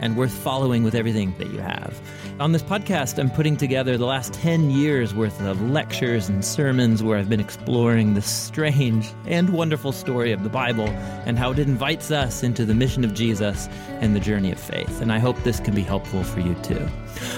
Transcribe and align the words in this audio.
and 0.00 0.16
worth 0.16 0.32
following 0.32 0.84
with 0.84 0.94
everything 0.94 1.34
that 1.38 1.50
you 1.50 1.58
have. 1.58 2.00
On 2.40 2.52
this 2.52 2.62
podcast, 2.62 3.18
I'm 3.18 3.30
putting 3.30 3.56
together 3.56 3.96
the 3.96 4.06
last 4.06 4.32
10 4.34 4.70
years 4.70 5.14
worth 5.14 5.40
of 5.42 5.60
lectures 5.70 6.28
and 6.28 6.44
sermons 6.44 7.02
where 7.02 7.18
I've 7.18 7.28
been 7.28 7.40
exploring 7.40 8.14
the 8.14 8.22
strange 8.22 9.08
and 9.26 9.50
wonderful 9.50 9.92
story 9.92 10.32
of 10.32 10.42
the 10.42 10.48
Bible 10.48 10.88
and 11.26 11.38
how 11.38 11.52
it 11.52 11.58
invites 11.58 12.10
us 12.10 12.42
into 12.42 12.64
the 12.64 12.74
mission 12.74 13.04
of 13.04 13.14
Jesus 13.14 13.68
and 14.00 14.16
the 14.16 14.20
journey 14.20 14.50
of 14.50 14.58
faith. 14.58 15.00
And 15.00 15.12
I 15.12 15.18
hope 15.18 15.40
this 15.42 15.60
can 15.60 15.74
be 15.74 15.82
helpful 15.82 16.24
for 16.24 16.40
you 16.40 16.54
too. 16.56 16.88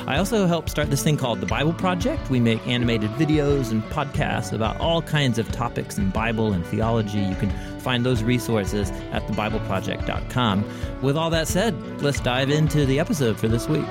I 0.07 0.19
also 0.19 0.47
help 0.47 0.69
start 0.69 0.91
this 0.91 1.03
thing 1.03 1.17
called 1.17 1.41
the 1.41 1.47
Bible 1.47 1.73
Project. 1.73 2.31
We 2.31 2.41
make 2.41 2.67
animated 2.67 3.11
videos 3.13 3.71
and 3.71 3.83
podcasts 3.85 4.53
about 4.53 4.79
all 4.81 5.03
kinds 5.03 5.39
of 5.39 5.51
topics 5.53 5.99
in 5.99 6.11
Bible 6.11 6.53
and 6.53 6.65
theology. 6.67 7.21
You 7.21 7.35
can 7.37 7.51
find 7.81 8.05
those 8.05 8.23
resources 8.23 8.91
at 9.13 9.23
thebibleproject.com. 9.27 10.65
With 11.03 11.17
all 11.17 11.31
that 11.31 11.49
said, 11.49 11.75
let's 12.03 12.21
dive 12.21 12.51
into 12.51 12.87
the 12.87 12.99
episode 12.99 13.39
for 13.39 13.49
this 13.49 13.69
week. 13.69 13.87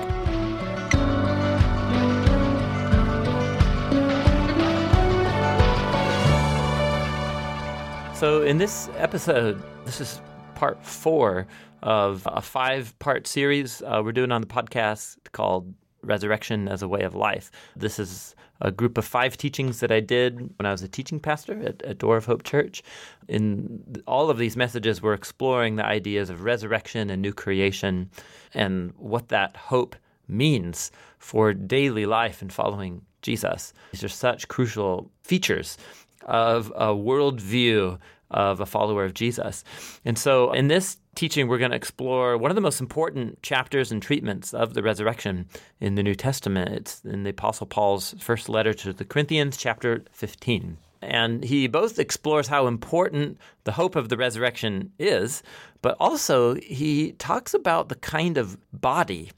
So, 8.14 8.42
in 8.42 8.56
this 8.56 8.88
episode, 8.96 9.62
this 9.84 10.00
is 10.00 10.22
part 10.54 10.82
four 10.82 11.46
of 11.86 12.26
a 12.26 12.42
five 12.42 12.98
part 12.98 13.28
series 13.28 13.80
uh, 13.82 14.02
we're 14.04 14.10
doing 14.10 14.32
on 14.32 14.40
the 14.40 14.46
podcast 14.46 15.16
called 15.30 15.72
Resurrection 16.02 16.66
as 16.66 16.82
a 16.82 16.88
Way 16.88 17.02
of 17.02 17.14
Life. 17.14 17.52
This 17.76 18.00
is 18.00 18.34
a 18.60 18.72
group 18.72 18.98
of 18.98 19.04
five 19.04 19.36
teachings 19.36 19.78
that 19.80 19.92
I 19.92 20.00
did 20.00 20.40
when 20.58 20.66
I 20.66 20.72
was 20.72 20.82
a 20.82 20.88
teaching 20.88 21.20
pastor 21.20 21.62
at, 21.62 21.82
at 21.82 21.98
Door 21.98 22.16
of 22.16 22.24
Hope 22.24 22.42
Church. 22.42 22.82
In 23.28 24.02
all 24.08 24.30
of 24.30 24.38
these 24.38 24.56
messages, 24.56 25.00
we're 25.00 25.14
exploring 25.14 25.76
the 25.76 25.86
ideas 25.86 26.28
of 26.28 26.42
resurrection 26.42 27.08
and 27.08 27.22
new 27.22 27.32
creation 27.32 28.10
and 28.52 28.92
what 28.96 29.28
that 29.28 29.56
hope 29.56 29.94
means 30.26 30.90
for 31.20 31.54
daily 31.54 32.04
life 32.04 32.42
and 32.42 32.52
following 32.52 33.02
Jesus. 33.22 33.72
These 33.92 34.02
are 34.02 34.08
such 34.08 34.48
crucial 34.48 35.08
features 35.22 35.78
of 36.24 36.72
a 36.74 36.88
worldview 36.88 37.98
of 38.30 38.60
a 38.60 38.66
follower 38.66 39.04
of 39.04 39.14
Jesus. 39.14 39.64
And 40.04 40.18
so 40.18 40.52
in 40.52 40.68
this 40.68 40.98
teaching, 41.14 41.48
we're 41.48 41.58
going 41.58 41.70
to 41.70 41.76
explore 41.76 42.36
one 42.36 42.50
of 42.50 42.54
the 42.54 42.60
most 42.60 42.80
important 42.80 43.42
chapters 43.42 43.90
and 43.90 44.02
treatments 44.02 44.52
of 44.52 44.74
the 44.74 44.82
resurrection 44.82 45.46
in 45.80 45.94
the 45.94 46.02
New 46.02 46.14
Testament. 46.14 46.70
It's 46.70 47.04
in 47.04 47.22
the 47.22 47.30
Apostle 47.30 47.66
Paul's 47.66 48.14
first 48.18 48.48
letter 48.48 48.74
to 48.74 48.92
the 48.92 49.04
Corinthians, 49.04 49.56
chapter 49.56 50.04
15. 50.12 50.76
And 51.02 51.44
he 51.44 51.68
both 51.68 51.98
explores 51.98 52.48
how 52.48 52.66
important 52.66 53.38
the 53.64 53.72
hope 53.72 53.96
of 53.96 54.08
the 54.08 54.16
resurrection 54.16 54.92
is, 54.98 55.42
but 55.82 55.96
also 56.00 56.54
he 56.54 57.12
talks 57.12 57.54
about 57.54 57.88
the 57.88 57.94
kind 57.96 58.38
of 58.38 58.56
body 58.72 59.30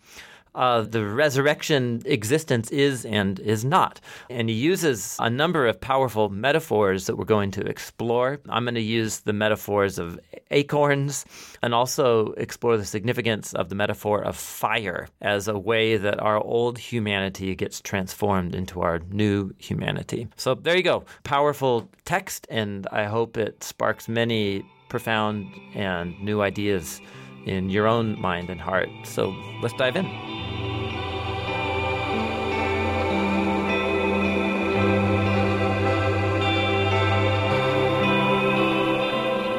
uh, 0.59 0.83
the 0.83 1.07
resurrection 1.07 2.03
existence 2.05 2.69
is 2.73 3.07
and 3.07 3.39
is 3.39 3.65
not. 3.65 4.01
And 4.29 4.49
he 4.49 4.57
uses 4.57 5.17
a 5.21 5.31
number 5.31 5.69
of 5.69 5.81
powerful 5.81 6.31
metaphors 6.31 7.07
that 7.07 7.17
we're 7.17 7.25
going 7.25 7.53
to 7.53 7.61
explore. 7.61 8.41
I'm 8.49 8.65
going 8.65 8.75
to 8.75 8.81
use 8.81 9.21
the 9.21 9.33
metaphors 9.33 10.01
of 10.01 10.19
acorns 10.51 11.25
and 11.63 11.73
also 11.73 12.33
explore 12.33 12.77
the 12.77 12.85
significance 12.85 13.55
of 13.55 13.69
the 13.69 13.77
metaphor 13.77 14.21
of 14.25 14.37
fire 14.37 15.07
as 15.21 15.47
a 15.47 15.57
way 15.57 15.97
that 15.97 16.19
our 16.21 16.39
old 16.39 16.77
humanity 16.77 17.55
gets 17.55 17.81
transformed 17.81 18.57
into 18.57 18.81
our 18.81 18.99
new 19.13 19.53
humanity. 19.59 20.27
So 20.37 20.57
there 20.57 20.77
you 20.77 20.83
go. 20.83 21.05
Powerful 21.23 21.89
text, 22.05 22.49
and 22.51 22.85
I 22.91 23.05
hope 23.05 23.37
it 23.37 23.63
sparks 23.63 24.09
many 24.09 24.69
profound 24.89 25.47
and 25.75 26.21
new 26.21 26.43
ideas 26.43 27.01
in 27.47 27.71
your 27.71 27.87
own 27.87 28.21
mind 28.21 28.51
and 28.51 28.61
heart. 28.61 28.89
So 29.05 29.31
let's 29.63 29.75
dive 29.75 29.95
in. 29.95 30.38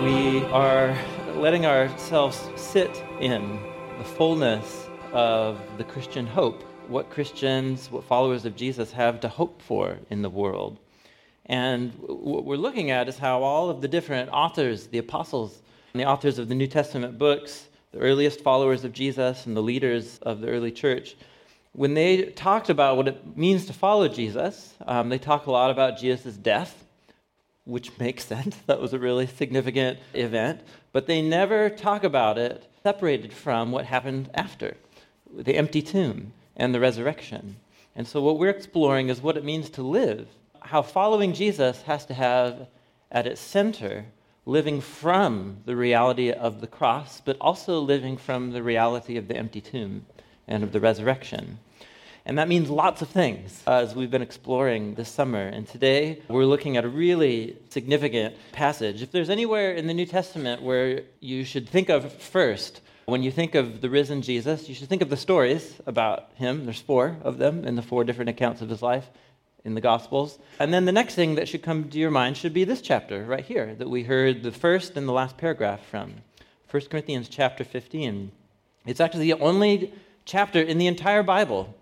We 0.09 0.43
are 0.45 0.97
letting 1.35 1.67
ourselves 1.67 2.49
sit 2.55 3.03
in 3.19 3.59
the 3.99 4.03
fullness 4.03 4.89
of 5.13 5.61
the 5.77 5.83
Christian 5.83 6.25
hope, 6.25 6.63
what 6.87 7.11
Christians, 7.11 7.91
what 7.91 8.03
followers 8.03 8.43
of 8.43 8.55
Jesus 8.55 8.91
have 8.91 9.19
to 9.19 9.29
hope 9.29 9.61
for 9.61 9.99
in 10.09 10.23
the 10.23 10.29
world. 10.29 10.79
And 11.45 11.93
what 11.99 12.43
we're 12.43 12.55
looking 12.55 12.89
at 12.89 13.07
is 13.07 13.19
how 13.19 13.43
all 13.43 13.69
of 13.69 13.81
the 13.81 13.87
different 13.87 14.31
authors, 14.31 14.87
the 14.87 14.97
apostles, 14.97 15.61
and 15.93 16.01
the 16.01 16.07
authors 16.07 16.39
of 16.39 16.49
the 16.49 16.55
New 16.55 16.67
Testament 16.67 17.19
books, 17.19 17.67
the 17.91 17.99
earliest 17.99 18.41
followers 18.41 18.83
of 18.83 18.93
Jesus 18.93 19.45
and 19.45 19.55
the 19.55 19.61
leaders 19.61 20.17
of 20.23 20.41
the 20.41 20.47
early 20.49 20.71
church, 20.71 21.17
when 21.73 21.93
they 21.93 22.23
talked 22.31 22.71
about 22.71 22.97
what 22.97 23.07
it 23.07 23.37
means 23.37 23.67
to 23.67 23.73
follow 23.73 24.07
Jesus, 24.07 24.73
um, 24.87 25.09
they 25.09 25.19
talk 25.19 25.45
a 25.45 25.51
lot 25.51 25.69
about 25.69 25.99
Jesus' 25.99 26.35
death 26.35 26.83
which 27.69 27.97
makes 27.99 28.25
sense. 28.25 28.57
That 28.65 28.81
was 28.81 28.93
a 28.93 28.99
really 28.99 29.27
significant 29.27 29.99
event. 30.13 30.61
But 30.91 31.07
they 31.07 31.21
never 31.21 31.69
talk 31.69 32.03
about 32.03 32.37
it 32.37 32.65
separated 32.83 33.31
from 33.33 33.71
what 33.71 33.85
happened 33.85 34.29
after 34.33 34.75
the 35.31 35.55
empty 35.55 35.81
tomb 35.81 36.33
and 36.55 36.73
the 36.73 36.79
resurrection. 36.79 37.57
And 37.95 38.07
so, 38.07 38.21
what 38.21 38.39
we're 38.39 38.49
exploring 38.49 39.09
is 39.09 39.21
what 39.21 39.37
it 39.37 39.43
means 39.43 39.69
to 39.71 39.81
live, 39.81 40.27
how 40.61 40.81
following 40.81 41.33
Jesus 41.33 41.83
has 41.83 42.05
to 42.07 42.13
have 42.13 42.67
at 43.11 43.27
its 43.27 43.41
center 43.41 44.05
living 44.45 44.81
from 44.81 45.57
the 45.65 45.75
reality 45.75 46.31
of 46.31 46.61
the 46.61 46.67
cross, 46.67 47.21
but 47.21 47.37
also 47.39 47.79
living 47.79 48.17
from 48.17 48.51
the 48.51 48.63
reality 48.63 49.15
of 49.17 49.27
the 49.27 49.37
empty 49.37 49.61
tomb 49.61 50.05
and 50.47 50.63
of 50.63 50.71
the 50.71 50.79
resurrection. 50.79 51.59
And 52.25 52.37
that 52.37 52.47
means 52.47 52.69
lots 52.69 53.01
of 53.01 53.09
things 53.09 53.63
as 53.65 53.95
we've 53.95 54.11
been 54.11 54.21
exploring 54.21 54.95
this 54.95 55.09
summer. 55.09 55.47
And 55.47 55.67
today 55.67 56.21
we're 56.27 56.45
looking 56.45 56.77
at 56.77 56.85
a 56.85 56.89
really 56.89 57.57
significant 57.69 58.35
passage. 58.51 59.01
If 59.01 59.11
there's 59.11 59.29
anywhere 59.29 59.73
in 59.73 59.87
the 59.87 59.93
New 59.93 60.05
Testament 60.05 60.61
where 60.61 61.03
you 61.19 61.43
should 61.43 61.67
think 61.67 61.89
of 61.89 62.11
first, 62.13 62.81
when 63.05 63.23
you 63.23 63.31
think 63.31 63.55
of 63.55 63.81
the 63.81 63.89
risen 63.89 64.21
Jesus, 64.21 64.69
you 64.69 64.75
should 64.75 64.89
think 64.89 65.01
of 65.01 65.09
the 65.09 65.17
stories 65.17 65.75
about 65.87 66.29
him. 66.35 66.65
There's 66.65 66.81
four 66.81 67.17
of 67.23 67.37
them 67.37 67.65
in 67.65 67.75
the 67.75 67.81
four 67.81 68.03
different 68.03 68.29
accounts 68.29 68.61
of 68.61 68.69
his 68.69 68.81
life 68.81 69.09
in 69.65 69.73
the 69.73 69.81
Gospels. 69.81 70.37
And 70.59 70.73
then 70.73 70.85
the 70.85 70.91
next 70.91 71.15
thing 71.15 71.35
that 71.35 71.47
should 71.47 71.63
come 71.63 71.89
to 71.89 71.97
your 71.97 72.11
mind 72.11 72.37
should 72.37 72.53
be 72.53 72.63
this 72.63 72.81
chapter 72.81 73.25
right 73.25 73.43
here 73.43 73.75
that 73.75 73.89
we 73.89 74.03
heard 74.03 74.43
the 74.43 74.51
first 74.51 74.95
and 74.95 75.07
the 75.07 75.13
last 75.13 75.37
paragraph 75.37 75.85
from 75.85 76.15
1 76.69 76.83
Corinthians 76.91 77.27
chapter 77.27 77.63
15. 77.63 78.31
It's 78.85 78.99
actually 78.99 79.31
the 79.31 79.41
only 79.41 79.93
chapter 80.25 80.61
in 80.61 80.77
the 80.77 80.87
entire 80.87 81.23
Bible 81.23 81.75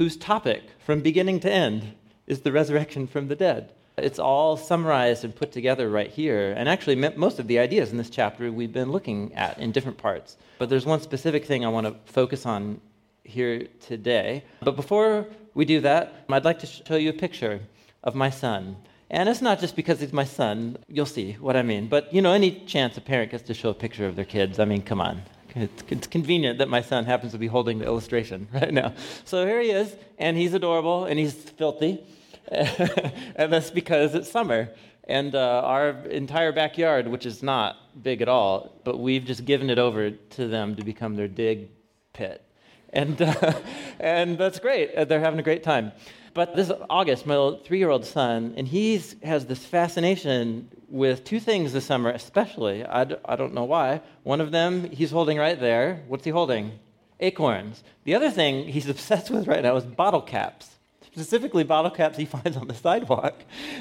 whose 0.00 0.16
topic, 0.16 0.62
from 0.78 1.02
beginning 1.02 1.38
to 1.38 1.52
end, 1.52 1.92
is 2.26 2.40
the 2.40 2.50
resurrection 2.50 3.06
from 3.06 3.28
the 3.28 3.36
dead. 3.36 3.70
It's 3.98 4.18
all 4.18 4.56
summarized 4.56 5.24
and 5.26 5.36
put 5.36 5.52
together 5.52 5.90
right 5.90 6.10
here. 6.10 6.54
And 6.56 6.70
actually, 6.70 6.96
most 6.96 7.38
of 7.38 7.46
the 7.48 7.58
ideas 7.58 7.90
in 7.90 7.98
this 7.98 8.08
chapter 8.08 8.50
we've 8.50 8.72
been 8.72 8.90
looking 8.90 9.34
at 9.34 9.58
in 9.58 9.72
different 9.72 9.98
parts. 9.98 10.38
But 10.58 10.70
there's 10.70 10.86
one 10.86 11.02
specific 11.02 11.44
thing 11.44 11.66
I 11.66 11.68
want 11.68 11.86
to 11.86 11.94
focus 12.10 12.46
on 12.46 12.80
here 13.24 13.66
today. 13.78 14.42
But 14.62 14.74
before 14.74 15.26
we 15.52 15.66
do 15.66 15.82
that, 15.82 16.24
I'd 16.30 16.46
like 16.46 16.60
to 16.60 16.66
show 16.66 16.96
you 16.96 17.10
a 17.10 17.12
picture 17.26 17.60
of 18.02 18.14
my 18.14 18.30
son. 18.30 18.76
And 19.10 19.28
it's 19.28 19.42
not 19.42 19.60
just 19.60 19.76
because 19.76 20.00
he's 20.00 20.14
my 20.14 20.24
son, 20.24 20.78
you'll 20.88 21.04
see 21.04 21.32
what 21.32 21.56
I 21.56 21.62
mean. 21.62 21.88
But, 21.88 22.14
you 22.14 22.22
know, 22.22 22.32
any 22.32 22.64
chance 22.64 22.96
a 22.96 23.02
parent 23.02 23.32
gets 23.32 23.42
to 23.48 23.52
show 23.52 23.68
a 23.68 23.74
picture 23.74 24.06
of 24.06 24.16
their 24.16 24.24
kids, 24.24 24.58
I 24.58 24.64
mean, 24.64 24.80
come 24.80 25.02
on. 25.02 25.20
It's, 25.54 26.06
convenient 26.06 26.58
that 26.58 26.68
my 26.68 26.80
son 26.80 27.04
happens 27.04 27.32
to 27.32 27.38
be 27.38 27.46
holding 27.46 27.78
the 27.78 27.84
illustration 27.84 28.48
right 28.52 28.72
now. 28.72 28.94
So 29.24 29.46
here 29.46 29.60
he 29.60 29.70
is, 29.70 29.94
and 30.18 30.36
he's 30.36 30.54
adorable, 30.54 31.04
and 31.04 31.18
he's 31.18 31.34
filthy. 31.34 32.04
and 32.48 33.52
that's 33.52 33.70
because 33.70 34.14
it's 34.14 34.30
summer. 34.30 34.70
And 35.04 35.34
uh, 35.34 35.62
our 35.64 35.90
entire 36.06 36.52
backyard, 36.52 37.08
which 37.08 37.26
is 37.26 37.42
not 37.42 37.76
big 38.02 38.22
at 38.22 38.28
all, 38.28 38.72
but 38.84 38.98
we've 38.98 39.24
just 39.24 39.44
given 39.44 39.70
it 39.70 39.78
over 39.78 40.10
to 40.10 40.48
them 40.48 40.76
to 40.76 40.84
become 40.84 41.16
their 41.16 41.28
dig 41.28 41.68
pit. 42.12 42.44
And, 42.92 43.20
uh, 43.20 43.52
and 44.00 44.38
that's 44.38 44.58
great. 44.58 44.94
Uh, 44.94 45.04
they're 45.04 45.20
having 45.20 45.40
a 45.40 45.44
great 45.44 45.62
time. 45.62 45.92
But 46.32 46.54
this 46.54 46.70
August, 46.88 47.26
my 47.26 47.56
three 47.64 47.78
year 47.78 47.90
old 47.90 48.04
son, 48.04 48.54
and 48.56 48.68
he 48.68 49.02
has 49.22 49.46
this 49.46 49.64
fascination 49.64 50.68
with 50.88 51.24
two 51.24 51.40
things 51.40 51.72
this 51.72 51.84
summer, 51.86 52.10
especially. 52.10 52.84
I 52.84 53.04
d- 53.04 53.16
I 53.24 53.36
don't 53.36 53.52
know 53.52 53.64
why. 53.64 54.00
One 54.22 54.40
of 54.40 54.52
them 54.52 54.90
he's 54.90 55.10
holding 55.10 55.38
right 55.38 55.58
there. 55.58 56.04
What's 56.06 56.24
he 56.24 56.30
holding? 56.30 56.78
Acorns. 57.18 57.82
The 58.04 58.14
other 58.14 58.30
thing 58.30 58.68
he's 58.68 58.88
obsessed 58.94 59.30
with 59.30 59.48
right 59.48 59.62
now 59.62 59.76
is 59.76 59.84
bottle 59.84 60.22
caps, 60.22 60.78
specifically 61.02 61.64
bottle 61.64 61.90
caps 61.90 62.16
he 62.16 62.24
finds 62.36 62.56
on 62.56 62.68
the 62.68 62.74
sidewalk. 62.74 63.34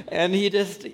And 0.07 0.33
he 0.33 0.49
just, 0.49 0.87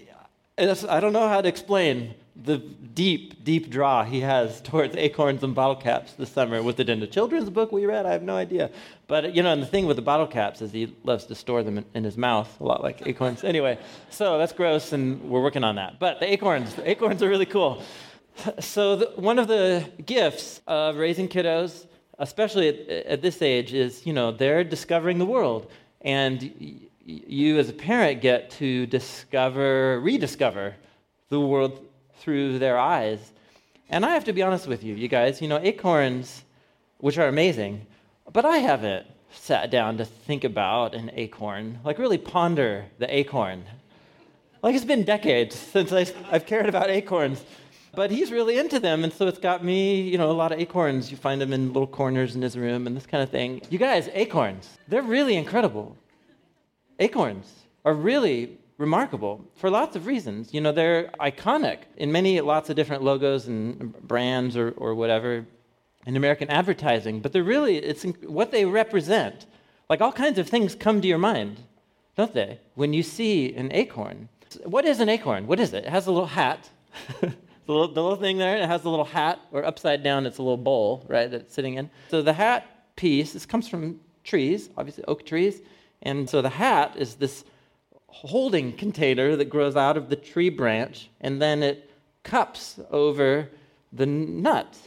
I 0.57 1.00
don't 1.00 1.13
know 1.13 1.27
how 1.29 1.41
to 1.41 1.47
explain 1.47 2.15
the 2.35 2.57
deep, 2.57 3.43
deep 3.43 3.69
draw 3.69 4.03
he 4.03 4.21
has 4.21 4.61
towards 4.63 4.95
acorns 4.95 5.43
and 5.43 5.55
bottle 5.55 5.75
caps 5.75 6.13
this 6.13 6.29
summer. 6.29 6.61
Was 6.61 6.79
it 6.79 6.89
in 6.89 6.99
the 6.99 7.07
children's 7.07 7.49
book 7.49 7.71
we 7.71 7.85
read? 7.85 8.05
I 8.05 8.11
have 8.11 8.23
no 8.23 8.35
idea. 8.35 8.71
But, 9.07 9.35
you 9.35 9.43
know, 9.43 9.53
and 9.53 9.61
the 9.61 9.67
thing 9.67 9.85
with 9.85 9.95
the 9.95 10.01
bottle 10.01 10.27
caps 10.27 10.61
is 10.61 10.71
he 10.71 10.93
loves 11.03 11.25
to 11.25 11.35
store 11.35 11.63
them 11.63 11.85
in, 11.93 12.03
his 12.03 12.17
mouth, 12.17 12.59
a 12.59 12.63
lot 12.63 12.83
like 12.83 13.05
acorns. 13.07 13.43
Anyway, 13.55 13.77
so 14.09 14.37
that's 14.37 14.51
gross, 14.51 14.91
and 14.91 15.29
we're 15.29 15.41
working 15.41 15.63
on 15.63 15.75
that. 15.75 15.97
But 15.99 16.19
the 16.19 16.31
acorns, 16.31 16.73
the 16.73 16.89
acorns 16.89 17.23
are 17.23 17.29
really 17.29 17.45
cool. 17.45 17.81
So, 18.59 18.97
the, 18.97 19.05
one 19.15 19.39
of 19.39 19.47
the 19.47 19.89
gifts 20.05 20.59
of 20.67 20.97
raising 20.97 21.29
kiddos, 21.29 21.87
especially 22.19 22.67
at, 22.67 23.05
at 23.05 23.21
this 23.21 23.41
age, 23.41 23.73
is, 23.73 24.05
you 24.05 24.11
know, 24.11 24.33
they're 24.33 24.65
discovering 24.65 25.19
the 25.19 25.25
world. 25.25 25.71
And 26.01 26.81
you, 27.05 27.57
as 27.59 27.69
a 27.69 27.73
parent, 27.73 28.19
get 28.19 28.49
to 28.51 28.87
discover, 28.87 30.01
rediscover 30.01 30.75
the 31.29 31.39
world 31.39 31.85
through 32.25 32.57
their 32.57 32.80
eyes. 32.80 33.19
And 33.88 34.04
I 34.04 34.16
have 34.16 34.25
to 34.25 34.33
be 34.33 34.42
honest 34.42 34.68
with 34.68 34.83
you, 34.83 34.95
you 34.95 35.07
guys, 35.07 35.42
you 35.42 35.48
know, 35.48 35.60
acorns, 35.62 36.44
which 36.98 37.19
are 37.19 37.27
amazing, 37.27 37.86
but 38.33 38.45
I 38.45 38.57
haven't 38.57 39.06
sat 39.30 39.69
down 39.69 39.98
to 39.98 40.06
think 40.06 40.44
about 40.44 40.95
an 40.95 41.12
acorn, 41.13 41.80
like 41.83 42.00
really 42.00 42.18
ponder 42.18 42.86
the 42.98 43.16
acorn. 43.16 43.63
Like 44.63 44.74
it's 44.74 44.86
been 44.86 45.04
decades 45.04 45.56
since 45.56 45.92
I, 45.92 46.06
have 46.31 46.48
cared 46.48 46.68
about 46.68 46.89
acorns, 46.89 47.45
but 47.94 48.10
he's 48.10 48.31
really 48.31 48.57
into 48.57 48.80
them, 48.80 49.04
and 49.04 49.13
so 49.13 49.28
it's 49.28 49.38
got 49.38 49.63
me, 49.63 50.01
you 50.01 50.18
know, 50.18 50.31
a 50.31 50.33
lot 50.33 50.51
of 50.51 50.60
acorns. 50.60 51.12
You 51.12 51.18
find 51.18 51.39
them 51.39 51.54
in 51.54 51.74
little 51.74 51.86
corners 51.86 52.36
in 52.36 52.42
his 52.42 52.57
room 52.57 52.88
and 52.88 52.98
this 52.98 53.06
kind 53.06 53.21
of 53.21 53.30
thing. 53.30 53.62
You 53.69 53.78
guys, 53.78 54.10
acorns, 54.13 54.80
they're 54.88 55.04
really 55.04 55.36
incredible. 55.36 55.95
Acorns 57.00 57.48
are 57.83 57.94
really 57.94 58.57
remarkable 58.77 59.45
for 59.56 59.69
lots 59.69 59.95
of 59.95 60.06
reasons. 60.06 60.54
You 60.54 60.62
know, 60.62 60.72
they're 60.72 61.10
iconic 61.19 61.80
in 61.98 62.12
many, 62.12 62.42
lots 62.42 62.69
of 62.69 62.75
different 62.75 63.04
logos 63.04 63.48
and 63.48 63.94
brands 64.07 64.57
or, 64.57 64.72
or 64.72 64.95
whatever 64.95 65.45
in 66.06 66.16
American 66.16 66.50
advertising, 66.50 67.19
but 67.19 67.33
they're 67.33 67.44
really, 67.44 67.77
it's 67.77 68.04
what 68.24 68.51
they 68.51 68.66
represent. 68.66 69.45
Like 69.89 70.01
all 70.01 70.12
kinds 70.12 70.38
of 70.38 70.48
things 70.50 70.75
come 70.75 71.01
to 71.01 71.07
your 71.07 71.18
mind, 71.18 71.62
don't 72.16 72.33
they, 72.33 72.60
when 72.75 72.94
you 72.94 73.04
see 73.04 73.54
an 73.56 73.72
acorn? 73.72 74.30
What 74.63 74.86
is 74.86 75.00
an 75.00 75.10
acorn? 75.10 75.48
What 75.48 75.60
is 75.60 75.74
it? 75.74 75.86
It 75.86 75.89
has 75.89 76.07
a 76.07 76.12
little 76.12 76.28
hat. 76.28 76.69
the, 77.21 77.33
little, 77.68 77.88
the 77.88 78.01
little 78.01 78.16
thing 78.16 78.38
there, 78.38 78.57
it 78.57 78.68
has 78.68 78.86
a 78.86 78.89
little 78.89 79.06
hat, 79.06 79.39
or 79.51 79.66
upside 79.66 80.04
down, 80.04 80.25
it's 80.25 80.38
a 80.38 80.42
little 80.42 80.57
bowl, 80.57 81.06
right, 81.10 81.30
that 81.30 81.42
it's 81.42 81.54
sitting 81.54 81.75
in. 81.75 81.89
So 82.10 82.21
the 82.21 82.33
hat 82.33 82.95
piece, 82.95 83.33
this 83.33 83.45
comes 83.45 83.68
from 83.68 84.00
trees, 84.24 84.69
obviously 84.78 85.04
oak 85.06 85.25
trees. 85.25 85.62
And 86.01 86.30
so 86.30 86.42
the 86.42 86.50
hat 86.50 86.95
is 86.98 87.16
this 87.16 87.45
holding 88.15 88.71
container 88.71 89.35
that 89.35 89.45
grows 89.45 89.75
out 89.75 89.97
of 89.97 90.09
the 90.09 90.15
tree 90.15 90.50
branch, 90.50 91.09
and 91.19 91.41
then 91.41 91.62
it 91.62 91.89
cups 92.23 92.79
over 92.89 93.50
the 93.91 94.06
nut. 94.06 94.77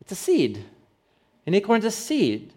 It's 0.00 0.12
a 0.12 0.16
seed. 0.16 0.64
An 1.46 1.54
acorn's 1.54 1.84
a 1.84 1.90
seed. 1.90 2.52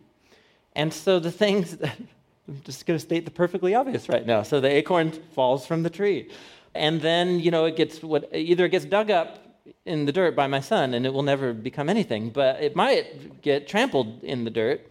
And 0.76 0.92
so 0.92 1.20
the 1.20 1.32
things 1.32 1.78
I'm 2.48 2.62
just 2.66 2.86
going 2.86 2.98
to 2.98 3.06
state 3.06 3.24
the 3.24 3.32
perfectly 3.32 3.74
obvious 3.74 4.10
right 4.10 4.26
now. 4.26 4.44
So 4.44 4.60
the 4.60 4.70
acorn 4.70 5.12
falls 5.12 5.66
from 5.66 5.84
the 5.84 5.90
tree. 5.90 6.30
And 6.76 7.00
then, 7.00 7.40
you 7.40 7.52
know, 7.52 7.66
it 7.66 7.78
gets 7.78 8.04
what 8.04 8.30
either 8.34 8.66
it 8.66 8.70
gets 8.70 8.86
dug 8.86 9.12
up 9.12 9.40
in 9.86 10.06
the 10.06 10.12
dirt 10.12 10.36
by 10.36 10.48
my 10.48 10.60
son 10.60 10.94
and 10.94 11.06
it 11.06 11.14
will 11.14 11.24
never 11.24 11.54
become 11.54 11.88
anything, 11.88 12.32
but 12.32 12.62
it 12.62 12.76
might 12.76 13.42
get 13.42 13.68
trampled 13.68 14.24
in 14.24 14.44
the 14.44 14.50
dirt. 14.50 14.82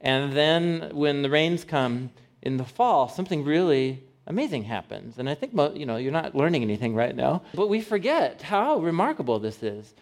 And 0.00 0.32
then 0.32 0.90
when 0.92 1.22
the 1.22 1.30
rains 1.30 1.64
come, 1.64 2.10
in 2.42 2.56
the 2.56 2.64
fall, 2.64 3.08
something 3.08 3.44
really 3.44 4.02
amazing 4.28 4.64
happens. 4.64 5.18
And 5.18 5.28
I 5.28 5.34
think, 5.34 5.52
you 5.76 5.86
know, 5.86 5.96
you're 5.96 6.12
not 6.12 6.34
learning 6.34 6.62
anything 6.62 6.94
right 6.94 7.16
now, 7.16 7.42
but 7.54 7.68
we 7.68 7.80
forget 7.80 8.42
how 8.42 8.78
remarkable 8.78 9.38
this 9.38 9.62
is. 9.62 9.94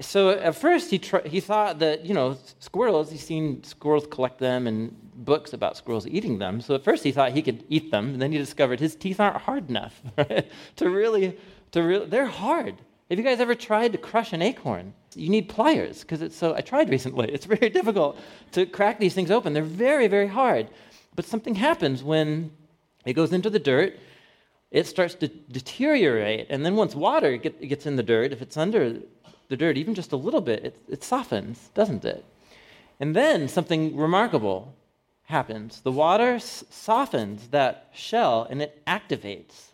So 0.00 0.30
at 0.30 0.56
first 0.56 0.90
he, 0.90 0.98
tr- 0.98 1.26
he 1.26 1.40
thought 1.40 1.78
that, 1.78 2.04
you 2.04 2.12
know, 2.12 2.36
squirrels, 2.58 3.10
he's 3.10 3.24
seen 3.24 3.62
squirrels 3.64 4.06
collect 4.10 4.38
them 4.38 4.66
and 4.66 4.94
books 5.14 5.52
about 5.52 5.76
squirrels 5.76 6.06
eating 6.06 6.38
them. 6.38 6.60
So 6.60 6.74
at 6.74 6.84
first 6.84 7.04
he 7.04 7.12
thought 7.12 7.32
he 7.32 7.42
could 7.42 7.64
eat 7.68 7.90
them, 7.90 8.12
and 8.12 8.20
then 8.20 8.32
he 8.32 8.38
discovered 8.38 8.80
his 8.80 8.94
teeth 8.94 9.20
aren't 9.20 9.36
hard 9.36 9.70
enough 9.70 10.02
right? 10.18 10.50
to 10.76 10.90
really, 10.90 11.38
to 11.72 11.82
really, 11.82 12.06
they're 12.06 12.26
hard. 12.26 12.74
Have 13.08 13.18
you 13.18 13.24
guys 13.24 13.40
ever 13.40 13.54
tried 13.54 13.92
to 13.92 13.98
crush 13.98 14.32
an 14.32 14.42
acorn? 14.42 14.92
You 15.14 15.30
need 15.30 15.48
pliers 15.48 16.00
because 16.02 16.22
it's 16.22 16.36
so, 16.36 16.54
I 16.54 16.60
tried 16.60 16.90
recently. 16.90 17.28
It's 17.32 17.46
very 17.46 17.70
difficult 17.70 18.18
to 18.52 18.66
crack 18.66 19.00
these 19.00 19.14
things 19.14 19.30
open. 19.30 19.52
They're 19.52 19.62
very, 19.62 20.08
very 20.08 20.28
hard. 20.28 20.68
But 21.16 21.24
something 21.24 21.56
happens 21.56 22.04
when 22.04 22.52
it 23.04 23.14
goes 23.14 23.32
into 23.32 23.50
the 23.50 23.58
dirt, 23.58 23.98
it 24.70 24.86
starts 24.86 25.14
to 25.16 25.28
deteriorate. 25.28 26.46
And 26.50 26.64
then 26.64 26.76
once 26.76 26.94
water 26.94 27.36
get, 27.36 27.60
gets 27.60 27.86
in 27.86 27.96
the 27.96 28.02
dirt, 28.02 28.32
if 28.32 28.42
it's 28.42 28.56
under 28.56 29.00
the 29.48 29.56
dirt 29.56 29.76
even 29.76 29.94
just 29.94 30.12
a 30.12 30.16
little 30.16 30.40
bit, 30.40 30.64
it, 30.64 30.76
it 30.88 31.04
softens, 31.04 31.70
doesn't 31.74 32.04
it? 32.04 32.24
And 33.00 33.16
then 33.16 33.48
something 33.48 33.96
remarkable 33.96 34.74
happens. 35.24 35.80
The 35.80 35.92
water 35.92 36.34
s- 36.34 36.64
softens 36.70 37.48
that 37.48 37.88
shell 37.92 38.46
and 38.48 38.62
it 38.62 38.84
activates 38.86 39.70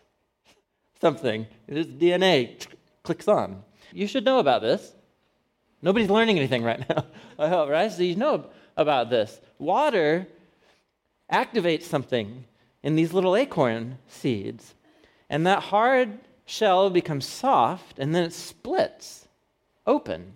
something. 0.99 1.45
This 1.67 1.85
DNA 1.85 2.65
clicks 3.03 3.27
on. 3.27 3.63
You 3.91 4.07
should 4.07 4.25
know 4.25 4.39
about 4.39 4.61
this. 4.61 4.93
Nobody's 5.81 6.09
learning 6.09 6.37
anything 6.37 6.63
right 6.63 6.87
now, 6.89 7.05
I 7.39 7.49
hope, 7.49 7.69
right? 7.69 7.91
So 7.91 8.01
you 8.01 8.15
know 8.15 8.45
about 8.75 9.09
this. 9.09 9.39
Water 9.59 10.27
activates 11.31 11.83
something 11.83 12.45
in 12.87 12.95
these 12.95 13.11
little 13.11 13.35
acorn 13.35 13.97
seeds. 14.07 14.73
And 15.29 15.45
that 15.45 15.61
hard 15.61 16.19
shell 16.45 16.89
becomes 16.89 17.27
soft, 17.27 17.99
and 17.99 18.15
then 18.15 18.23
it 18.23 18.31
splits 18.31 19.27
open. 19.85 20.35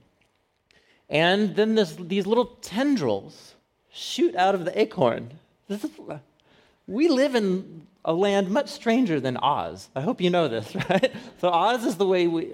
And 1.09 1.55
then 1.55 1.75
this, 1.75 1.95
these 1.97 2.27
little 2.27 2.47
tendrils 2.61 3.55
shoot 3.89 4.35
out 4.35 4.53
of 4.53 4.65
the 4.65 4.77
acorn. 4.77 5.39
Is, 5.69 5.85
we 6.87 7.07
live 7.07 7.35
in 7.35 7.87
a 8.03 8.11
land 8.13 8.49
much 8.49 8.67
stranger 8.67 9.21
than 9.21 9.37
Oz. 9.37 9.87
I 9.95 10.01
hope 10.01 10.19
you 10.19 10.29
know 10.29 10.49
this, 10.49 10.75
right? 10.89 11.13
So 11.39 11.47
Oz 11.47 11.85
is 11.85 11.95
the 11.95 12.05
way 12.05 12.27
we. 12.27 12.47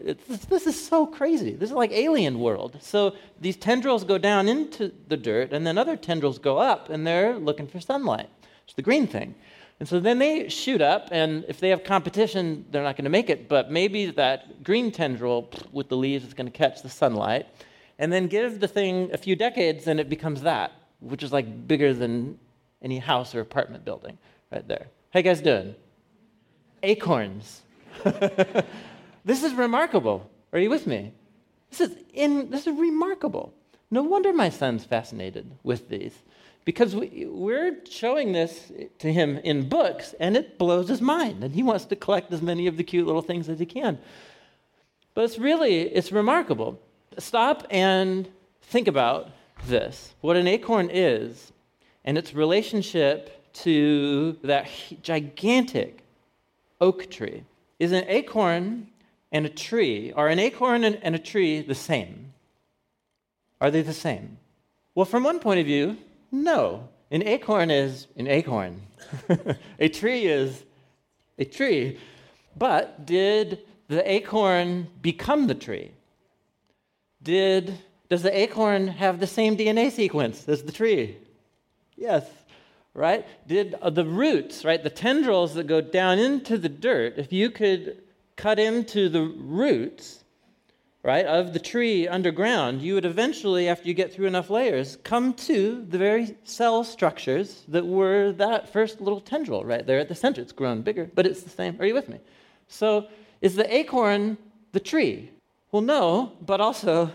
this 0.47 0.67
is 0.67 0.79
so 0.79 1.07
crazy. 1.07 1.53
This 1.53 1.71
is 1.71 1.75
like 1.75 1.91
alien 1.91 2.39
world. 2.39 2.77
So 2.81 3.15
these 3.41 3.57
tendrils 3.57 4.03
go 4.03 4.19
down 4.19 4.47
into 4.47 4.91
the 5.07 5.17
dirt, 5.17 5.53
and 5.53 5.65
then 5.65 5.79
other 5.79 5.95
tendrils 5.97 6.37
go 6.37 6.59
up, 6.59 6.91
and 6.91 7.07
they're 7.07 7.39
looking 7.39 7.65
for 7.65 7.79
sunlight. 7.79 8.29
It's 8.65 8.75
the 8.75 8.83
green 8.83 9.07
thing. 9.07 9.33
And 9.79 9.87
so 9.87 9.99
then 9.99 10.17
they 10.17 10.49
shoot 10.49 10.81
up, 10.81 11.09
and 11.11 11.45
if 11.47 11.59
they 11.59 11.69
have 11.69 11.83
competition, 11.83 12.65
they're 12.71 12.83
not 12.83 12.95
going 12.95 13.03
to 13.03 13.11
make 13.11 13.29
it. 13.29 13.47
But 13.47 13.71
maybe 13.71 14.07
that 14.07 14.63
green 14.63 14.91
tendril 14.91 15.49
with 15.71 15.87
the 15.89 15.97
leaves 15.97 16.25
is 16.25 16.33
going 16.33 16.47
to 16.47 16.57
catch 16.57 16.81
the 16.81 16.89
sunlight, 16.89 17.45
and 17.99 18.11
then 18.11 18.27
give 18.27 18.59
the 18.59 18.67
thing 18.67 19.11
a 19.13 19.17
few 19.17 19.35
decades, 19.35 19.87
and 19.87 19.99
it 19.99 20.09
becomes 20.09 20.41
that, 20.41 20.71
which 20.99 21.21
is 21.21 21.31
like 21.31 21.67
bigger 21.67 21.93
than 21.93 22.39
any 22.81 22.97
house 22.97 23.35
or 23.35 23.41
apartment 23.41 23.85
building 23.85 24.17
right 24.51 24.67
there. 24.67 24.87
How 25.11 25.19
you 25.19 25.23
guys 25.23 25.41
doing? 25.41 25.75
Acorns. 26.81 27.61
this 29.25 29.43
is 29.43 29.53
remarkable. 29.53 30.29
Are 30.53 30.59
you 30.59 30.69
with 30.69 30.87
me? 30.87 31.11
This 31.69 31.81
is 31.81 31.97
in 32.13 32.49
this 32.49 32.67
is 32.67 32.77
remarkable. 32.77 33.53
No 33.89 34.03
wonder 34.03 34.33
my 34.33 34.49
son's 34.49 34.83
fascinated 34.83 35.51
with 35.63 35.89
these. 35.89 36.13
Because 36.67 36.93
we, 36.93 37.25
we're 37.29 37.77
showing 37.89 38.33
this 38.33 38.73
to 38.99 39.13
him 39.13 39.37
in 39.37 39.69
books, 39.69 40.13
and 40.19 40.35
it 40.35 40.57
blows 40.57 40.89
his 40.89 40.99
mind, 40.99 41.41
and 41.41 41.55
he 41.55 41.63
wants 41.63 41.85
to 41.85 41.95
collect 41.95 42.33
as 42.33 42.41
many 42.41 42.67
of 42.67 42.75
the 42.75 42.83
cute 42.83 43.07
little 43.07 43.21
things 43.21 43.47
as 43.47 43.57
he 43.57 43.65
can. 43.65 43.97
But 45.13 45.23
it's 45.23 45.39
really, 45.39 45.83
it's 45.83 46.11
remarkable. 46.11 46.77
Stop 47.19 47.65
and 47.69 48.27
think 48.63 48.89
about 48.89 49.29
this, 49.65 50.13
what 50.19 50.35
an 50.35 50.45
acorn 50.45 50.89
is, 50.91 51.53
and 52.03 52.17
its 52.17 52.33
relationship 52.33 53.49
to 53.63 54.33
that 54.43 54.67
gigantic 55.01 56.03
oak 56.81 57.09
tree. 57.09 57.45
Is 57.79 57.93
an 57.93 58.03
acorn 58.09 58.87
and 59.31 59.45
a 59.45 59.49
tree, 59.49 60.11
are 60.11 60.27
an 60.27 60.37
acorn 60.37 60.83
and 60.83 61.15
a 61.15 61.19
tree 61.19 61.61
the 61.61 61.75
same? 61.75 62.33
Are 63.61 63.71
they 63.71 63.83
the 63.83 63.93
same? 63.93 64.37
Well, 64.95 65.05
from 65.05 65.23
one 65.23 65.39
point 65.39 65.61
of 65.61 65.65
view, 65.65 65.95
no. 66.31 66.89
An 67.09 67.23
acorn 67.23 67.71
is 67.71 68.07
an 68.17 68.27
acorn. 68.27 68.81
a 69.79 69.89
tree 69.89 70.25
is 70.25 70.63
a 71.37 71.45
tree. 71.45 71.99
But 72.55 73.05
did 73.05 73.59
the 73.87 74.09
acorn 74.09 74.87
become 75.01 75.47
the 75.47 75.55
tree? 75.55 75.91
Did 77.23 77.77
does 78.09 78.23
the 78.23 78.37
acorn 78.37 78.87
have 78.87 79.19
the 79.19 79.27
same 79.27 79.57
DNA 79.57 79.91
sequence 79.91 80.47
as 80.47 80.63
the 80.63 80.71
tree? 80.71 81.17
Yes 81.95 82.23
right? 82.97 83.27
Did 83.47 83.75
uh, 83.75 83.91
the 83.91 84.03
roots, 84.03 84.65
right, 84.65 84.81
the 84.81 84.89
tendrils 84.89 85.53
that 85.53 85.67
go 85.67 85.79
down 85.79 86.17
into 86.17 86.57
the 86.57 86.67
dirt, 86.67 87.13
if 87.17 87.31
you 87.31 87.51
could 87.51 88.01
cut 88.35 88.57
into 88.57 89.07
the 89.07 89.21
roots, 89.21 90.23
right, 91.07 91.25
of 91.25 91.53
the 91.53 91.59
tree 91.59 92.05
underground, 92.05 92.81
you 92.81 92.95
would 92.95 93.05
eventually, 93.05 93.69
after 93.69 93.87
you 93.87 93.93
get 93.93 94.13
through 94.13 94.27
enough 94.27 94.49
layers, 94.49 94.97
come 95.05 95.33
to 95.33 95.85
the 95.87 95.97
very 95.97 96.35
cell 96.43 96.83
structures 96.83 97.63
that 97.69 97.85
were 97.85 98.33
that 98.33 98.73
first 98.73 98.99
little 98.99 99.21
tendril 99.21 99.63
right 99.63 99.87
there 99.87 99.99
at 99.99 100.09
the 100.09 100.15
center. 100.15 100.41
It's 100.41 100.51
grown 100.51 100.81
bigger, 100.81 101.09
but 101.15 101.25
it's 101.25 101.43
the 101.43 101.49
same. 101.49 101.77
Are 101.79 101.85
you 101.85 101.93
with 101.93 102.09
me? 102.09 102.19
So, 102.67 103.07
is 103.39 103.55
the 103.55 103.73
acorn 103.73 104.37
the 104.73 104.81
tree? 104.81 105.31
Well, 105.71 105.81
no, 105.81 106.33
but 106.41 106.59
also 106.59 107.09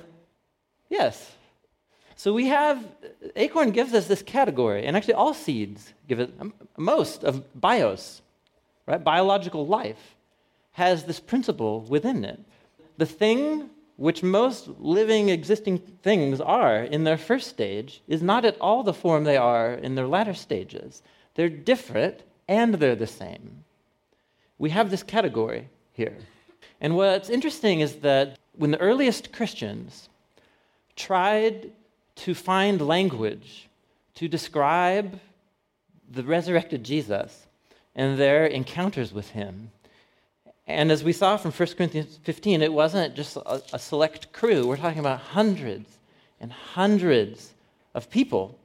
yes. 0.89 1.37
So 2.17 2.33
we 2.33 2.47
have, 2.47 2.83
acorn 3.37 3.73
gives 3.73 3.93
us 3.93 4.07
this 4.07 4.23
category, 4.23 4.87
and 4.87 4.97
actually 4.97 5.15
all 5.15 5.35
seeds 5.35 5.93
give 6.09 6.19
it, 6.19 6.33
um, 6.41 6.55
most 6.79 7.25
of 7.25 7.45
bios, 7.61 8.23
right? 8.87 9.05
Biological 9.05 9.67
life 9.67 10.15
has 10.71 11.05
this 11.05 11.21
principle 11.21 11.83
within 11.83 12.25
it. 12.25 12.41
The 12.97 13.05
thing 13.07 13.69
which 13.97 14.23
most 14.23 14.69
living, 14.79 15.29
existing 15.29 15.79
things 15.79 16.41
are 16.41 16.83
in 16.83 17.05
their 17.05 17.19
first 17.19 17.49
stage 17.49 18.03
is 18.09 18.23
not 18.23 18.45
at 18.45 18.59
all 18.61 18.83
the 18.83 18.95
form 18.95 19.25
they 19.25 19.37
are 19.37 19.75
in 19.75 19.95
their 19.95 20.07
latter 20.07 20.35
stages. 20.35 21.03
They're 21.35 21.49
different 21.49 22.23
and 22.49 22.75
they're 22.75 22.97
the 22.97 23.07
same. 23.07 23.65
We 24.59 24.71
have 24.71 24.91
this 24.91 25.03
category 25.03 25.69
here. 25.93 26.17
And 26.81 26.97
what's 26.97 27.31
interesting 27.31 27.81
is 27.81 27.97
that 27.97 28.39
when 28.57 28.73
the 28.73 28.81
earliest 28.81 29.33
Christians 29.33 30.09
tried 30.97 31.71
to 32.17 32.35
find 32.35 32.81
language 32.81 33.69
to 34.15 34.29
describe 34.29 35.19
the 36.11 36.23
resurrected 36.23 36.85
Jesus 36.85 37.47
and 37.95 38.19
their 38.19 38.47
encounters 38.47 39.13
with 39.13 39.31
him, 39.31 39.71
and 40.67 40.93
as 40.93 41.03
we 41.03 41.13
saw 41.13 41.37
from 41.37 41.53
1 41.53 41.69
Corinthians 41.77 42.19
15, 42.23 42.63
it 42.63 42.73
wasn't 42.73 43.15
just 43.15 43.37
a, 43.37 43.63
a, 43.73 43.79
select 43.79 44.33
crew. 44.33 44.67
We're 44.67 44.77
talking 44.77 45.01
about 45.01 45.21
hundreds 45.21 45.99
and 46.41 46.53
hundreds 46.53 47.53
of 47.95 48.09
people 48.11 48.59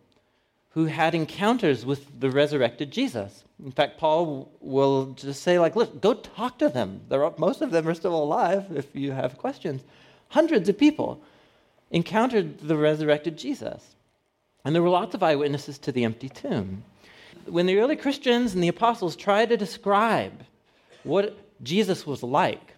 who 0.71 0.85
had 0.85 1.15
encounters 1.15 1.85
with 1.85 2.19
the 2.19 2.29
resurrected 2.29 2.91
Jesus. 2.91 3.43
In 3.63 3.71
fact, 3.71 3.97
Paul 3.97 4.51
will 4.61 5.07
just 5.13 5.41
say, 5.41 5.57
like, 5.57 5.75
look, 5.75 5.99
go 5.99 6.13
talk 6.13 6.59
to 6.59 6.69
them. 6.69 7.01
Most 7.37 7.61
of 7.61 7.71
them 7.71 7.87
are 7.87 7.95
still 7.95 8.15
alive 8.15 8.67
if 8.75 8.95
you 8.95 9.11
have 9.11 9.39
questions. 9.39 9.81
Hundreds 10.29 10.69
of 10.69 10.77
people 10.77 11.19
encountered 11.89 12.59
the 12.59 12.77
resurrected 12.77 13.37
Jesus. 13.37 13.95
And 14.63 14.75
there 14.75 14.83
were 14.83 14.89
lots 14.89 15.15
of 15.15 15.23
eyewitnesses 15.23 15.79
to 15.79 15.91
the 15.91 16.03
empty 16.03 16.29
tomb. 16.29 16.83
When 17.45 17.65
the 17.65 17.79
early 17.79 17.95
Christians 17.95 18.53
and 18.53 18.61
the 18.61 18.67
apostles 18.67 19.15
tried 19.15 19.49
to 19.49 19.57
describe 19.57 20.43
what 21.03 21.37
Jesus 21.61 22.05
was 22.05 22.23
like, 22.23 22.73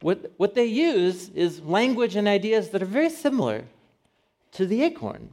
what, 0.00 0.32
what 0.36 0.54
they 0.54 0.66
use 0.66 1.28
is 1.30 1.60
language 1.62 2.16
and 2.16 2.28
ideas 2.28 2.70
that 2.70 2.82
are 2.82 2.86
very 2.86 3.10
similar 3.10 3.64
to 4.52 4.66
the 4.66 4.82
acorn. 4.82 5.30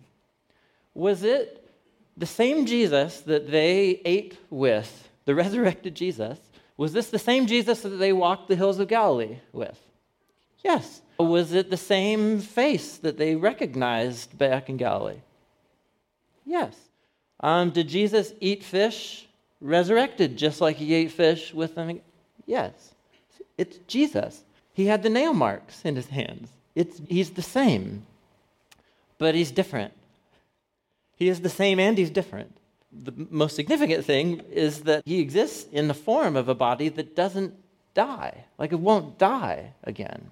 Was 0.93 1.23
it 1.23 1.69
the 2.15 2.25
same 2.25 2.65
Jesus 2.65 3.21
that 3.21 3.49
they 3.49 4.01
ate 4.05 4.37
with, 4.49 5.09
the 5.25 5.35
resurrected 5.43 5.95
Jesus? 5.95 6.39
Was 6.77 6.93
this 6.93 7.09
the 7.09 7.19
same 7.19 7.45
Jesus 7.45 7.81
that 7.81 7.89
they 7.89 8.13
walked 8.13 8.47
the 8.47 8.55
hills 8.55 8.79
of 8.79 8.87
Galilee 8.87 9.37
with? 9.51 9.79
Yes. 10.63 11.01
Was 11.19 11.53
it 11.53 11.69
the 11.69 11.77
same 11.77 12.39
face 12.39 12.97
that 12.97 13.17
they 13.17 13.35
recognized 13.35 14.37
back 14.37 14.69
in 14.69 14.77
Galilee? 14.77 15.21
Yes. 16.45 16.75
Um, 17.39 17.71
did 17.71 17.87
Jesus 17.87 18.33
eat 18.39 18.63
fish 18.63 19.27
resurrected 19.61 20.37
just 20.37 20.61
like 20.61 20.77
he 20.77 20.93
ate 20.93 21.11
fish 21.11 21.53
with 21.53 21.75
them? 21.75 22.01
Yes. 22.45 22.93
It's 23.57 23.77
Jesus. 23.87 24.43
He 24.73 24.87
had 24.87 25.03
the 25.03 25.09
nail 25.09 25.33
marks 25.33 25.81
in 25.83 25.95
his 25.95 26.07
hands. 26.07 26.49
It's, 26.75 27.01
he's 27.07 27.31
the 27.31 27.41
same, 27.41 28.05
but 29.19 29.35
he's 29.35 29.51
different. 29.51 29.93
He 31.15 31.29
is 31.29 31.41
the 31.41 31.49
same 31.49 31.79
and 31.79 31.97
he's 31.97 32.09
different. 32.09 32.55
The 32.91 33.13
most 33.29 33.55
significant 33.55 34.05
thing 34.05 34.41
is 34.51 34.81
that 34.81 35.03
he 35.05 35.19
exists 35.19 35.67
in 35.71 35.87
the 35.87 35.93
form 35.93 36.35
of 36.35 36.49
a 36.49 36.55
body 36.55 36.89
that 36.89 37.15
doesn't 37.15 37.53
die, 37.93 38.45
like 38.57 38.71
it 38.71 38.79
won't 38.79 39.17
die 39.17 39.73
again. 39.83 40.31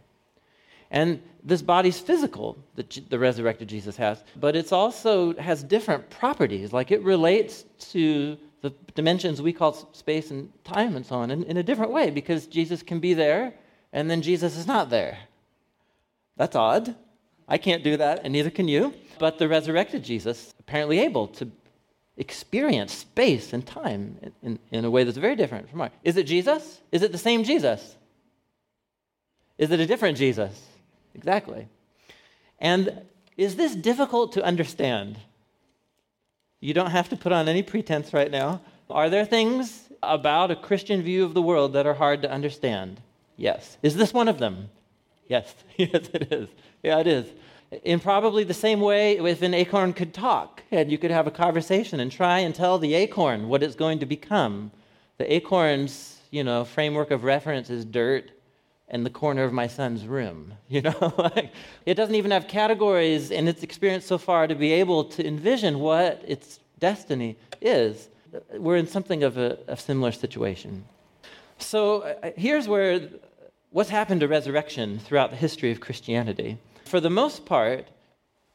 And 0.90 1.22
this 1.44 1.62
body's 1.62 2.00
physical, 2.00 2.58
that 2.76 3.00
the 3.10 3.18
resurrected 3.18 3.68
Jesus 3.70 3.96
has, 3.96 4.24
but 4.36 4.56
it 4.56 4.74
also 4.74 5.34
has 5.36 5.64
different 5.64 6.10
properties. 6.10 6.74
Like 6.74 6.92
it 6.92 7.02
relates 7.02 7.64
to 7.92 8.38
the 8.62 8.74
dimensions 8.96 9.42
we 9.42 9.54
call 9.54 9.74
space 9.94 10.32
and 10.32 10.52
time 10.64 10.96
and 10.96 11.06
so 11.06 11.16
on 11.16 11.32
in, 11.32 11.44
in 11.44 11.58
a 11.58 11.64
different 11.64 11.92
way 11.92 12.10
because 12.10 12.48
Jesus 12.48 12.84
can 12.84 13.00
be 13.00 13.14
there 13.14 13.54
and 13.92 14.10
then 14.10 14.22
Jesus 14.22 14.58
is 14.58 14.68
not 14.68 14.90
there. 14.90 15.18
That's 16.38 16.56
odd. 16.56 16.96
I 17.48 17.58
can't 17.58 17.84
do 17.84 17.98
that, 17.98 18.22
and 18.24 18.32
neither 18.32 18.50
can 18.50 18.68
you. 18.68 18.94
But 19.20 19.38
the 19.38 19.48
resurrected 19.48 20.04
Jesus 20.04 20.54
apparently 20.60 21.00
able 21.00 21.28
to 21.28 21.52
experience 22.18 22.94
space 22.94 23.52
and 23.52 23.66
time 23.66 24.18
in, 24.22 24.32
in, 24.42 24.60
in, 24.72 24.86
a 24.86 24.92
way 24.92 25.04
that's 25.04 25.18
very 25.18 25.36
different 25.36 25.70
from 25.70 25.82
ours. 25.82 25.92
Is 26.04 26.18
it 26.18 26.24
Jesus? 26.24 26.80
Is 26.92 27.02
it 27.02 27.12
the 27.12 27.18
same 27.18 27.44
Jesus? 27.44 27.96
Is 29.58 29.72
it 29.72 29.80
a 29.80 29.86
different 29.86 30.18
Jesus? 30.18 30.68
Exactly. 31.14 31.68
And 32.60 33.02
is 33.38 33.56
this 33.56 33.76
difficult 33.76 34.34
to 34.34 34.44
understand? 34.44 35.18
You 36.62 36.74
don't 36.74 36.92
have 36.92 37.10
to 37.10 37.18
put 37.18 37.32
on 37.32 37.50
any 37.50 37.64
pretense 37.64 38.14
right 38.14 38.32
now. 38.32 38.62
Are 38.90 39.10
there 39.10 39.26
things 39.26 39.90
about 40.04 40.52
a 40.52 40.56
Christian 40.56 41.02
view 41.02 41.26
of 41.26 41.34
the 41.34 41.42
world 41.42 41.74
that 41.74 41.88
are 41.88 41.96
hard 41.96 42.22
to 42.22 42.32
understand? 42.32 43.02
Yes. 43.36 43.78
Is 43.82 43.96
this 43.96 44.14
one 44.14 44.28
of 44.28 44.38
them? 44.38 44.70
Yes. 45.28 45.54
yes, 45.78 46.08
it 46.14 46.32
is. 46.32 46.50
Yeah, 46.84 47.00
it 47.00 47.08
is. 47.08 47.26
In 47.84 48.00
probably 48.00 48.44
the 48.44 48.54
same 48.54 48.80
way, 48.80 49.18
if 49.18 49.42
an 49.42 49.54
acorn 49.54 49.94
could 49.94 50.14
talk 50.14 50.62
and 50.72 50.92
you 50.92 50.98
could 50.98 51.12
have 51.12 51.26
a 51.26 51.32
conversation 51.32 52.00
and 52.00 52.12
try 52.12 52.40
and 52.40 52.54
tell 52.54 52.78
the 52.78 52.94
acorn 52.94 53.48
what 53.48 53.64
it's 53.64 53.76
going 53.76 54.00
to 54.00 54.06
become, 54.06 54.72
the 55.18 55.34
acorn's 55.34 56.20
you 56.32 56.44
know 56.44 56.66
framework 56.66 57.12
of 57.12 57.24
reference 57.24 57.70
is 57.70 57.86
dirt 57.86 58.32
in 58.92 59.04
the 59.04 59.10
corner 59.10 59.44
of 59.44 59.54
my 59.54 59.68
son's 59.68 60.06
room. 60.06 60.54
You 60.70 60.82
know, 60.84 61.14
like, 61.18 61.52
it 61.86 61.96
doesn't 61.96 62.16
even 62.16 62.32
have 62.32 62.48
categories 62.48 63.30
in 63.30 63.50
its 63.50 63.62
experience 63.62 64.06
so 64.06 64.18
far 64.18 64.48
to 64.48 64.56
be 64.56 64.72
able 64.72 65.04
to 65.16 65.28
envision 65.28 65.80
what 65.80 66.24
its 66.26 66.62
destiny 66.80 67.36
is. 67.60 68.08
We're 68.54 68.78
in 68.78 68.88
something 68.88 69.24
of 69.24 69.38
a, 69.38 69.58
a 69.68 69.76
similar 69.76 70.14
situation. 70.14 70.86
So 71.58 72.04
uh, 72.04 72.32
here's 72.38 72.70
where 72.70 73.10
what's 73.72 73.90
happened 73.90 74.22
to 74.22 74.30
resurrection 74.30 75.00
throughout 75.00 75.32
the 75.32 75.36
history 75.36 75.72
of 75.72 75.82
Christianity. 75.82 76.58
For 76.86 77.02
the 77.02 77.10
most 77.10 77.46
part, 77.46 77.88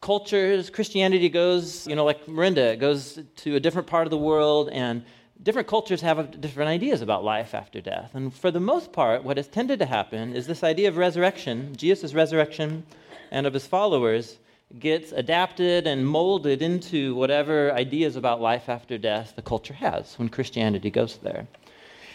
cultures, 0.01 0.71
Christianity 0.71 1.29
goes, 1.29 1.87
you 1.87 1.97
know, 1.97 2.05
like 2.05 2.27
Miranda, 2.27 2.77
goes 2.77 3.19
to 3.37 3.57
a 3.57 3.61
different 3.61 3.89
part 3.89 4.07
of 4.07 4.11
the 4.11 4.19
world 4.19 4.71
and 4.71 5.05
different 5.43 5.69
cultures 5.69 6.01
have 6.01 6.41
different 6.41 6.69
ideas 6.69 7.03
about 7.03 7.25
life 7.25 7.55
after 7.55 7.81
death. 7.81 8.15
And 8.15 8.33
for 8.33 8.51
the 8.51 8.61
most 8.61 8.93
part, 8.93 9.25
what 9.25 9.37
has 9.37 9.49
tended 9.49 9.79
to 9.79 9.87
happen 9.87 10.35
is 10.35 10.47
this 10.47 10.65
idea 10.65 10.89
of 10.89 10.97
resurrection, 10.97 11.75
Jesus' 11.77 12.15
resurrection, 12.15 12.85
and 13.31 13.47
of 13.47 13.55
his 13.55 13.67
followers, 13.67 14.39
gets 14.79 15.13
adapted 15.13 15.87
and 15.87 16.07
molded 16.07 16.61
into 16.61 17.15
whatever 17.15 17.73
ideas 17.73 18.17
about 18.17 18.41
life 18.41 18.69
after 18.69 18.99
death 18.99 19.35
the 19.37 19.43
culture 19.43 19.75
has 19.75 20.19
when 20.19 20.29
Christianity 20.29 20.91
goes 20.91 21.19
there. 21.19 21.47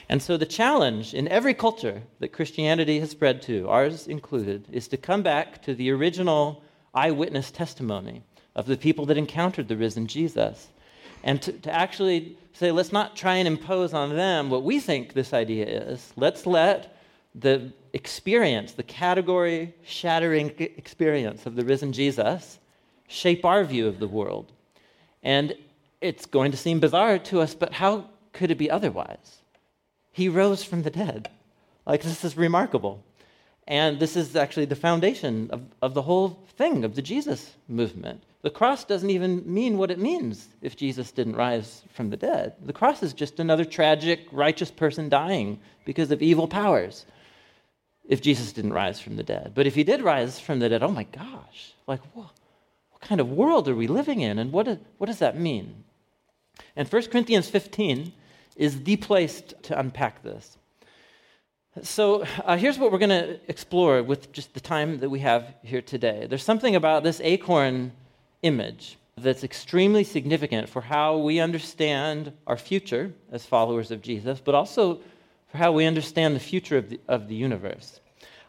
And 0.10 0.22
so 0.22 0.36
the 0.36 0.46
challenge 0.46 1.14
in 1.14 1.30
every 1.30 1.54
culture 1.54 2.02
that 2.20 2.34
Christianity 2.34 3.00
has 3.00 3.12
spread 3.12 3.42
to, 3.44 3.70
ours 3.70 4.08
included, 4.08 4.66
is 4.70 4.90
to 4.90 4.98
come 4.98 5.24
back 5.24 5.62
to 5.64 5.74
the 5.74 5.90
original 5.92 6.62
eyewitness 6.94 7.52
testimony 7.52 8.24
of 8.54 8.66
the 8.66 8.76
people 8.76 9.06
that 9.06 9.18
encountered 9.18 9.70
the 9.70 9.78
risen 9.78 10.08
Jesus 10.08 10.68
and 11.24 11.42
to, 11.42 11.52
to 11.52 11.72
actually 11.72 12.38
say, 12.54 12.72
let's 12.72 12.92
not 12.92 13.16
try 13.16 13.36
and 13.36 13.48
impose 13.48 13.94
on 13.94 14.16
them 14.16 14.50
what 14.50 14.64
we 14.64 14.80
think 14.80 15.14
this 15.14 15.34
idea 15.34 15.66
is. 15.66 16.14
Let's 16.16 16.46
let 16.46 16.98
the 17.36 17.72
experience, 17.94 18.74
the 18.74 18.84
category 18.84 19.74
shattering 19.84 20.54
experience 20.58 21.46
of 21.46 21.56
the 21.56 21.66
risen 21.66 21.94
Jesus, 21.94 22.60
shape 23.08 23.46
our 23.46 23.64
view 23.64 23.88
of 23.88 24.00
the 24.00 24.08
world. 24.08 24.52
And 25.24 25.56
it's 26.02 26.26
going 26.26 26.52
to 26.52 26.58
seem 26.58 26.80
bizarre 26.80 27.20
to 27.20 27.42
us, 27.42 27.54
but 27.54 27.74
how 27.74 28.10
could 28.34 28.52
it 28.52 28.58
be 28.58 28.72
otherwise? 28.72 29.40
He 30.12 30.30
rose 30.30 30.64
from 30.64 30.84
the 30.84 30.90
dead. 30.90 31.30
Like, 31.86 32.02
this 32.04 32.24
is 32.24 32.38
remarkable. 32.38 33.04
And 33.68 34.00
this 34.00 34.16
is 34.16 34.36
actually 34.36 34.66
the 34.66 34.76
foundation 34.76 35.50
of, 35.52 35.62
of 35.82 35.94
the 35.94 36.02
whole 36.02 36.40
thing 36.58 36.84
of 36.84 36.96
the 36.96 37.02
Jesus 37.02 37.56
movement. 37.68 38.24
The 38.42 38.50
cross 38.50 38.84
doesn't 38.84 39.10
even 39.10 39.44
mean 39.52 39.78
what 39.78 39.92
it 39.92 40.00
means 40.00 40.48
if 40.62 40.76
Jesus 40.76 41.12
didn't 41.12 41.36
rise 41.36 41.84
from 41.94 42.10
the 42.10 42.18
dead. 42.18 42.56
The 42.64 42.74
cross 42.74 43.04
is 43.04 43.14
just 43.14 43.40
another 43.40 43.66
tragic, 43.66 44.28
righteous 44.32 44.72
person 44.72 45.10
dying 45.10 45.60
because 45.86 46.10
of 46.10 46.22
evil 46.22 46.48
powers 46.48 47.06
if 48.08 48.22
Jesus 48.22 48.52
didn't 48.52 48.74
rise 48.74 49.00
from 49.00 49.16
the 49.16 49.24
dead. 49.24 49.52
But 49.54 49.68
if 49.68 49.76
he 49.76 49.84
did 49.84 50.02
rise 50.02 50.40
from 50.40 50.60
the 50.60 50.70
dead, 50.70 50.82
oh 50.82 50.92
my 50.92 51.04
gosh, 51.04 51.74
like, 51.86 52.02
what, 52.16 52.32
what 52.90 53.02
kind 53.02 53.22
of 53.22 53.30
world 53.30 53.70
are 53.70 53.76
we 53.76 53.88
living 53.88 54.22
in? 54.22 54.40
And 54.40 54.52
what, 54.52 54.68
what 54.98 55.08
does 55.08 55.20
that 55.20 55.40
mean? 55.40 55.84
And 56.76 56.92
1 56.92 57.04
Corinthians 57.08 57.48
15 57.48 58.12
is 58.56 58.84
the 58.84 58.96
place 58.96 59.44
to 59.64 59.80
unpack 59.80 60.24
this. 60.24 60.58
So 61.84 62.26
uh, 62.44 62.58
here's 62.58 62.78
what 62.78 62.92
we're 62.92 62.98
going 62.98 63.10
to 63.10 63.40
explore 63.48 64.04
with 64.04 64.32
just 64.34 64.54
the 64.54 64.60
time 64.60 65.00
that 65.00 65.10
we 65.10 65.20
have 65.20 65.54
here 65.64 65.82
today. 65.82 66.26
There's 66.28 66.44
something 66.44 66.76
about 66.76 67.04
this 67.04 67.22
acorn 67.24 67.94
image 68.44 68.98
that's 69.18 69.44
extremely 69.44 70.04
significant 70.04 70.70
for 70.70 70.82
how 70.82 71.18
we 71.18 71.40
understand 71.40 72.32
our 72.48 72.58
future 72.58 73.14
as 73.32 73.46
followers 73.46 73.92
of 73.92 74.02
Jesus, 74.02 74.40
but 74.40 74.56
also 74.56 75.00
for 75.50 75.58
how 75.58 75.72
we 75.72 75.86
understand 75.86 76.36
the 76.36 76.40
future 76.40 76.78
of 76.78 76.90
the, 76.90 77.00
of 77.08 77.28
the 77.28 77.36
universe. 77.36 78.00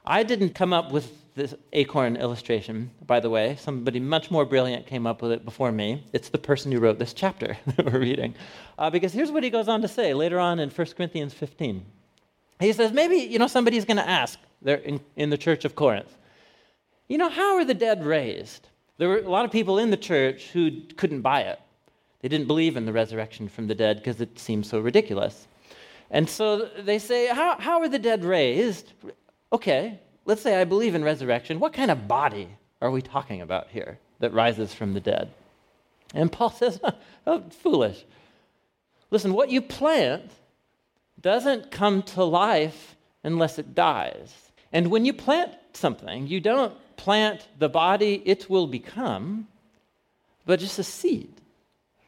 I 0.04 0.22
didn't 0.22 0.54
come 0.54 0.72
up 0.72 0.90
with 0.90 1.12
this 1.34 1.54
acorn 1.72 2.16
illustration, 2.16 2.90
by 3.06 3.20
the 3.20 3.30
way. 3.30 3.56
Somebody 3.56 4.00
much 4.00 4.30
more 4.30 4.44
brilliant 4.44 4.86
came 4.86 5.06
up 5.06 5.22
with 5.22 5.32
it 5.32 5.44
before 5.44 5.72
me. 5.72 6.04
It's 6.12 6.28
the 6.28 6.38
person 6.38 6.70
who 6.72 6.78
wrote 6.78 6.98
this 6.98 7.14
chapter 7.14 7.56
that 7.66 7.90
we're 7.90 8.00
reading. 8.00 8.34
Uh, 8.78 8.90
because 8.90 9.12
here's 9.12 9.30
what 9.30 9.42
he 9.42 9.50
goes 9.50 9.68
on 9.68 9.82
to 9.82 9.88
say 9.88 10.14
later 10.14 10.38
on 10.38 10.58
in 10.58 10.70
1 10.70 10.86
Corinthians 10.96 11.34
15. 11.34 11.84
He 12.60 12.72
says, 12.72 12.92
maybe, 12.92 13.16
you 13.16 13.38
know, 13.38 13.46
somebody's 13.46 13.84
going 13.84 13.96
to 13.96 14.08
ask 14.08 14.38
there 14.60 14.76
in, 14.76 15.00
in 15.16 15.30
the 15.30 15.38
church 15.38 15.64
of 15.64 15.74
Corinth, 15.74 16.16
you 17.08 17.18
know, 17.18 17.28
how 17.28 17.56
are 17.56 17.64
the 17.64 17.74
dead 17.74 18.04
raised? 18.04 18.68
There 18.98 19.08
were 19.08 19.18
a 19.18 19.28
lot 19.28 19.44
of 19.44 19.50
people 19.50 19.78
in 19.78 19.90
the 19.90 19.96
church 19.96 20.48
who 20.52 20.82
couldn't 20.96 21.22
buy 21.22 21.42
it. 21.42 21.60
They 22.20 22.28
didn't 22.28 22.46
believe 22.46 22.76
in 22.76 22.86
the 22.86 22.92
resurrection 22.92 23.48
from 23.48 23.66
the 23.66 23.74
dead 23.74 23.96
because 23.96 24.20
it 24.20 24.38
seemed 24.38 24.66
so 24.66 24.78
ridiculous. 24.78 25.48
And 26.10 26.28
so 26.28 26.68
they 26.78 26.98
say, 26.98 27.26
how, 27.26 27.58
how 27.58 27.80
are 27.80 27.88
the 27.88 27.98
dead 27.98 28.24
raised? 28.24 28.92
Okay, 29.52 29.98
let's 30.24 30.42
say 30.42 30.60
I 30.60 30.64
believe 30.64 30.94
in 30.94 31.02
resurrection. 31.02 31.58
What 31.58 31.72
kind 31.72 31.90
of 31.90 32.06
body 32.06 32.48
are 32.80 32.90
we 32.90 33.02
talking 33.02 33.40
about 33.40 33.68
here 33.70 33.98
that 34.20 34.32
rises 34.32 34.72
from 34.72 34.94
the 34.94 35.00
dead? 35.00 35.32
And 36.14 36.30
Paul 36.30 36.50
says, 36.62 36.80
oh, 37.26 37.42
foolish. 37.50 38.04
Listen, 39.10 39.32
what 39.32 39.50
you 39.50 39.60
plant 39.60 40.30
doesn't 41.20 41.70
come 41.70 42.02
to 42.02 42.24
life 42.24 42.96
unless 43.24 43.58
it 43.58 43.74
dies. 43.74 44.32
And 44.72 44.90
when 44.90 45.04
you 45.04 45.12
plant 45.12 45.52
something, 45.72 46.26
you 46.26 46.40
don't 46.40 46.74
plant 46.96 47.46
the 47.58 47.68
body 47.68 48.22
it 48.24 48.48
will 48.48 48.66
become, 48.66 49.48
but 50.46 50.60
just 50.60 50.78
a 50.78 50.84
seed, 50.84 51.32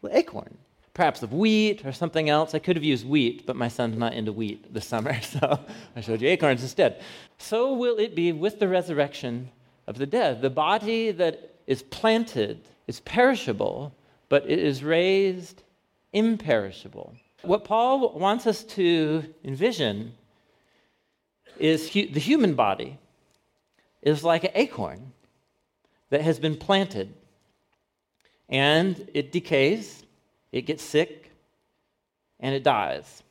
an 0.02 0.10
acorn, 0.12 0.56
perhaps 0.92 1.22
of 1.22 1.32
wheat 1.32 1.84
or 1.84 1.92
something 1.92 2.28
else. 2.28 2.54
I 2.54 2.58
could 2.58 2.76
have 2.76 2.84
used 2.84 3.06
wheat, 3.06 3.46
but 3.46 3.56
my 3.56 3.68
son's 3.68 3.96
not 3.96 4.14
into 4.14 4.32
wheat 4.32 4.72
this 4.72 4.86
summer, 4.86 5.20
so 5.22 5.60
I 5.96 6.00
showed 6.00 6.20
you 6.20 6.28
acorns 6.28 6.62
instead. 6.62 7.02
So 7.38 7.72
will 7.72 7.98
it 7.98 8.14
be 8.14 8.32
with 8.32 8.58
the 8.58 8.68
resurrection 8.68 9.50
of 9.86 9.98
the 9.98 10.06
dead. 10.06 10.42
The 10.42 10.50
body 10.50 11.10
that 11.12 11.54
is 11.66 11.82
planted 11.82 12.60
is 12.86 13.00
perishable, 13.00 13.94
but 14.28 14.48
it 14.48 14.58
is 14.58 14.82
raised 14.82 15.62
imperishable. 16.12 17.14
What 17.42 17.64
Paul 17.64 18.18
wants 18.18 18.46
us 18.46 18.64
to 18.64 19.24
envision 19.44 20.14
is 21.58 21.92
hu- 21.92 22.08
the 22.08 22.20
human 22.20 22.54
body 22.54 22.98
is 24.04 24.22
like 24.22 24.44
an 24.44 24.52
acorn 24.54 25.12
that 26.10 26.20
has 26.20 26.38
been 26.38 26.56
planted 26.56 27.12
and 28.48 29.08
it 29.14 29.32
decays, 29.32 30.04
it 30.52 30.62
gets 30.62 30.82
sick, 30.82 31.32
and 32.40 32.54
it 32.54 32.62
dies. 32.62 33.22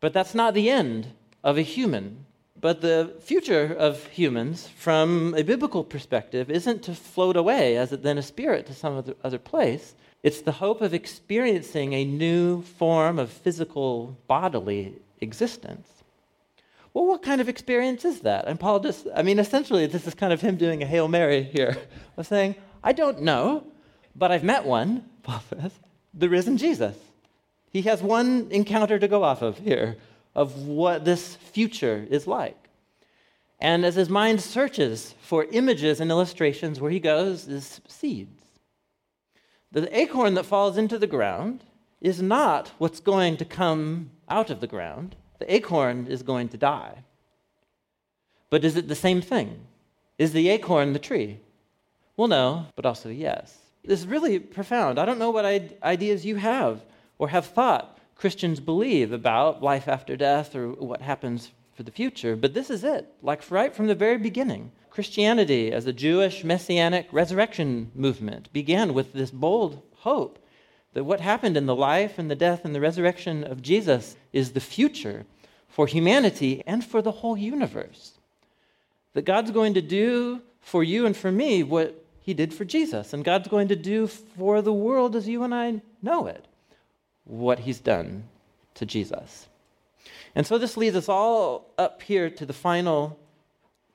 But 0.00 0.12
that's 0.12 0.34
not 0.34 0.54
the 0.54 0.68
end 0.68 1.08
of 1.42 1.56
a 1.56 1.62
human. 1.62 2.26
But 2.60 2.80
the 2.80 3.14
future 3.20 3.74
of 3.78 4.04
humans, 4.06 4.68
from 4.76 5.34
a 5.36 5.42
biblical 5.42 5.84
perspective, 5.84 6.50
isn't 6.50 6.82
to 6.84 6.94
float 6.94 7.36
away 7.36 7.76
as 7.76 7.90
then 7.90 8.18
a 8.18 8.22
spirit 8.22 8.66
to 8.66 8.74
some 8.74 9.04
other, 9.22 9.38
place. 9.38 9.94
It's 10.22 10.40
the 10.40 10.52
hope 10.52 10.80
of 10.80 10.94
experiencing 10.94 11.92
a 11.92 12.04
new 12.04 12.62
form 12.62 13.18
of 13.18 13.30
physical 13.30 14.16
bodily 14.26 14.94
existence. 15.20 15.95
Well, 16.96 17.04
what 17.04 17.22
kind 17.22 17.42
of 17.42 17.48
experience 17.50 18.06
is 18.06 18.20
that? 18.20 18.48
And 18.48 18.58
Paul 18.58 18.80
just, 18.80 19.06
I 19.14 19.20
mean, 19.20 19.38
essentially, 19.38 19.84
this 19.84 20.06
is 20.06 20.14
kind 20.14 20.32
of 20.32 20.40
him 20.40 20.56
doing 20.56 20.82
a 20.82 20.86
Hail 20.86 21.08
Mary 21.08 21.42
here 21.42 21.76
of 22.16 22.26
saying, 22.26 22.54
I 22.82 22.94
don't 22.94 23.20
know, 23.20 23.66
but 24.14 24.32
I've 24.32 24.42
met 24.42 24.64
one, 24.64 25.04
Paul 25.22 25.42
says, 25.50 25.72
the 26.14 26.30
risen 26.30 26.56
Jesus. 26.56 26.96
He 27.68 27.82
has 27.82 28.02
one 28.02 28.48
encounter 28.50 28.98
to 28.98 29.08
go 29.08 29.24
off 29.24 29.42
of 29.42 29.58
here 29.58 29.98
of 30.34 30.66
what 30.66 31.04
this 31.04 31.34
future 31.34 32.06
is 32.08 32.26
like. 32.26 32.70
And 33.60 33.84
as 33.84 33.96
his 33.96 34.08
mind 34.08 34.40
searches 34.40 35.14
for 35.20 35.44
images 35.52 36.00
and 36.00 36.10
illustrations, 36.10 36.80
where 36.80 36.90
he 36.90 36.98
goes 36.98 37.46
is 37.46 37.78
seeds. 37.86 38.42
The 39.70 39.94
acorn 39.94 40.32
that 40.32 40.46
falls 40.46 40.78
into 40.78 40.98
the 40.98 41.06
ground 41.06 41.62
is 42.00 42.22
not 42.22 42.72
what's 42.78 43.00
going 43.00 43.36
to 43.36 43.44
come 43.44 44.12
out 44.30 44.48
of 44.48 44.60
the 44.60 44.66
ground 44.66 45.14
the 45.38 45.52
acorn 45.54 46.06
is 46.06 46.22
going 46.22 46.48
to 46.50 46.56
die. 46.56 47.04
But 48.50 48.64
is 48.64 48.76
it 48.76 48.88
the 48.88 48.94
same 48.94 49.20
thing? 49.20 49.60
Is 50.18 50.32
the 50.32 50.48
acorn 50.48 50.92
the 50.92 50.98
tree? 50.98 51.40
Well, 52.16 52.28
no, 52.28 52.66
but 52.74 52.86
also 52.86 53.08
yes. 53.08 53.58
This 53.84 54.00
is 54.00 54.06
really 54.06 54.38
profound. 54.38 54.98
I 54.98 55.04
don't 55.04 55.18
know 55.18 55.30
what 55.30 55.44
ideas 55.82 56.24
you 56.24 56.36
have 56.36 56.82
or 57.18 57.28
have 57.28 57.46
thought 57.46 57.98
Christians 58.16 58.60
believe 58.60 59.12
about 59.12 59.62
life 59.62 59.88
after 59.88 60.16
death 60.16 60.56
or 60.56 60.70
what 60.70 61.02
happens 61.02 61.50
for 61.74 61.82
the 61.82 61.90
future, 61.90 62.34
but 62.34 62.54
this 62.54 62.70
is 62.70 62.82
it. 62.82 63.12
Like 63.22 63.48
right 63.50 63.74
from 63.74 63.86
the 63.86 63.94
very 63.94 64.16
beginning, 64.16 64.72
Christianity 64.90 65.70
as 65.70 65.86
a 65.86 65.92
Jewish 65.92 66.42
messianic 66.42 67.08
resurrection 67.12 67.90
movement 67.94 68.50
began 68.54 68.94
with 68.94 69.12
this 69.12 69.30
bold 69.30 69.82
hope 69.96 70.38
that 70.96 71.04
what 71.04 71.20
happened 71.20 71.58
in 71.58 71.66
the 71.66 71.76
life 71.76 72.18
and 72.18 72.30
the 72.30 72.34
death 72.34 72.64
and 72.64 72.74
the 72.74 72.80
resurrection 72.80 73.44
of 73.44 73.60
Jesus 73.60 74.16
is 74.32 74.52
the 74.52 74.60
future 74.60 75.26
for 75.68 75.86
humanity 75.86 76.62
and 76.66 76.82
for 76.82 77.02
the 77.02 77.12
whole 77.12 77.36
universe. 77.36 78.12
That 79.12 79.26
God's 79.26 79.50
going 79.50 79.74
to 79.74 79.82
do 79.82 80.40
for 80.62 80.82
you 80.82 81.04
and 81.04 81.14
for 81.14 81.30
me 81.30 81.62
what 81.62 82.02
he 82.18 82.32
did 82.32 82.54
for 82.54 82.64
Jesus, 82.64 83.12
and 83.12 83.22
God's 83.22 83.46
going 83.48 83.68
to 83.68 83.76
do 83.76 84.06
for 84.06 84.62
the 84.62 84.72
world 84.72 85.14
as 85.16 85.28
you 85.28 85.42
and 85.42 85.54
I 85.54 85.82
know 86.00 86.28
it 86.28 86.46
what 87.24 87.58
he's 87.58 87.80
done 87.80 88.24
to 88.76 88.86
Jesus. 88.86 89.48
And 90.34 90.46
so 90.46 90.56
this 90.56 90.78
leads 90.78 90.96
us 90.96 91.10
all 91.10 91.74
up 91.76 92.00
here 92.00 92.30
to 92.30 92.46
the 92.46 92.54
final 92.54 93.18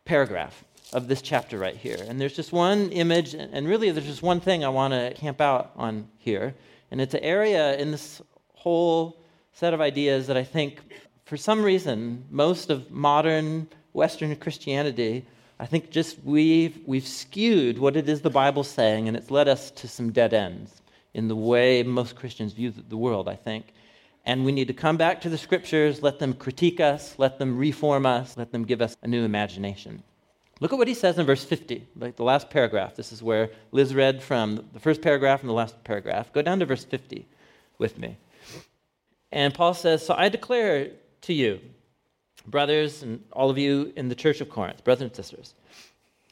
paragraph 0.05 0.63
of 0.93 1.07
this 1.07 1.23
chapter 1.23 1.57
right 1.57 1.75
here. 1.75 1.97
And 2.07 2.21
there's 2.21 2.35
just 2.35 2.51
one 2.51 2.91
image, 2.91 3.33
and 3.33 3.67
really 3.67 3.89
there's 3.89 4.05
just 4.05 4.21
one 4.21 4.39
thing 4.39 4.63
I 4.63 4.69
want 4.69 4.93
to 4.93 5.15
camp 5.15 5.41
out 5.41 5.71
on 5.75 6.07
here. 6.19 6.53
And 6.91 7.01
it's 7.01 7.13
an 7.13 7.23
area 7.23 7.77
in 7.77 7.91
this 7.91 8.21
whole 8.53 9.23
set 9.53 9.73
of 9.73 9.81
ideas 9.81 10.27
that 10.27 10.37
I 10.37 10.43
think, 10.43 10.81
for 11.25 11.37
some 11.37 11.63
reason, 11.63 12.25
most 12.29 12.69
of 12.69 12.91
modern 12.91 13.67
Western 13.93 14.35
Christianity, 14.35 15.25
I 15.59 15.65
think 15.65 15.89
just 15.89 16.17
we've, 16.23 16.79
we've 16.85 17.07
skewed 17.07 17.79
what 17.79 17.95
it 17.95 18.09
is 18.09 18.21
the 18.21 18.29
Bible's 18.29 18.69
saying, 18.69 19.07
and 19.07 19.15
it's 19.15 19.31
led 19.31 19.47
us 19.47 19.71
to 19.71 19.87
some 19.87 20.11
dead 20.11 20.33
ends 20.33 20.81
in 21.13 21.27
the 21.27 21.35
way 21.35 21.83
most 21.83 22.15
Christians 22.15 22.53
view 22.53 22.71
the 22.71 22.97
world, 22.97 23.27
I 23.27 23.35
think. 23.35 23.73
And 24.25 24.45
we 24.45 24.51
need 24.51 24.67
to 24.67 24.73
come 24.73 24.97
back 24.97 25.21
to 25.21 25.29
the 25.29 25.37
scriptures, 25.37 26.03
let 26.03 26.19
them 26.19 26.33
critique 26.33 26.79
us, 26.79 27.15
let 27.17 27.39
them 27.39 27.57
reform 27.57 28.05
us, 28.05 28.37
let 28.37 28.51
them 28.51 28.65
give 28.65 28.81
us 28.81 28.95
a 29.01 29.07
new 29.07 29.23
imagination. 29.23 30.03
Look 30.61 30.71
at 30.71 30.77
what 30.77 30.87
he 30.87 30.93
says 30.93 31.17
in 31.17 31.25
verse 31.25 31.43
50, 31.43 31.87
like 31.97 32.15
the 32.15 32.23
last 32.23 32.51
paragraph. 32.51 32.95
This 32.95 33.11
is 33.11 33.23
where 33.23 33.49
Liz 33.71 33.95
read 33.95 34.21
from 34.21 34.63
the 34.73 34.79
first 34.79 35.01
paragraph 35.01 35.41
and 35.41 35.49
the 35.49 35.53
last 35.53 35.83
paragraph. 35.83 36.31
Go 36.31 36.43
down 36.43 36.59
to 36.59 36.67
verse 36.67 36.85
50 36.85 37.27
with 37.79 37.97
me. 37.97 38.15
And 39.31 39.55
Paul 39.55 39.73
says, 39.73 40.05
So 40.05 40.13
I 40.15 40.29
declare 40.29 40.91
to 41.21 41.33
you, 41.33 41.59
brothers, 42.45 43.01
and 43.01 43.23
all 43.33 43.49
of 43.49 43.57
you 43.57 43.91
in 43.95 44.07
the 44.07 44.15
church 44.15 44.39
of 44.39 44.51
Corinth, 44.51 44.83
brothers 44.83 45.01
and 45.01 45.15
sisters, 45.15 45.55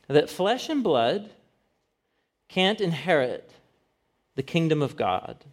that 0.07 0.29
flesh 0.29 0.69
and 0.69 0.83
blood 0.83 1.31
can't 2.49 2.81
inherit 2.81 3.49
the 4.35 4.43
kingdom 4.43 4.83
of 4.83 4.95
God, 4.95 5.43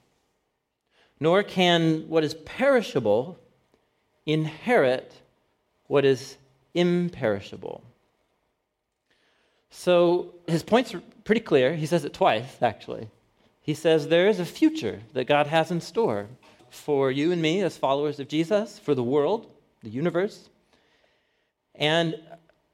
nor 1.18 1.42
can 1.42 2.08
what 2.08 2.24
is 2.24 2.34
perishable 2.34 3.38
inherit 4.26 5.14
what 5.86 6.04
is 6.04 6.36
imperishable. 6.74 7.82
So 9.78 10.32
his 10.48 10.62
point's 10.62 10.94
pretty 11.24 11.42
clear. 11.42 11.74
He 11.74 11.84
says 11.84 12.06
it 12.06 12.14
twice, 12.14 12.56
actually. 12.62 13.08
He 13.60 13.74
says 13.74 14.08
there 14.08 14.26
is 14.26 14.40
a 14.40 14.46
future 14.46 15.02
that 15.12 15.26
God 15.26 15.48
has 15.48 15.70
in 15.70 15.82
store 15.82 16.28
for 16.70 17.10
you 17.10 17.30
and 17.30 17.42
me 17.42 17.60
as 17.60 17.76
followers 17.76 18.18
of 18.18 18.26
Jesus, 18.26 18.78
for 18.78 18.94
the 18.94 19.02
world, 19.02 19.46
the 19.82 19.90
universe. 19.90 20.48
And 21.74 22.16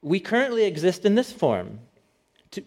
we 0.01 0.21
currently 0.21 0.63
exist 0.63 1.03
in 1.03 1.15
this 1.15 1.29
form. 1.29 1.79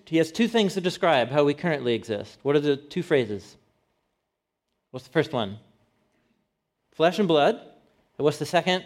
He 0.04 0.18
has 0.18 0.30
two 0.30 0.48
things 0.48 0.74
to 0.74 0.82
describe 0.82 1.30
how 1.30 1.44
we 1.44 1.54
currently 1.54 1.94
exist. 1.94 2.38
What 2.42 2.56
are 2.56 2.60
the 2.60 2.76
two 2.76 3.02
phrases? 3.02 3.56
What's 4.90 5.06
the 5.06 5.12
first 5.12 5.32
one? 5.32 5.58
Flesh 6.92 7.18
and 7.18 7.26
blood. 7.26 7.54
And 7.54 8.24
what's 8.24 8.38
the 8.38 8.46
second 8.46 8.84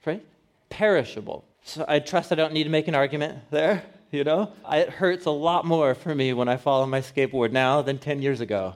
phrase? 0.00 0.22
Perishable. 0.70 1.44
So 1.64 1.84
I 1.86 1.98
trust 1.98 2.32
I 2.32 2.34
don't 2.34 2.54
need 2.54 2.64
to 2.64 2.70
make 2.70 2.88
an 2.88 2.94
argument 2.94 3.38
there 3.50 3.84
you 4.10 4.24
know? 4.24 4.52
It 4.70 4.90
hurts 4.90 5.26
a 5.26 5.30
lot 5.30 5.64
more 5.64 5.94
for 5.94 6.14
me 6.14 6.32
when 6.32 6.48
I 6.48 6.56
fall 6.56 6.82
on 6.82 6.90
my 6.90 7.00
skateboard 7.00 7.52
now 7.52 7.82
than 7.82 7.98
10 7.98 8.22
years 8.22 8.40
ago. 8.40 8.74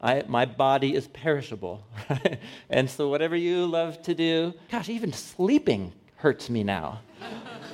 I, 0.00 0.24
my 0.26 0.46
body 0.46 0.94
is 0.94 1.08
perishable. 1.08 1.84
and 2.70 2.88
so, 2.88 3.08
whatever 3.08 3.36
you 3.36 3.66
love 3.66 4.00
to 4.02 4.14
do, 4.14 4.54
gosh, 4.70 4.88
even 4.88 5.12
sleeping 5.12 5.92
hurts 6.16 6.48
me 6.48 6.64
now. 6.64 7.00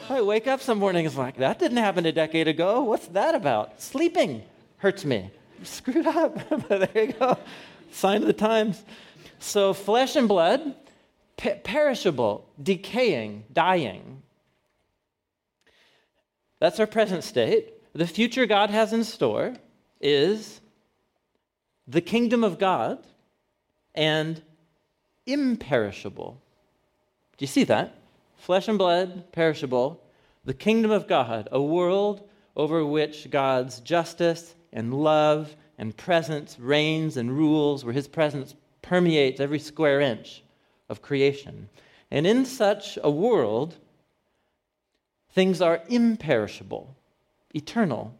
I 0.08 0.22
wake 0.22 0.46
up 0.46 0.60
some 0.60 0.78
mornings 0.78 1.16
like, 1.16 1.36
that 1.38 1.58
didn't 1.58 1.78
happen 1.78 2.06
a 2.06 2.12
decade 2.12 2.48
ago. 2.48 2.82
What's 2.82 3.06
that 3.08 3.34
about? 3.34 3.80
Sleeping 3.80 4.42
hurts 4.78 5.04
me. 5.04 5.30
Screwed 5.62 6.06
up. 6.06 6.36
there 6.68 6.88
you 6.94 7.12
go. 7.12 7.38
Sign 7.92 8.22
of 8.22 8.26
the 8.26 8.32
times. 8.32 8.82
So, 9.38 9.72
flesh 9.72 10.16
and 10.16 10.28
blood, 10.28 10.74
perishable, 11.36 12.48
decaying, 12.60 13.44
dying. 13.52 14.22
That's 16.58 16.80
our 16.80 16.86
present 16.86 17.24
state. 17.24 17.74
The 17.92 18.06
future 18.06 18.46
God 18.46 18.70
has 18.70 18.92
in 18.92 19.04
store 19.04 19.54
is 20.00 20.60
the 21.86 22.00
kingdom 22.00 22.44
of 22.44 22.58
God 22.58 23.04
and 23.94 24.42
imperishable. 25.26 26.40
Do 27.36 27.42
you 27.42 27.46
see 27.46 27.64
that? 27.64 27.94
Flesh 28.36 28.68
and 28.68 28.78
blood, 28.78 29.32
perishable. 29.32 30.02
The 30.44 30.54
kingdom 30.54 30.90
of 30.90 31.06
God, 31.08 31.48
a 31.52 31.60
world 31.60 32.28
over 32.54 32.84
which 32.84 33.30
God's 33.30 33.80
justice 33.80 34.54
and 34.72 34.94
love 34.94 35.54
and 35.78 35.96
presence 35.96 36.58
reigns 36.58 37.16
and 37.16 37.36
rules, 37.36 37.84
where 37.84 37.92
his 37.92 38.08
presence 38.08 38.54
permeates 38.82 39.40
every 39.40 39.58
square 39.58 40.00
inch 40.00 40.42
of 40.88 41.02
creation. 41.02 41.68
And 42.10 42.26
in 42.26 42.46
such 42.46 42.98
a 43.02 43.10
world, 43.10 43.76
things 45.36 45.60
are 45.60 45.82
imperishable, 45.90 46.96
eternal, 47.54 48.14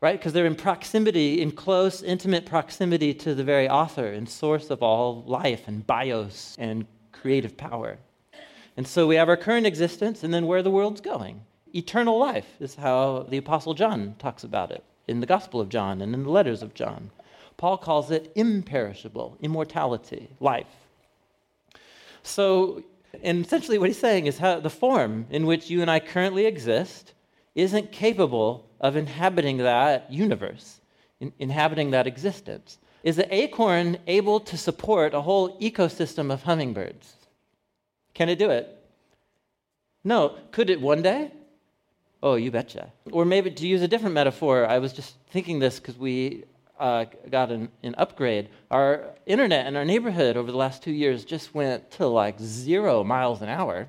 right? 0.00 0.18
Because 0.18 0.32
they're 0.32 0.44
in 0.44 0.56
proximity, 0.56 1.40
in 1.40 1.52
close, 1.52 2.02
intimate 2.02 2.44
proximity 2.44 3.14
to 3.14 3.32
the 3.32 3.44
very 3.44 3.68
author 3.68 4.08
and 4.08 4.28
source 4.28 4.70
of 4.70 4.82
all 4.82 5.22
life 5.22 5.68
and 5.68 5.86
bios 5.86 6.56
and 6.58 6.84
creative 7.12 7.56
power. 7.56 7.96
And 8.76 8.88
so 8.88 9.06
we 9.06 9.14
have 9.14 9.28
our 9.28 9.36
current 9.36 9.68
existence 9.68 10.24
and 10.24 10.34
then 10.34 10.48
where 10.48 10.64
the 10.64 10.70
world's 10.70 11.00
going. 11.00 11.42
Eternal 11.72 12.18
life 12.18 12.56
is 12.58 12.74
how 12.74 13.26
the 13.28 13.36
Apostle 13.36 13.74
John 13.74 14.16
talks 14.18 14.42
about 14.42 14.72
it 14.72 14.82
in 15.06 15.20
the 15.20 15.26
Gospel 15.26 15.60
of 15.60 15.68
John 15.68 16.02
and 16.02 16.12
in 16.12 16.24
the 16.24 16.30
letters 16.30 16.60
of 16.60 16.74
John. 16.74 17.12
Paul 17.56 17.78
calls 17.78 18.10
it 18.10 18.32
imperishable, 18.34 19.38
immortality, 19.40 20.28
life. 20.40 20.74
So, 22.24 22.82
and 23.22 23.44
essentially 23.44 23.78
what 23.78 23.88
he's 23.88 23.98
saying 23.98 24.26
is 24.26 24.38
how 24.38 24.60
the 24.60 24.70
form 24.70 25.26
in 25.30 25.46
which 25.46 25.70
you 25.70 25.82
and 25.82 25.90
I 25.90 26.00
currently 26.00 26.46
exist 26.46 27.14
isn't 27.54 27.92
capable 27.92 28.68
of 28.80 28.96
inhabiting 28.96 29.58
that 29.58 30.12
universe, 30.12 30.80
in, 31.20 31.32
inhabiting 31.38 31.90
that 31.90 32.06
existence. 32.06 32.78
Is 33.02 33.16
the 33.16 33.32
acorn 33.34 33.98
able 34.06 34.40
to 34.40 34.56
support 34.56 35.14
a 35.14 35.22
whole 35.22 35.58
ecosystem 35.60 36.32
of 36.32 36.42
hummingbirds? 36.42 37.14
Can 38.14 38.28
it 38.28 38.38
do 38.38 38.50
it? 38.50 38.74
No. 40.04 40.36
Could 40.50 40.70
it 40.70 40.80
one 40.80 41.02
day? 41.02 41.32
Oh, 42.22 42.34
you 42.34 42.50
betcha. 42.50 42.92
Or 43.12 43.24
maybe 43.24 43.50
to 43.50 43.66
use 43.66 43.82
a 43.82 43.88
different 43.88 44.14
metaphor, 44.14 44.66
I 44.66 44.78
was 44.78 44.92
just 44.92 45.14
thinking 45.30 45.60
this 45.60 45.78
because 45.78 45.96
we 45.96 46.44
uh, 46.78 47.06
got 47.30 47.50
an, 47.50 47.68
an 47.82 47.94
upgrade. 47.98 48.48
Our 48.70 49.14
internet 49.26 49.66
in 49.66 49.76
our 49.76 49.84
neighborhood 49.84 50.36
over 50.36 50.50
the 50.50 50.56
last 50.56 50.82
two 50.82 50.92
years 50.92 51.24
just 51.24 51.54
went 51.54 51.90
to 51.92 52.06
like 52.06 52.38
zero 52.40 53.04
miles 53.04 53.42
an 53.42 53.48
hour. 53.48 53.88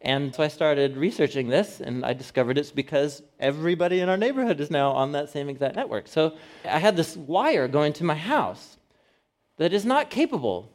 And 0.00 0.34
so 0.34 0.42
I 0.42 0.48
started 0.48 0.98
researching 0.98 1.48
this, 1.48 1.80
and 1.80 2.04
I 2.04 2.12
discovered 2.12 2.58
it's 2.58 2.70
because 2.70 3.22
everybody 3.40 4.00
in 4.00 4.10
our 4.10 4.18
neighborhood 4.18 4.60
is 4.60 4.70
now 4.70 4.92
on 4.92 5.12
that 5.12 5.30
same 5.30 5.48
exact 5.48 5.76
network. 5.76 6.08
So 6.08 6.36
I 6.64 6.78
had 6.78 6.94
this 6.94 7.16
wire 7.16 7.68
going 7.68 7.94
to 7.94 8.04
my 8.04 8.14
house 8.14 8.76
that 9.56 9.72
is 9.72 9.86
not 9.86 10.10
capable 10.10 10.70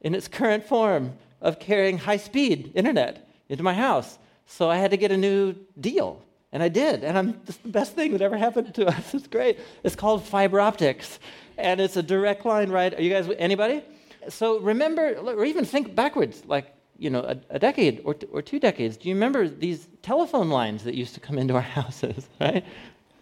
in 0.00 0.14
its 0.14 0.28
current 0.28 0.64
form 0.64 1.12
of 1.42 1.58
carrying 1.58 1.98
high 1.98 2.16
speed 2.16 2.72
internet 2.74 3.28
into 3.50 3.62
my 3.62 3.74
house. 3.74 4.18
So 4.46 4.70
I 4.70 4.78
had 4.78 4.90
to 4.92 4.96
get 4.96 5.12
a 5.12 5.16
new 5.16 5.54
deal. 5.78 6.22
And 6.52 6.62
I 6.62 6.68
did. 6.68 7.04
And 7.04 7.16
I'm, 7.16 7.40
the 7.44 7.68
best 7.68 7.94
thing 7.94 8.12
that 8.12 8.22
ever 8.22 8.36
happened 8.36 8.74
to 8.74 8.86
us. 8.86 9.14
It's 9.14 9.28
great. 9.28 9.58
It's 9.84 9.96
called 9.96 10.24
fiber 10.24 10.60
optics. 10.60 11.18
And 11.56 11.80
it's 11.80 11.96
a 11.96 12.02
direct 12.02 12.44
line 12.44 12.70
right. 12.70 12.92
Are 12.92 13.02
you 13.02 13.10
guys, 13.10 13.28
anybody? 13.38 13.82
So 14.28 14.58
remember, 14.60 15.14
or 15.14 15.44
even 15.44 15.64
think 15.64 15.94
backwards, 15.94 16.44
like 16.46 16.74
you 17.00 17.08
know, 17.08 17.20
a, 17.20 17.36
a 17.48 17.58
decade 17.58 18.02
or, 18.04 18.12
t- 18.14 18.26
or 18.30 18.42
two 18.42 18.60
decades, 18.60 18.98
do 18.98 19.08
you 19.08 19.14
remember 19.14 19.48
these 19.48 19.88
telephone 20.02 20.50
lines 20.50 20.84
that 20.84 20.94
used 20.94 21.14
to 21.14 21.20
come 21.20 21.38
into 21.38 21.54
our 21.54 21.60
houses, 21.80 22.28
right? 22.40 22.64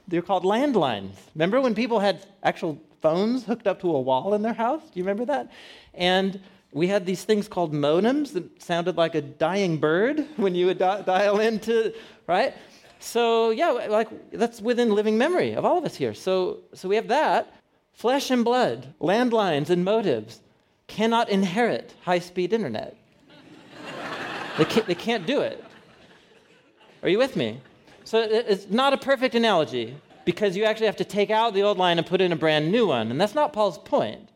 They're 0.08 0.20
called 0.22 0.44
landlines. 0.44 1.14
Remember 1.34 1.60
when 1.60 1.74
people 1.74 2.00
had 2.00 2.26
actual 2.42 2.80
phones 3.00 3.44
hooked 3.44 3.68
up 3.68 3.80
to 3.82 3.94
a 3.94 4.00
wall 4.00 4.34
in 4.34 4.42
their 4.42 4.52
house? 4.52 4.82
Do 4.82 4.98
you 4.98 5.04
remember 5.04 5.24
that? 5.26 5.52
And 5.94 6.40
we 6.72 6.88
had 6.88 7.06
these 7.06 7.22
things 7.22 7.46
called 7.46 7.72
modems 7.72 8.32
that 8.32 8.60
sounded 8.60 8.96
like 8.96 9.14
a 9.14 9.22
dying 9.22 9.78
bird 9.78 10.26
when 10.36 10.56
you 10.56 10.66
would 10.66 10.78
di- 10.78 11.02
dial 11.02 11.38
into, 11.38 11.94
right? 12.26 12.54
So 12.98 13.50
yeah, 13.50 13.70
like 13.70 14.08
that's 14.32 14.60
within 14.60 14.94
living 14.94 15.16
memory 15.18 15.52
of 15.52 15.64
all 15.64 15.78
of 15.78 15.84
us 15.84 15.96
here. 15.96 16.14
So 16.14 16.60
so 16.74 16.88
we 16.88 16.96
have 16.96 17.08
that. 17.08 17.54
Flesh 17.92 18.30
and 18.30 18.44
blood, 18.44 18.94
landlines 19.00 19.70
and 19.70 19.84
modems 19.84 20.38
cannot 20.86 21.28
inherit 21.28 21.94
high-speed 22.02 22.52
internet. 22.52 22.96
They 24.56 24.64
can't, 24.64 24.86
they 24.86 24.94
can't 24.94 25.26
do 25.26 25.40
it. 25.40 25.64
Are 27.02 27.08
you 27.08 27.18
with 27.18 27.34
me? 27.34 27.60
So 28.04 28.20
it's 28.20 28.70
not 28.70 28.92
a 28.92 28.96
perfect 28.96 29.34
analogy 29.34 29.96
because 30.24 30.56
you 30.56 30.64
actually 30.64 30.86
have 30.86 30.96
to 30.96 31.04
take 31.04 31.30
out 31.30 31.54
the 31.54 31.62
old 31.62 31.76
line 31.76 31.98
and 31.98 32.06
put 32.06 32.20
in 32.20 32.32
a 32.32 32.36
brand 32.36 32.70
new 32.70 32.86
one. 32.86 33.10
And 33.10 33.20
that's 33.20 33.34
not 33.34 33.52
Paul's 33.52 33.78
point. 33.78 34.27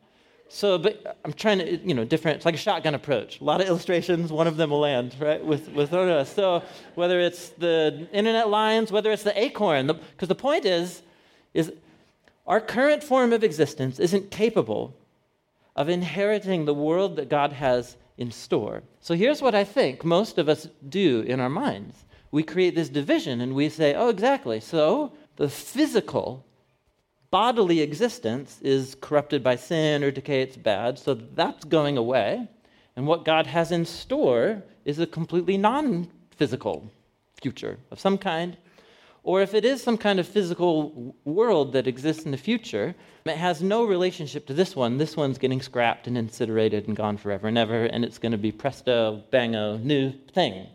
So, 0.54 0.76
but 0.76 1.18
I'm 1.24 1.32
trying 1.32 1.60
to, 1.60 1.76
you 1.78 1.94
know, 1.94 2.04
different, 2.04 2.36
it's 2.36 2.44
like 2.44 2.54
a 2.54 2.58
shotgun 2.58 2.94
approach. 2.94 3.40
A 3.40 3.44
lot 3.44 3.62
of 3.62 3.68
illustrations, 3.68 4.30
one 4.30 4.46
of 4.46 4.58
them 4.58 4.68
will 4.68 4.80
land, 4.80 5.16
right, 5.18 5.42
with, 5.42 5.70
with 5.70 5.94
us. 5.94 6.34
So, 6.34 6.62
whether 6.94 7.20
it's 7.20 7.48
the 7.50 8.06
internet 8.12 8.50
lines, 8.50 8.92
whether 8.92 9.10
it's 9.10 9.22
the 9.22 9.36
acorn, 9.42 9.86
because 9.86 10.02
the, 10.18 10.26
the 10.26 10.34
point 10.34 10.66
is, 10.66 11.00
is 11.54 11.72
our 12.46 12.60
current 12.60 13.02
form 13.02 13.32
of 13.32 13.42
existence 13.42 13.98
isn't 13.98 14.30
capable 14.30 14.94
of 15.74 15.88
inheriting 15.88 16.66
the 16.66 16.74
world 16.74 17.16
that 17.16 17.30
God 17.30 17.54
has 17.54 17.96
in 18.18 18.30
store. 18.30 18.82
So 19.00 19.14
here's 19.14 19.40
what 19.40 19.54
I 19.54 19.64
think 19.64 20.04
most 20.04 20.36
of 20.36 20.50
us 20.50 20.68
do 20.86 21.22
in 21.22 21.40
our 21.40 21.48
minds 21.48 22.04
we 22.30 22.42
create 22.42 22.74
this 22.74 22.88
division 22.88 23.40
and 23.40 23.54
we 23.54 23.68
say, 23.68 23.94
oh, 23.94 24.08
exactly. 24.08 24.58
So 24.58 25.12
the 25.36 25.48
physical, 25.48 26.44
bodily 27.32 27.80
existence 27.80 28.60
is 28.62 28.94
corrupted 29.00 29.42
by 29.42 29.56
sin 29.56 30.04
or 30.04 30.12
decay, 30.12 30.42
it's 30.42 30.56
bad. 30.56 30.96
So 31.00 31.14
that's 31.14 31.64
going 31.64 31.98
away. 31.98 32.46
And 32.94 33.08
what 33.08 33.24
God 33.24 33.48
has 33.48 33.72
in 33.72 33.84
store 33.84 34.62
is 34.84 35.00
a 35.00 35.06
completely 35.06 35.56
non 35.56 36.08
physical 36.36 36.88
future 37.40 37.78
of 37.90 37.98
some 37.98 38.16
kind 38.18 38.56
or 39.24 39.40
if 39.40 39.54
it 39.54 39.64
is 39.64 39.82
some 39.82 39.96
kind 39.96 40.18
of 40.18 40.26
physical 40.26 41.14
world 41.24 41.72
that 41.72 41.86
exists 41.86 42.24
in 42.24 42.32
the 42.32 42.36
future, 42.36 42.94
it 43.24 43.36
has 43.36 43.62
no 43.62 43.84
relationship 43.84 44.46
to 44.46 44.54
this 44.54 44.74
one. 44.74 44.98
This 44.98 45.16
one's 45.16 45.38
getting 45.38 45.62
scrapped 45.62 46.08
and 46.08 46.18
incinerated 46.18 46.88
and 46.88 46.96
gone 46.96 47.16
forever 47.16 47.46
and 47.46 47.56
ever, 47.56 47.84
and 47.84 48.04
it's 48.04 48.18
going 48.18 48.32
to 48.32 48.38
be 48.38 48.50
presto, 48.50 49.22
bango, 49.30 49.76
new 49.78 50.12
thing, 50.34 50.66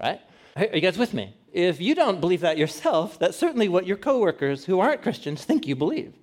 right? 0.00 0.20
Are 0.56 0.64
you 0.64 0.80
guys 0.80 0.98
with 0.98 1.14
me? 1.14 1.32
If 1.52 1.82
you 1.82 1.94
don't 1.94 2.18
believe 2.18 2.40
that 2.40 2.56
yourself, 2.56 3.18
that's 3.18 3.36
certainly 3.36 3.68
what 3.68 3.86
your 3.86 3.98
coworkers 3.98 4.64
who 4.64 4.80
aren't 4.80 5.02
Christians 5.02 5.44
think 5.44 5.66
you 5.66 5.76
believe. 5.76 6.14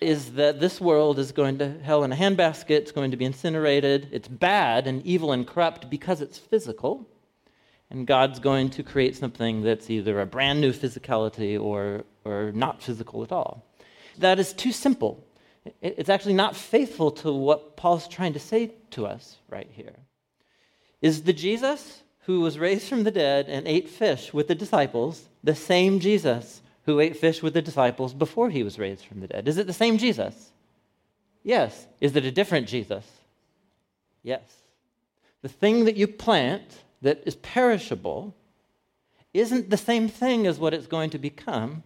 Is 0.00 0.32
that 0.32 0.58
this 0.58 0.80
world 0.80 1.20
is 1.20 1.30
going 1.30 1.58
to 1.58 1.78
hell 1.78 2.02
in 2.02 2.10
a 2.10 2.16
handbasket, 2.16 2.70
it's 2.70 2.90
going 2.90 3.12
to 3.12 3.16
be 3.16 3.24
incinerated, 3.24 4.08
it's 4.10 4.26
bad 4.26 4.88
and 4.88 5.06
evil 5.06 5.30
and 5.30 5.46
corrupt 5.46 5.88
because 5.88 6.20
it's 6.20 6.36
physical, 6.36 7.08
and 7.90 8.08
God's 8.08 8.40
going 8.40 8.70
to 8.70 8.82
create 8.82 9.14
something 9.14 9.62
that's 9.62 9.88
either 9.88 10.20
a 10.20 10.26
brand 10.26 10.60
new 10.60 10.72
physicality 10.72 11.60
or, 11.60 12.04
or 12.24 12.50
not 12.52 12.82
physical 12.82 13.22
at 13.22 13.30
all. 13.30 13.64
That 14.18 14.40
is 14.40 14.52
too 14.52 14.72
simple. 14.72 15.24
It's 15.80 16.08
actually 16.08 16.34
not 16.34 16.56
faithful 16.56 17.12
to 17.12 17.32
what 17.32 17.76
Paul's 17.76 18.08
trying 18.08 18.32
to 18.32 18.40
say 18.40 18.72
to 18.90 19.06
us 19.06 19.36
right 19.48 19.70
here. 19.70 19.94
Is 21.00 21.22
the 21.22 21.32
Jesus 21.32 22.01
who 22.22 22.40
was 22.40 22.58
raised 22.58 22.88
from 22.88 23.04
the 23.04 23.10
dead 23.10 23.48
and 23.48 23.66
ate 23.66 23.88
fish 23.88 24.32
with 24.32 24.48
the 24.48 24.54
disciples 24.54 25.28
the 25.42 25.54
same 25.54 26.00
Jesus 26.00 26.62
who 26.84 27.00
ate 27.00 27.16
fish 27.16 27.42
with 27.42 27.54
the 27.54 27.62
disciples 27.62 28.14
before 28.14 28.50
he 28.50 28.62
was 28.62 28.78
raised 28.78 29.04
from 29.04 29.20
the 29.20 29.26
dead? 29.26 29.48
Is 29.48 29.58
it 29.58 29.66
the 29.66 29.72
same 29.72 29.98
Jesus? 29.98 30.50
Yes. 31.42 31.86
Is 32.00 32.14
it 32.14 32.24
a 32.24 32.30
different 32.30 32.68
Jesus? 32.68 33.04
Yes. 34.22 34.42
The 35.42 35.48
thing 35.48 35.84
that 35.84 35.96
you 35.96 36.06
plant 36.06 36.82
that 37.02 37.22
is 37.26 37.36
perishable 37.36 38.34
isn't 39.34 39.70
the 39.70 39.76
same 39.76 40.08
thing 40.08 40.46
as 40.46 40.58
what 40.58 40.74
it's 40.74 40.86
going 40.86 41.10
to 41.10 41.18
become, 41.18 41.82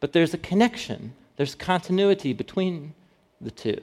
but 0.00 0.12
there's 0.12 0.34
a 0.34 0.38
connection, 0.38 1.12
there's 1.36 1.54
continuity 1.54 2.32
between 2.32 2.94
the 3.40 3.50
two. 3.50 3.80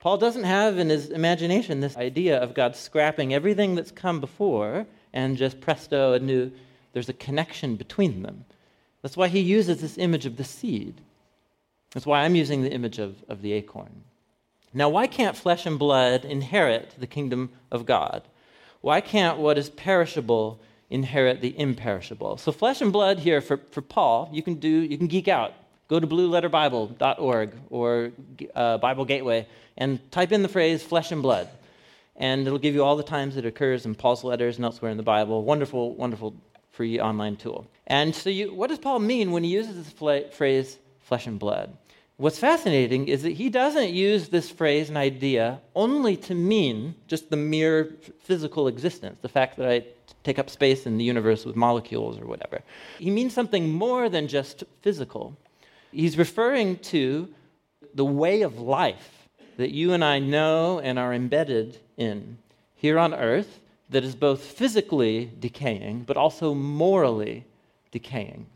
Paul 0.00 0.18
doesn't 0.18 0.44
have 0.44 0.78
in 0.78 0.88
his 0.88 1.08
imagination 1.08 1.80
this 1.80 1.96
idea 1.96 2.38
of 2.38 2.54
God 2.54 2.76
scrapping 2.76 3.32
everything 3.32 3.74
that's 3.74 3.90
come 3.90 4.20
before 4.20 4.86
and 5.16 5.38
just 5.38 5.60
presto, 5.60 6.12
a 6.12 6.18
new. 6.20 6.52
There's 6.92 7.08
a 7.08 7.14
connection 7.14 7.76
between 7.76 8.22
them. 8.22 8.44
That's 9.02 9.16
why 9.16 9.28
he 9.28 9.40
uses 9.40 9.80
this 9.80 9.98
image 9.98 10.26
of 10.26 10.36
the 10.36 10.44
seed. 10.44 11.00
That's 11.92 12.06
why 12.06 12.20
I'm 12.20 12.34
using 12.34 12.62
the 12.62 12.72
image 12.72 12.98
of, 12.98 13.24
of 13.28 13.40
the 13.40 13.52
acorn. 13.52 14.02
Now, 14.74 14.90
why 14.90 15.06
can't 15.06 15.36
flesh 15.36 15.64
and 15.64 15.78
blood 15.78 16.24
inherit 16.24 16.94
the 16.98 17.06
kingdom 17.06 17.50
of 17.70 17.86
God? 17.86 18.22
Why 18.82 19.00
can't 19.00 19.38
what 19.38 19.56
is 19.56 19.70
perishable 19.70 20.60
inherit 20.90 21.40
the 21.40 21.58
imperishable? 21.58 22.36
So 22.36 22.52
flesh 22.52 22.82
and 22.82 22.92
blood 22.92 23.18
here 23.18 23.40
for, 23.40 23.56
for 23.70 23.80
Paul, 23.80 24.28
you 24.32 24.42
can 24.42 24.54
do 24.54 24.68
you 24.68 24.98
can 24.98 25.06
geek 25.06 25.28
out. 25.28 25.54
Go 25.88 25.98
to 25.98 26.06
blueletterbible.org 26.06 27.54
or 27.70 28.10
uh, 28.54 28.78
Bible 28.78 29.04
Gateway 29.04 29.46
and 29.78 30.10
type 30.12 30.32
in 30.32 30.42
the 30.42 30.48
phrase 30.48 30.82
flesh 30.82 31.10
and 31.10 31.22
blood. 31.22 31.48
And 32.18 32.46
it'll 32.46 32.58
give 32.58 32.74
you 32.74 32.82
all 32.82 32.96
the 32.96 33.02
times 33.02 33.36
it 33.36 33.44
occurs 33.44 33.84
in 33.84 33.94
Paul's 33.94 34.24
letters 34.24 34.56
and 34.56 34.64
elsewhere 34.64 34.90
in 34.90 34.96
the 34.96 35.02
Bible. 35.02 35.44
Wonderful, 35.44 35.94
wonderful 35.94 36.34
free 36.72 37.00
online 37.00 37.36
tool. 37.36 37.66
And 37.86 38.14
so, 38.14 38.30
you, 38.30 38.54
what 38.54 38.68
does 38.68 38.78
Paul 38.78 38.98
mean 38.98 39.32
when 39.32 39.44
he 39.44 39.50
uses 39.50 39.76
this 39.76 40.28
phrase, 40.34 40.78
flesh 41.00 41.26
and 41.26 41.38
blood? 41.38 41.76
What's 42.18 42.38
fascinating 42.38 43.08
is 43.08 43.22
that 43.22 43.32
he 43.32 43.50
doesn't 43.50 43.90
use 43.90 44.28
this 44.28 44.50
phrase 44.50 44.88
and 44.88 44.96
idea 44.96 45.60
only 45.74 46.16
to 46.16 46.34
mean 46.34 46.94
just 47.08 47.28
the 47.28 47.36
mere 47.36 47.94
physical 48.20 48.68
existence, 48.68 49.18
the 49.20 49.28
fact 49.28 49.58
that 49.58 49.68
I 49.68 49.84
take 50.24 50.38
up 50.38 50.48
space 50.48 50.86
in 50.86 50.96
the 50.96 51.04
universe 51.04 51.44
with 51.44 51.56
molecules 51.56 52.18
or 52.18 52.26
whatever. 52.26 52.62
He 52.98 53.10
means 53.10 53.34
something 53.34 53.70
more 53.70 54.08
than 54.08 54.28
just 54.28 54.64
physical. 54.80 55.36
He's 55.92 56.16
referring 56.16 56.78
to 56.78 57.28
the 57.94 58.04
way 58.04 58.42
of 58.42 58.58
life 58.58 59.15
that 59.56 59.70
you 59.70 59.92
and 59.92 60.04
I 60.04 60.18
know 60.18 60.80
and 60.80 60.98
are 60.98 61.12
embedded 61.12 61.78
in 61.96 62.38
here 62.74 62.98
on 62.98 63.14
earth 63.14 63.60
that 63.90 64.04
is 64.04 64.14
both 64.14 64.42
physically 64.42 65.30
decaying 65.38 66.02
but 66.04 66.16
also 66.16 66.54
morally 66.54 67.44
decaying. 67.90 68.46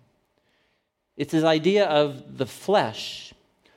It's 1.16 1.32
this 1.32 1.44
idea 1.44 1.86
of 1.86 2.38
the 2.38 2.46
flesh 2.46 3.32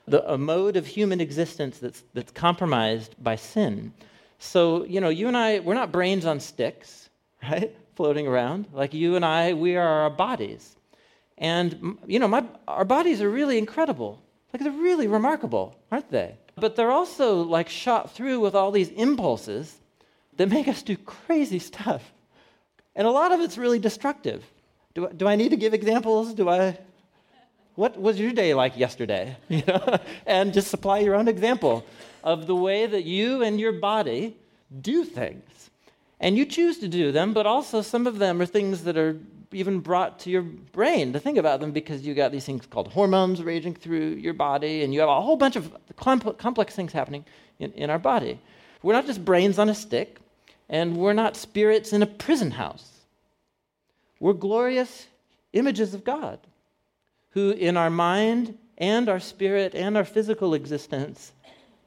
the, 0.06 0.30
a 0.30 0.38
mode 0.38 0.76
of 0.76 0.86
human 0.86 1.20
existence 1.20 1.78
that's, 1.78 2.02
that's 2.12 2.32
compromised 2.32 3.14
by 3.22 3.36
sin. 3.36 3.92
So, 4.38 4.84
you 4.84 5.00
know, 5.00 5.08
you 5.08 5.28
and 5.28 5.36
I, 5.36 5.60
we're 5.60 5.74
not 5.74 5.92
brains 5.92 6.26
on 6.26 6.40
sticks, 6.40 7.08
right? 7.42 7.74
Floating 7.96 8.26
around. 8.26 8.66
Like 8.72 8.92
you 8.92 9.16
and 9.16 9.24
I, 9.24 9.54
we 9.54 9.76
are 9.76 9.86
our 9.86 10.10
bodies. 10.10 10.76
And, 11.38 11.98
you 12.06 12.18
know, 12.18 12.28
my, 12.28 12.44
our 12.68 12.84
bodies 12.84 13.20
are 13.20 13.30
really 13.30 13.58
incredible. 13.58 14.20
Like 14.52 14.62
they're 14.62 14.72
really 14.72 15.08
remarkable, 15.08 15.76
aren't 15.90 16.10
they? 16.10 16.36
But 16.56 16.76
they're 16.76 16.90
also 16.90 17.42
like 17.42 17.68
shot 17.68 18.12
through 18.12 18.40
with 18.40 18.54
all 18.54 18.70
these 18.70 18.90
impulses 18.90 19.76
that 20.36 20.48
make 20.48 20.68
us 20.68 20.82
do 20.82 20.96
crazy 20.96 21.58
stuff. 21.58 22.12
And 22.96 23.06
a 23.06 23.10
lot 23.10 23.32
of 23.32 23.40
it's 23.40 23.58
really 23.58 23.78
destructive. 23.78 24.44
Do, 24.94 25.08
do 25.08 25.26
I 25.26 25.36
need 25.36 25.50
to 25.50 25.56
give 25.56 25.74
examples? 25.74 26.34
Do 26.34 26.48
I? 26.48 26.78
What 27.74 28.00
was 28.00 28.20
your 28.20 28.32
day 28.32 28.54
like 28.54 28.76
yesterday? 28.76 29.36
You 29.48 29.62
know? 29.66 29.98
and 30.26 30.52
just 30.52 30.68
supply 30.68 31.00
your 31.00 31.16
own 31.16 31.26
example 31.26 31.84
of 32.22 32.46
the 32.46 32.54
way 32.54 32.86
that 32.86 33.04
you 33.04 33.42
and 33.42 33.58
your 33.58 33.72
body 33.72 34.36
do 34.80 35.04
things. 35.04 35.70
And 36.20 36.38
you 36.38 36.46
choose 36.46 36.78
to 36.78 36.88
do 36.88 37.12
them, 37.12 37.34
but 37.34 37.46
also 37.46 37.82
some 37.82 38.06
of 38.06 38.18
them 38.18 38.40
are 38.40 38.46
things 38.46 38.84
that 38.84 38.96
are 38.96 39.18
even 39.52 39.80
brought 39.80 40.20
to 40.20 40.30
your 40.30 40.42
brain 40.42 41.12
to 41.12 41.20
think 41.20 41.38
about 41.38 41.60
them 41.60 41.72
because 41.72 42.06
you 42.06 42.14
got 42.14 42.32
these 42.32 42.44
things 42.44 42.66
called 42.66 42.88
hormones 42.88 43.42
raging 43.42 43.74
through 43.74 44.10
your 44.14 44.34
body, 44.34 44.82
and 44.82 44.92
you 44.92 45.00
have 45.00 45.08
a 45.08 45.20
whole 45.20 45.36
bunch 45.36 45.56
of 45.56 45.72
complex 45.96 46.74
things 46.74 46.92
happening 46.92 47.24
in, 47.58 47.72
in 47.72 47.90
our 47.90 47.98
body. 47.98 48.40
We're 48.82 48.94
not 48.94 49.06
just 49.06 49.24
brains 49.24 49.58
on 49.58 49.68
a 49.68 49.74
stick, 49.74 50.18
and 50.68 50.96
we're 50.96 51.12
not 51.12 51.36
spirits 51.36 51.92
in 51.92 52.02
a 52.02 52.06
prison 52.06 52.52
house. 52.52 53.00
We're 54.20 54.32
glorious 54.32 55.06
images 55.52 55.94
of 55.94 56.04
God 56.04 56.38
who, 57.30 57.50
in 57.50 57.76
our 57.76 57.90
mind 57.90 58.56
and 58.78 59.08
our 59.08 59.20
spirit 59.20 59.74
and 59.74 59.96
our 59.96 60.04
physical 60.04 60.54
existence, 60.54 61.32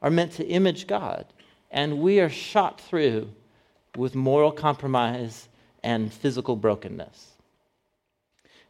are 0.02 0.10
meant 0.10 0.32
to 0.32 0.46
image 0.46 0.86
God. 0.86 1.26
And 1.70 1.98
we 1.98 2.20
are 2.20 2.30
shot 2.30 2.80
through 2.80 3.30
with 3.96 4.14
moral 4.14 4.52
compromise 4.52 5.48
and 5.82 6.12
physical 6.12 6.56
brokenness. 6.56 7.27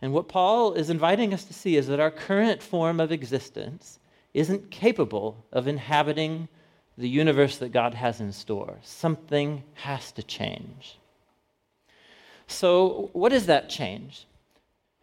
And 0.00 0.12
what 0.12 0.28
Paul 0.28 0.74
is 0.74 0.90
inviting 0.90 1.34
us 1.34 1.44
to 1.44 1.52
see 1.52 1.76
is 1.76 1.88
that 1.88 2.00
our 2.00 2.10
current 2.10 2.62
form 2.62 3.00
of 3.00 3.10
existence 3.10 3.98
isn't 4.32 4.70
capable 4.70 5.44
of 5.52 5.66
inhabiting 5.66 6.48
the 6.96 7.08
universe 7.08 7.56
that 7.58 7.72
God 7.72 7.94
has 7.94 8.20
in 8.20 8.32
store. 8.32 8.78
Something 8.82 9.64
has 9.74 10.12
to 10.12 10.22
change. 10.22 10.98
So, 12.46 13.10
what 13.12 13.32
is 13.32 13.46
that 13.46 13.68
change 13.68 14.26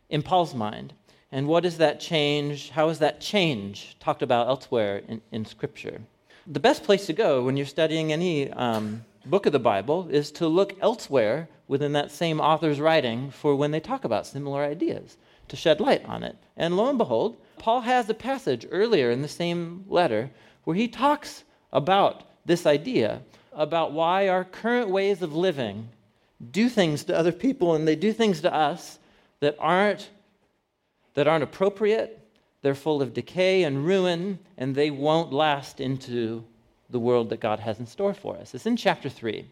in 0.10 0.22
Paul's 0.22 0.56
mind? 0.56 0.94
And 1.32 1.48
what 1.48 1.66
is 1.66 1.78
that 1.78 2.00
change? 2.00 2.70
How 2.70 2.90
is 2.90 3.00
that 3.00 3.20
change 3.20 3.98
talked 4.00 4.22
about 4.22 4.48
elsewhere 4.48 5.02
in, 5.08 5.22
in 5.32 5.46
Scripture? 5.46 6.02
The 6.48 6.60
best 6.60 6.84
place 6.84 7.06
to 7.08 7.14
go 7.14 7.44
when 7.44 7.58
you're 7.58 7.66
studying 7.66 8.14
any 8.14 8.52
um, 8.52 9.04
book 9.26 9.46
of 9.46 9.52
the 9.52 9.60
Bible 9.60 10.08
is 10.10 10.32
to 10.32 10.48
look 10.48 10.76
elsewhere 10.82 11.50
within 11.68 11.94
that 11.94 12.12
same 12.12 12.40
author's 12.40 12.80
writing 12.80 13.32
for 13.32 13.56
when 13.56 13.72
they 13.72 13.80
talk 13.80 14.04
about 14.06 14.28
similar 14.28 14.64
ideas, 14.64 15.18
to 15.48 15.56
shed 15.56 15.80
light 15.80 16.06
on 16.06 16.24
it. 16.24 16.38
And 16.56 16.78
lo 16.78 16.90
and 16.90 16.98
behold, 16.98 17.38
Paul 17.58 17.82
has 17.82 18.10
a 18.10 18.14
passage 18.14 18.68
earlier 18.72 19.12
in 19.12 19.22
the 19.22 19.28
same 19.28 19.86
letter 19.88 20.32
where 20.64 20.76
he 20.76 20.88
talks 20.88 21.44
about 21.74 22.24
this 22.46 22.66
idea 22.66 23.22
about 23.54 23.94
why 23.94 24.28
our 24.28 24.44
current 24.44 24.90
ways 24.90 25.22
of 25.22 25.36
living 25.36 25.90
do 26.52 26.70
things 26.70 27.04
to 27.06 27.18
other 27.18 27.32
people 27.32 27.76
and 27.76 27.88
they 27.88 27.96
do 27.96 28.12
things 28.12 28.42
to 28.42 28.54
us 28.54 29.00
that 29.40 29.56
aren't 29.60 30.10
that 31.16 31.28
aren't 31.28 31.44
appropriate, 31.44 32.20
they're 32.62 32.76
full 32.76 33.02
of 33.02 33.14
decay 33.14 33.64
and 33.64 33.86
ruin, 33.86 34.38
and 34.58 34.76
they 34.76 34.92
won't 34.92 35.32
last 35.32 35.80
into 35.80 36.44
the 36.96 37.00
world 37.00 37.30
that 37.30 37.42
God 37.42 37.60
has 37.60 37.78
in 37.78 37.86
store 37.86 38.14
for 38.14 38.38
us. 38.38 38.56
It's 38.56 38.66
in 38.66 38.78
chapter 38.78 39.10
3. 39.10 39.46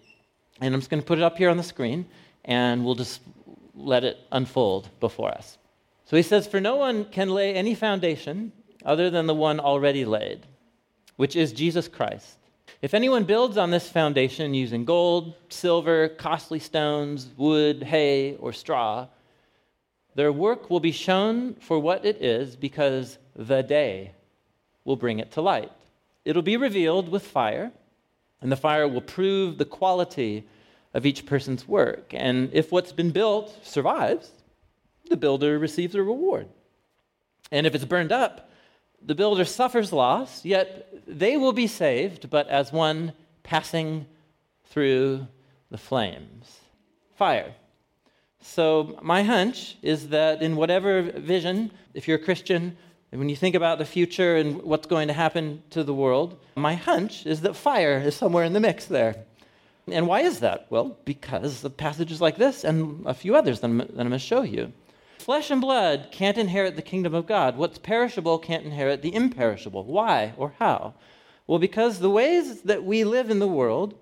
And 0.62 0.74
I'm 0.74 0.80
just 0.80 0.90
going 0.90 1.02
to 1.02 1.06
put 1.06 1.18
it 1.18 1.24
up 1.26 1.38
here 1.38 1.50
on 1.50 1.58
the 1.58 1.64
screen, 1.64 2.06
and 2.46 2.86
we'll 2.86 2.96
just 2.96 3.20
let 3.76 4.06
it 4.06 4.18
unfold 4.32 4.88
before 5.02 5.30
us. 5.30 5.58
So 6.06 6.16
he 6.16 6.24
says, 6.24 6.48
For 6.48 6.62
no 6.62 6.78
one 6.78 7.04
can 7.04 7.28
lay 7.28 7.54
any 7.54 7.76
foundation 7.76 8.54
other 8.86 9.10
than 9.10 9.28
the 9.28 9.36
one 9.36 9.60
already 9.60 10.06
laid, 10.06 10.46
which 11.18 11.36
is 11.36 11.52
Jesus 11.52 11.90
Christ. 11.90 12.38
If 12.82 12.94
anyone 12.94 13.26
builds 13.26 13.58
on 13.58 13.72
this 13.72 13.90
foundation 13.90 14.54
using 14.54 14.86
gold, 14.86 15.36
silver, 15.50 16.08
costly 16.08 16.60
stones, 16.60 17.28
wood, 17.36 17.84
hay, 17.84 18.38
or 18.38 18.54
straw, 18.54 19.08
their 20.16 20.32
work 20.32 20.70
will 20.70 20.80
be 20.80 20.94
shown 20.94 21.56
for 21.56 21.78
what 21.78 22.06
it 22.06 22.22
is 22.22 22.56
because 22.56 23.18
the 23.36 23.64
day 23.64 24.14
will 24.86 24.96
bring 24.96 25.20
it 25.20 25.34
to 25.34 25.42
light. 25.42 25.74
It'll 26.26 26.42
be 26.42 26.58
revealed 26.58 27.10
with 27.10 27.26
fire, 27.26 27.72
and 28.42 28.52
the 28.52 28.58
fire 28.58 28.88
will 28.88 29.02
prove 29.02 29.58
the 29.58 29.66
quality 29.66 30.48
of 30.94 31.06
each 31.06 31.26
person's 31.26 31.68
work. 31.68 32.14
And 32.14 32.50
if 32.54 32.72
what's 32.72 32.92
been 32.92 33.12
built 33.12 33.66
survives, 33.66 34.32
the 35.10 35.18
builder 35.18 35.60
receives 35.60 35.96
a 35.96 36.04
reward. 36.04 36.48
And 37.52 37.68
if 37.68 37.76
it's 37.76 37.86
burned 37.86 38.12
up, 38.12 38.50
the 39.06 39.16
builder 39.16 39.46
suffers 39.46 39.92
loss, 39.92 40.46
yet 40.46 40.94
they 41.06 41.36
will 41.36 41.52
be 41.52 41.68
saved, 41.68 42.30
but 42.30 42.48
as 42.48 42.72
one 42.72 43.14
passing 43.44 44.06
through 44.66 45.28
the 45.70 45.78
flames. 45.78 46.60
Fire. 47.16 47.54
So, 48.42 49.00
my 49.02 49.24
hunch 49.24 49.78
is 49.82 50.10
that 50.10 50.42
in 50.42 50.56
whatever 50.56 51.02
vision, 51.02 51.72
if 51.94 52.08
you're 52.08 52.18
a 52.18 52.24
Christian, 52.24 52.76
when 53.16 53.30
you 53.30 53.36
think 53.36 53.56
about 53.56 53.78
the 53.78 53.86
future 53.86 54.36
and 54.36 54.62
what's 54.64 54.88
going 54.88 55.08
to 55.08 55.14
happen 55.14 55.64
to 55.70 55.84
the 55.84 55.94
world, 55.94 56.40
my 56.56 56.76
hunch 56.76 57.26
is 57.26 57.42
that 57.42 57.56
fire 57.56 58.00
is 58.00 58.16
somewhere 58.16 58.44
in 58.44 58.54
the 58.54 58.60
mix 58.60 58.86
there. 58.86 59.16
And 59.92 60.08
why 60.08 60.22
is 60.22 60.40
that? 60.40 60.68
Well, 60.70 60.98
because 61.06 61.64
of 61.64 61.76
passages 61.78 62.22
like 62.22 62.38
this 62.38 62.64
and 62.64 63.06
a 63.06 63.14
few 63.14 63.36
others 63.36 63.60
that 63.60 63.68
I'm, 63.68 63.78
that 63.80 63.90
I'm 63.90 63.96
going 63.96 64.12
to 64.12 64.20
show 64.20 64.42
you. 64.42 64.72
Flesh 65.20 65.52
and 65.52 65.62
blood 65.62 66.10
can't 66.12 66.38
inherit 66.38 66.76
the 66.76 66.82
kingdom 66.82 67.14
of 67.14 67.28
God. 67.28 67.58
What's 67.58 67.78
perishable 67.78 68.40
can't 68.40 68.66
inherit 68.66 69.02
the 69.02 69.14
imperishable. 69.14 69.84
Why 69.84 70.34
or 70.38 70.54
how? 70.60 70.94
Well, 71.48 71.60
because 71.60 72.00
the 72.00 72.10
ways 72.10 72.62
that 72.62 72.84
we 72.84 73.04
live 73.04 73.30
in 73.30 73.40
the 73.40 73.48
world 73.48 73.96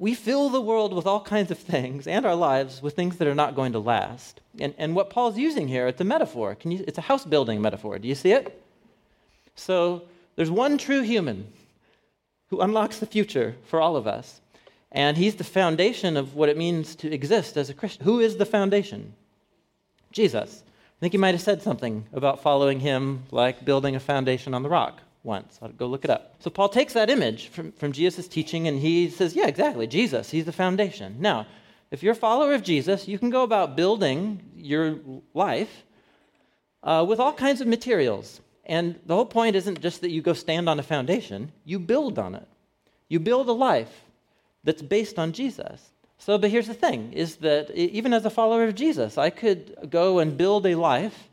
we 0.00 0.14
fill 0.14 0.48
the 0.48 0.62
world 0.62 0.94
with 0.94 1.06
all 1.06 1.20
kinds 1.20 1.50
of 1.50 1.58
things 1.58 2.06
and 2.06 2.24
our 2.24 2.34
lives 2.34 2.80
with 2.80 2.96
things 2.96 3.18
that 3.18 3.28
are 3.28 3.34
not 3.34 3.54
going 3.54 3.72
to 3.72 3.78
last. 3.78 4.40
And, 4.58 4.74
and 4.78 4.96
what 4.96 5.10
Paul's 5.10 5.36
using 5.36 5.68
here, 5.68 5.86
it's 5.88 6.00
a 6.00 6.04
metaphor. 6.04 6.54
Can 6.54 6.70
you, 6.70 6.82
it's 6.88 6.96
a 6.96 7.02
house 7.02 7.26
building 7.26 7.60
metaphor. 7.60 7.98
Do 7.98 8.08
you 8.08 8.14
see 8.14 8.32
it? 8.32 8.64
So 9.54 10.02
there's 10.36 10.50
one 10.50 10.78
true 10.78 11.02
human 11.02 11.52
who 12.48 12.62
unlocks 12.62 12.98
the 12.98 13.04
future 13.04 13.56
for 13.66 13.78
all 13.78 13.94
of 13.94 14.06
us. 14.06 14.40
And 14.90 15.18
he's 15.18 15.34
the 15.34 15.44
foundation 15.44 16.16
of 16.16 16.34
what 16.34 16.48
it 16.48 16.56
means 16.56 16.96
to 16.96 17.12
exist 17.12 17.58
as 17.58 17.68
a 17.68 17.74
Christian. 17.74 18.04
Who 18.04 18.20
is 18.20 18.38
the 18.38 18.46
foundation? 18.46 19.12
Jesus. 20.12 20.62
I 20.64 20.98
think 20.98 21.12
you 21.12 21.20
might 21.20 21.34
have 21.34 21.42
said 21.42 21.60
something 21.60 22.06
about 22.14 22.42
following 22.42 22.80
him 22.80 23.24
like 23.30 23.66
building 23.66 23.96
a 23.96 24.00
foundation 24.00 24.54
on 24.54 24.62
the 24.62 24.70
rock 24.70 25.02
once. 25.22 25.58
I'll 25.60 25.68
go 25.68 25.86
look 25.86 26.04
it 26.04 26.10
up. 26.10 26.34
So 26.40 26.50
Paul 26.50 26.68
takes 26.68 26.94
that 26.94 27.10
image 27.10 27.48
from, 27.48 27.72
from 27.72 27.92
Jesus' 27.92 28.26
teaching 28.26 28.66
and 28.66 28.80
he 28.80 29.10
says, 29.10 29.34
yeah, 29.34 29.46
exactly, 29.46 29.86
Jesus, 29.86 30.30
he's 30.30 30.46
the 30.46 30.52
foundation. 30.52 31.16
Now, 31.20 31.46
if 31.90 32.02
you're 32.02 32.12
a 32.12 32.16
follower 32.16 32.54
of 32.54 32.62
Jesus, 32.62 33.08
you 33.08 33.18
can 33.18 33.30
go 33.30 33.42
about 33.42 33.76
building 33.76 34.42
your 34.56 34.98
life 35.34 35.84
uh, 36.82 37.04
with 37.06 37.20
all 37.20 37.32
kinds 37.32 37.60
of 37.60 37.66
materials. 37.66 38.40
And 38.64 38.98
the 39.04 39.14
whole 39.14 39.26
point 39.26 39.56
isn't 39.56 39.80
just 39.80 40.00
that 40.02 40.10
you 40.10 40.22
go 40.22 40.32
stand 40.32 40.68
on 40.68 40.78
a 40.78 40.82
foundation, 40.82 41.52
you 41.64 41.78
build 41.78 42.18
on 42.18 42.34
it. 42.34 42.46
You 43.08 43.18
build 43.18 43.48
a 43.48 43.52
life 43.52 44.04
that's 44.62 44.82
based 44.82 45.18
on 45.18 45.32
Jesus. 45.32 45.90
So, 46.18 46.38
but 46.38 46.50
here's 46.50 46.68
the 46.68 46.74
thing 46.74 47.12
is 47.12 47.36
that 47.36 47.70
even 47.70 48.12
as 48.12 48.24
a 48.24 48.30
follower 48.30 48.64
of 48.64 48.74
Jesus, 48.74 49.18
I 49.18 49.30
could 49.30 49.90
go 49.90 50.18
and 50.18 50.36
build 50.36 50.66
a 50.66 50.76
life 50.76 51.28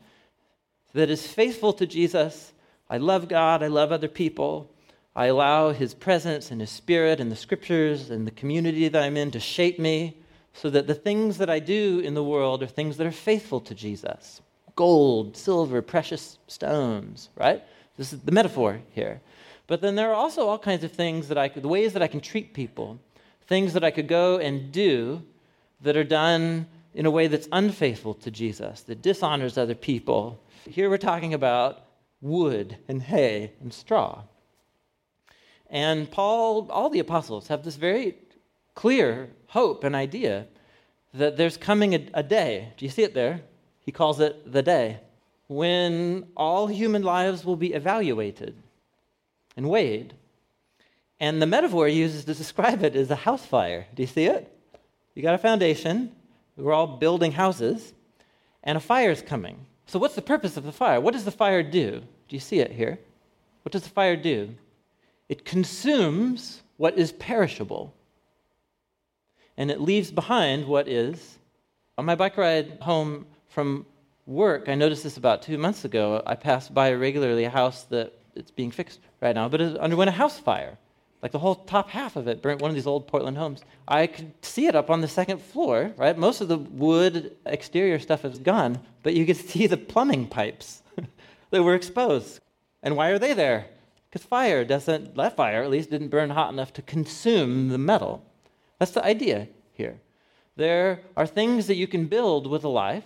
that 0.94 1.10
is 1.10 1.26
faithful 1.26 1.72
to 1.74 1.86
Jesus 1.86 2.52
I 2.90 2.98
love 2.98 3.28
God, 3.28 3.62
I 3.62 3.66
love 3.66 3.92
other 3.92 4.08
people. 4.08 4.70
I 5.14 5.26
allow 5.26 5.72
His 5.72 5.94
presence 5.94 6.50
and 6.50 6.60
His 6.60 6.70
Spirit 6.70 7.20
and 7.20 7.30
the 7.30 7.36
scriptures 7.36 8.10
and 8.10 8.26
the 8.26 8.30
community 8.30 8.88
that 8.88 9.02
I'm 9.02 9.16
in 9.16 9.30
to 9.32 9.40
shape 9.40 9.78
me 9.78 10.18
so 10.52 10.70
that 10.70 10.86
the 10.86 10.94
things 10.94 11.38
that 11.38 11.50
I 11.50 11.58
do 11.58 12.00
in 12.00 12.14
the 12.14 12.24
world 12.24 12.62
are 12.62 12.66
things 12.66 12.96
that 12.96 13.06
are 13.06 13.12
faithful 13.12 13.60
to 13.60 13.74
Jesus 13.74 14.40
gold, 14.76 15.36
silver, 15.36 15.82
precious 15.82 16.38
stones, 16.46 17.30
right? 17.34 17.64
This 17.96 18.12
is 18.12 18.20
the 18.20 18.30
metaphor 18.30 18.80
here. 18.92 19.20
But 19.66 19.80
then 19.80 19.96
there 19.96 20.10
are 20.10 20.14
also 20.14 20.46
all 20.46 20.58
kinds 20.58 20.84
of 20.84 20.92
things 20.92 21.26
that 21.26 21.36
I 21.36 21.48
could, 21.48 21.64
the 21.64 21.68
ways 21.68 21.94
that 21.94 22.02
I 22.02 22.06
can 22.06 22.20
treat 22.20 22.54
people, 22.54 23.00
things 23.48 23.72
that 23.72 23.82
I 23.82 23.90
could 23.90 24.06
go 24.06 24.38
and 24.38 24.70
do 24.70 25.24
that 25.80 25.96
are 25.96 26.04
done 26.04 26.68
in 26.94 27.06
a 27.06 27.10
way 27.10 27.26
that's 27.26 27.48
unfaithful 27.50 28.14
to 28.14 28.30
Jesus, 28.30 28.82
that 28.82 29.02
dishonors 29.02 29.58
other 29.58 29.74
people. 29.74 30.40
Here 30.64 30.88
we're 30.88 30.96
talking 30.96 31.34
about 31.34 31.87
wood 32.20 32.78
and 32.88 33.02
hay 33.02 33.52
and 33.60 33.72
straw. 33.72 34.22
And 35.70 36.10
Paul, 36.10 36.70
all 36.70 36.90
the 36.90 36.98
apostles 36.98 37.48
have 37.48 37.62
this 37.62 37.76
very 37.76 38.16
clear 38.74 39.30
hope 39.48 39.84
and 39.84 39.94
idea 39.94 40.46
that 41.14 41.36
there's 41.36 41.56
coming 41.56 41.94
a, 41.94 42.06
a, 42.14 42.22
day. 42.22 42.72
Do 42.76 42.84
you 42.84 42.90
see 42.90 43.02
it 43.02 43.14
there? 43.14 43.42
He 43.80 43.92
calls 43.92 44.20
it 44.20 44.50
the 44.50 44.62
day 44.62 45.00
when 45.46 46.26
all 46.36 46.66
human 46.66 47.02
lives 47.02 47.44
will 47.44 47.56
be 47.56 47.72
evaluated 47.72 48.54
and 49.56 49.68
weighed. 49.68 50.14
And 51.20 51.42
the 51.42 51.46
metaphor 51.46 51.88
he 51.88 51.98
uses 51.98 52.24
to 52.26 52.34
describe 52.34 52.84
it 52.84 52.94
is 52.94 53.10
a 53.10 53.16
house 53.16 53.44
fire. 53.44 53.86
Do 53.94 54.02
you 54.02 54.06
see 54.06 54.26
it? 54.26 54.52
You 55.14 55.22
got 55.22 55.34
a 55.34 55.38
foundation, 55.38 56.12
we're 56.56 56.72
all 56.72 56.98
building 56.98 57.32
houses, 57.32 57.92
and 58.62 58.76
a 58.76 58.80
fire 58.80 59.10
is 59.10 59.22
coming. 59.22 59.66
So, 59.88 59.98
what's 59.98 60.14
the 60.14 60.22
purpose 60.22 60.58
of 60.58 60.64
the 60.64 60.72
fire? 60.72 61.00
What 61.00 61.14
does 61.14 61.24
the 61.24 61.30
fire 61.30 61.62
do? 61.62 62.02
Do 62.28 62.36
you 62.36 62.40
see 62.40 62.60
it 62.60 62.72
here? 62.72 62.98
What 63.62 63.72
does 63.72 63.84
the 63.84 63.88
fire 63.88 64.16
do? 64.16 64.54
It 65.30 65.46
consumes 65.46 66.62
what 66.76 66.98
is 66.98 67.12
perishable, 67.12 67.94
and 69.56 69.70
it 69.70 69.80
leaves 69.80 70.10
behind 70.10 70.66
what 70.66 70.88
is. 70.88 71.38
On 71.96 72.04
my 72.04 72.14
bike 72.14 72.36
ride 72.36 72.78
home 72.82 73.26
from 73.48 73.86
work, 74.26 74.68
I 74.68 74.74
noticed 74.74 75.04
this 75.04 75.16
about 75.16 75.40
two 75.40 75.56
months 75.56 75.86
ago. 75.86 76.22
I 76.26 76.34
passed 76.34 76.74
by 76.74 76.92
regularly 76.92 77.44
a 77.44 77.50
house 77.50 77.84
that 77.84 78.12
it's 78.34 78.50
being 78.50 78.70
fixed 78.70 79.00
right 79.22 79.34
now, 79.34 79.48
but 79.48 79.62
it 79.62 79.78
underwent 79.78 80.10
a 80.10 80.12
house 80.12 80.38
fire. 80.38 80.76
Like 81.22 81.32
the 81.32 81.38
whole 81.38 81.56
top 81.56 81.90
half 81.90 82.14
of 82.16 82.28
it 82.28 82.42
burnt 82.42 82.60
one 82.60 82.70
of 82.70 82.74
these 82.74 82.86
old 82.86 83.08
Portland 83.08 83.36
homes. 83.36 83.62
I 83.88 84.06
could 84.06 84.32
see 84.42 84.66
it 84.66 84.76
up 84.76 84.88
on 84.88 85.00
the 85.00 85.08
second 85.08 85.42
floor, 85.42 85.92
right? 85.96 86.16
Most 86.16 86.40
of 86.40 86.48
the 86.48 86.58
wood 86.58 87.36
exterior 87.44 87.98
stuff 87.98 88.24
is 88.24 88.38
gone, 88.38 88.80
but 89.02 89.14
you 89.14 89.26
could 89.26 89.36
see 89.36 89.66
the 89.66 89.76
plumbing 89.76 90.28
pipes 90.28 90.82
that 91.50 91.62
were 91.62 91.74
exposed. 91.74 92.40
And 92.82 92.96
why 92.96 93.08
are 93.08 93.18
they 93.18 93.34
there? 93.34 93.66
Because 94.08 94.26
fire 94.26 94.64
doesn't, 94.64 95.16
that 95.16 95.36
fire 95.36 95.62
at 95.62 95.70
least 95.70 95.90
didn't 95.90 96.08
burn 96.08 96.30
hot 96.30 96.52
enough 96.52 96.72
to 96.74 96.82
consume 96.82 97.68
the 97.68 97.78
metal. 97.78 98.24
That's 98.78 98.92
the 98.92 99.04
idea 99.04 99.48
here. 99.72 100.00
There 100.56 101.00
are 101.16 101.26
things 101.26 101.66
that 101.66 101.76
you 101.76 101.86
can 101.86 102.06
build 102.06 102.46
with 102.46 102.64
a 102.64 102.68
life 102.68 103.04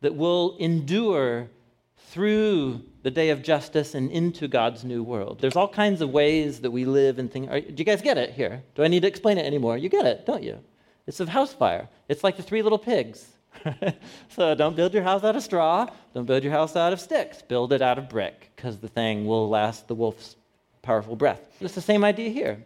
that 0.00 0.14
will 0.14 0.56
endure 0.58 1.48
through 1.96 2.82
the 3.04 3.10
day 3.10 3.28
of 3.28 3.42
justice 3.42 3.94
and 3.94 4.10
into 4.10 4.48
God's 4.48 4.82
new 4.82 5.02
world. 5.02 5.38
There's 5.38 5.56
all 5.56 5.68
kinds 5.68 6.00
of 6.00 6.08
ways 6.08 6.60
that 6.62 6.70
we 6.70 6.86
live 6.86 7.18
and 7.18 7.30
think. 7.30 7.50
do 7.50 7.74
you 7.76 7.84
guys 7.84 8.00
get 8.00 8.16
it 8.16 8.30
here? 8.30 8.62
Do 8.74 8.82
I 8.82 8.88
need 8.88 9.02
to 9.02 9.08
explain 9.08 9.36
it 9.36 9.44
anymore? 9.44 9.76
You 9.76 9.90
get 9.90 10.06
it, 10.06 10.24
don't 10.24 10.42
you? 10.42 10.58
It's 11.06 11.20
a 11.20 11.28
house 11.28 11.52
fire. 11.52 11.86
It's 12.08 12.24
like 12.24 12.38
the 12.38 12.42
three 12.42 12.62
little 12.62 12.78
pigs. 12.78 13.26
so 14.30 14.54
don't 14.54 14.74
build 14.74 14.94
your 14.94 15.02
house 15.02 15.22
out 15.22 15.36
of 15.36 15.42
straw. 15.42 15.86
Don't 16.14 16.24
build 16.24 16.42
your 16.42 16.52
house 16.52 16.76
out 16.76 16.94
of 16.94 17.00
sticks. 17.00 17.42
Build 17.42 17.74
it 17.74 17.82
out 17.82 17.98
of 17.98 18.08
brick 18.08 18.50
because 18.56 18.78
the 18.78 18.88
thing 18.88 19.26
will 19.26 19.50
last 19.50 19.86
the 19.86 19.94
wolf's 19.94 20.36
powerful 20.80 21.14
breath. 21.14 21.42
It's 21.60 21.74
the 21.74 21.82
same 21.82 22.04
idea 22.04 22.30
here. 22.30 22.64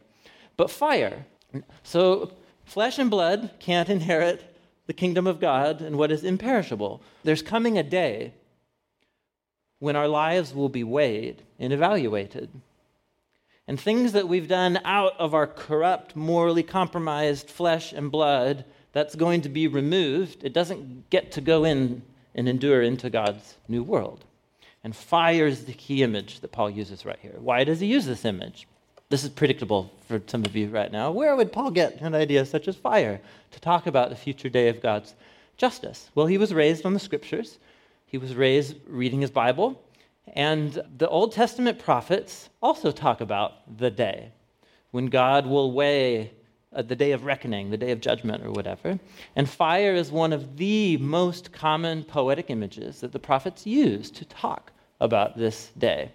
But 0.56 0.70
fire. 0.70 1.26
So 1.82 2.30
flesh 2.64 3.00
and 3.00 3.10
blood 3.10 3.50
can't 3.58 3.88
inherit 3.88 4.54
the 4.86 4.92
kingdom 4.92 5.26
of 5.26 5.40
God 5.40 5.80
and 5.80 5.98
what 5.98 6.12
is 6.12 6.22
imperishable. 6.22 7.02
There's 7.24 7.42
coming 7.42 7.76
a 7.76 7.82
day 7.82 8.34
when 9.78 9.96
our 9.96 10.08
lives 10.08 10.54
will 10.54 10.68
be 10.68 10.84
weighed 10.84 11.42
and 11.58 11.72
evaluated. 11.72 12.50
And 13.66 13.78
things 13.78 14.12
that 14.12 14.28
we've 14.28 14.48
done 14.48 14.80
out 14.84 15.12
of 15.18 15.34
our 15.34 15.46
corrupt, 15.46 16.16
morally 16.16 16.62
compromised 16.62 17.50
flesh 17.50 17.92
and 17.92 18.10
blood 18.10 18.64
that's 18.92 19.14
going 19.14 19.42
to 19.42 19.48
be 19.48 19.68
removed. 19.68 20.42
It 20.42 20.52
doesn't 20.52 21.10
get 21.10 21.32
to 21.32 21.40
go 21.40 21.64
in 21.64 22.02
and 22.34 22.48
endure 22.48 22.82
into 22.82 23.10
God's 23.10 23.56
new 23.68 23.82
world. 23.82 24.24
And 24.82 24.96
fire 24.96 25.46
is 25.46 25.64
the 25.64 25.72
key 25.72 26.02
image 26.02 26.40
that 26.40 26.52
Paul 26.52 26.70
uses 26.70 27.04
right 27.04 27.18
here. 27.20 27.36
Why 27.38 27.64
does 27.64 27.80
he 27.80 27.86
use 27.86 28.06
this 28.06 28.24
image? 28.24 28.66
This 29.10 29.24
is 29.24 29.30
predictable 29.30 29.90
for 30.06 30.20
some 30.26 30.44
of 30.44 30.54
you 30.54 30.68
right 30.68 30.92
now. 30.92 31.10
Where 31.10 31.34
would 31.34 31.52
Paul 31.52 31.70
get 31.70 32.00
an 32.00 32.14
idea 32.14 32.44
such 32.44 32.68
as 32.68 32.76
fire 32.76 33.20
to 33.50 33.60
talk 33.60 33.86
about 33.86 34.10
the 34.10 34.16
future 34.16 34.48
day 34.48 34.68
of 34.68 34.82
God's 34.82 35.14
justice? 35.56 36.10
Well, 36.14 36.26
he 36.26 36.38
was 36.38 36.54
raised 36.54 36.86
on 36.86 36.94
the 36.94 37.00
scriptures, 37.00 37.58
he 38.08 38.18
was 38.18 38.34
raised 38.34 38.76
reading 38.86 39.20
his 39.20 39.30
Bible, 39.30 39.80
and 40.34 40.82
the 40.96 41.08
Old 41.08 41.32
Testament 41.32 41.78
prophets 41.78 42.48
also 42.60 42.90
talk 42.90 43.20
about 43.20 43.78
the 43.78 43.90
day 43.90 44.32
when 44.90 45.06
God 45.06 45.46
will 45.46 45.72
weigh 45.72 46.32
uh, 46.74 46.82
the 46.82 46.96
day 46.96 47.12
of 47.12 47.24
reckoning, 47.24 47.70
the 47.70 47.76
day 47.76 47.90
of 47.90 48.00
judgment, 48.00 48.44
or 48.44 48.50
whatever. 48.50 48.98
And 49.36 49.48
fire 49.48 49.94
is 49.94 50.10
one 50.10 50.32
of 50.32 50.56
the 50.56 50.96
most 50.96 51.52
common 51.52 52.02
poetic 52.02 52.50
images 52.50 53.00
that 53.00 53.12
the 53.12 53.18
prophets 53.18 53.66
use 53.66 54.10
to 54.12 54.24
talk 54.24 54.72
about 55.00 55.36
this 55.36 55.70
day. 55.78 56.10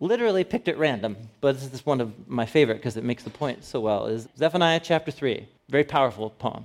Literally 0.00 0.42
picked 0.42 0.68
at 0.68 0.78
random, 0.78 1.16
but 1.42 1.54
this 1.60 1.72
is 1.72 1.84
one 1.84 2.00
of 2.00 2.28
my 2.28 2.46
favorite 2.46 2.76
because 2.76 2.96
it 2.96 3.04
makes 3.04 3.22
the 3.22 3.30
point 3.30 3.62
so 3.62 3.78
well. 3.80 4.06
Is 4.06 4.26
Zephaniah 4.36 4.80
chapter 4.82 5.10
three, 5.10 5.48
very 5.68 5.84
powerful 5.84 6.30
poem. 6.30 6.64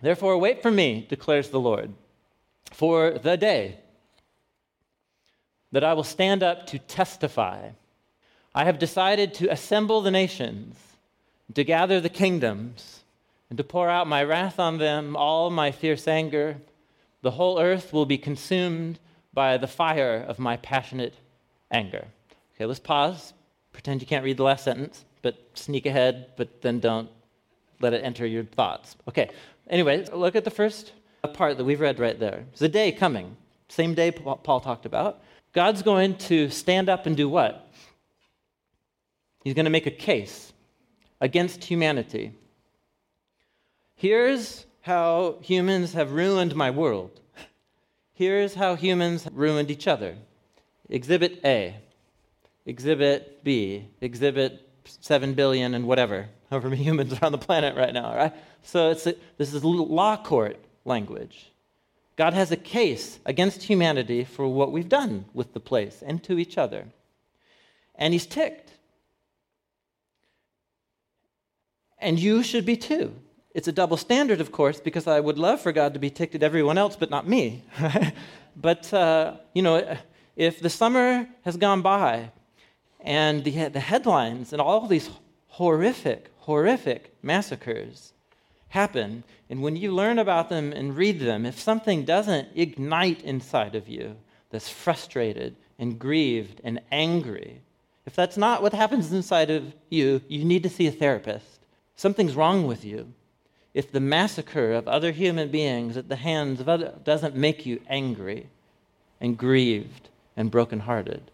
Therefore, 0.00 0.38
wait 0.38 0.62
for 0.62 0.70
me, 0.70 1.06
declares 1.08 1.50
the 1.50 1.60
Lord, 1.60 1.92
for 2.70 3.18
the 3.18 3.36
day 3.36 3.78
that 5.72 5.84
I 5.84 5.94
will 5.94 6.04
stand 6.04 6.42
up 6.42 6.66
to 6.68 6.78
testify. 6.78 7.70
I 8.54 8.64
have 8.64 8.78
decided 8.78 9.34
to 9.34 9.52
assemble 9.52 10.00
the 10.00 10.10
nations 10.10 10.76
to 11.54 11.64
gather 11.64 12.00
the 12.00 12.08
kingdoms, 12.08 13.00
and 13.48 13.56
to 13.56 13.64
pour 13.64 13.88
out 13.88 14.06
my 14.06 14.22
wrath 14.22 14.60
on 14.60 14.78
them, 14.78 15.16
all 15.16 15.50
my 15.50 15.72
fierce 15.72 16.06
anger. 16.06 16.56
The 17.22 17.32
whole 17.32 17.60
earth 17.60 17.92
will 17.92 18.06
be 18.06 18.18
consumed 18.18 18.98
by 19.34 19.56
the 19.56 19.66
fire 19.66 20.24
of 20.26 20.38
my 20.38 20.56
passionate 20.56 21.14
anger. 21.70 22.06
Okay, 22.54 22.66
let's 22.66 22.80
pause. 22.80 23.32
Pretend 23.72 24.00
you 24.00 24.06
can't 24.06 24.24
read 24.24 24.36
the 24.36 24.44
last 24.44 24.64
sentence, 24.64 25.04
but 25.22 25.36
sneak 25.54 25.86
ahead, 25.86 26.28
but 26.36 26.62
then 26.62 26.80
don't 26.80 27.08
let 27.80 27.92
it 27.92 28.04
enter 28.04 28.26
your 28.26 28.44
thoughts. 28.44 28.96
Okay, 29.08 29.30
anyway, 29.68 30.06
look 30.12 30.36
at 30.36 30.44
the 30.44 30.50
first 30.50 30.92
part 31.28 31.58
that 31.58 31.64
we've 31.64 31.80
read 31.80 31.98
right 31.98 32.18
there. 32.18 32.44
There's 32.50 32.62
a 32.62 32.68
day 32.68 32.92
coming, 32.92 33.36
same 33.68 33.94
day 33.94 34.10
Paul 34.10 34.60
talked 34.60 34.86
about. 34.86 35.22
God's 35.52 35.82
going 35.82 36.16
to 36.16 36.48
stand 36.50 36.88
up 36.88 37.06
and 37.06 37.16
do 37.16 37.28
what? 37.28 37.68
He's 39.42 39.54
going 39.54 39.64
to 39.64 39.70
make 39.70 39.86
a 39.86 39.90
case 39.90 40.52
against 41.20 41.64
humanity. 41.64 42.32
Here's 43.94 44.66
how 44.82 45.36
humans 45.42 45.92
have 45.92 46.12
ruined 46.12 46.54
my 46.54 46.70
world. 46.70 47.20
Here's 48.14 48.54
how 48.54 48.74
humans 48.74 49.26
ruined 49.32 49.70
each 49.70 49.86
other. 49.86 50.16
Exhibit 50.88 51.40
A, 51.44 51.76
Exhibit 52.66 53.44
B, 53.44 53.88
Exhibit 54.00 54.68
7 54.84 55.34
billion 55.34 55.74
and 55.74 55.86
whatever, 55.86 56.28
however 56.50 56.70
many 56.70 56.82
humans 56.84 57.12
are 57.12 57.24
on 57.24 57.32
the 57.32 57.38
planet 57.38 57.76
right 57.76 57.92
now, 57.92 58.14
right? 58.14 58.32
So 58.62 58.90
it's 58.90 59.06
a, 59.06 59.14
this 59.38 59.54
is 59.54 59.64
law 59.64 60.16
court 60.16 60.58
language. 60.84 61.50
God 62.16 62.34
has 62.34 62.50
a 62.50 62.56
case 62.56 63.18
against 63.24 63.62
humanity 63.62 64.24
for 64.24 64.46
what 64.46 64.72
we've 64.72 64.88
done 64.88 65.24
with 65.32 65.54
the 65.54 65.60
place 65.60 66.02
and 66.06 66.22
to 66.24 66.38
each 66.38 66.58
other. 66.58 66.86
And 67.94 68.12
he's 68.12 68.26
ticked. 68.26 68.72
And 71.98 72.18
you 72.18 72.42
should 72.42 72.66
be 72.66 72.76
too. 72.76 73.14
It's 73.54 73.68
a 73.68 73.72
double 73.72 73.96
standard, 73.96 74.40
of 74.40 74.52
course, 74.52 74.80
because 74.80 75.06
I 75.06 75.20
would 75.20 75.38
love 75.38 75.60
for 75.60 75.72
God 75.72 75.94
to 75.94 76.00
be 76.00 76.10
ticked 76.10 76.34
at 76.34 76.42
everyone 76.42 76.78
else, 76.78 76.94
but 76.94 77.10
not 77.10 77.26
me. 77.26 77.64
but, 78.56 78.92
uh, 78.92 79.36
you 79.54 79.62
know, 79.62 79.96
if 80.36 80.60
the 80.60 80.70
summer 80.70 81.28
has 81.44 81.56
gone 81.56 81.82
by 81.82 82.30
and 83.00 83.44
the, 83.44 83.68
the 83.68 83.80
headlines 83.80 84.52
and 84.52 84.60
all 84.62 84.86
these 84.86 85.10
horrific, 85.48 86.30
horrific 86.38 87.14
massacres 87.22 88.12
happen, 88.70 89.24
and 89.48 89.62
when 89.62 89.76
you 89.76 89.92
learn 89.92 90.18
about 90.18 90.48
them 90.48 90.72
and 90.72 90.96
read 90.96 91.20
them, 91.20 91.44
if 91.44 91.60
something 91.60 92.04
doesn't 92.04 92.48
ignite 92.54 93.22
inside 93.22 93.74
of 93.74 93.88
you 93.88 94.16
that's 94.50 94.68
frustrated 94.68 95.56
and 95.78 95.98
grieved 95.98 96.60
and 96.64 96.80
angry, 96.90 97.60
if 98.06 98.14
that's 98.14 98.36
not 98.36 98.62
what 98.62 98.72
happens 98.72 99.12
inside 99.12 99.50
of 99.50 99.74
you, 99.90 100.22
you 100.28 100.44
need 100.44 100.62
to 100.62 100.68
see 100.68 100.86
a 100.86 100.92
therapist. 100.92 101.60
Something's 101.96 102.36
wrong 102.36 102.66
with 102.66 102.84
you. 102.84 103.12
If 103.74 103.92
the 103.92 104.00
massacre 104.00 104.72
of 104.72 104.88
other 104.88 105.12
human 105.12 105.50
beings 105.50 105.96
at 105.96 106.08
the 106.08 106.16
hands 106.16 106.60
of 106.60 106.68
others 106.68 106.94
doesn't 107.04 107.36
make 107.36 107.66
you 107.66 107.80
angry 107.88 108.48
and 109.20 109.36
grieved 109.36 110.08
and 110.36 110.50
brokenhearted. 110.50 111.30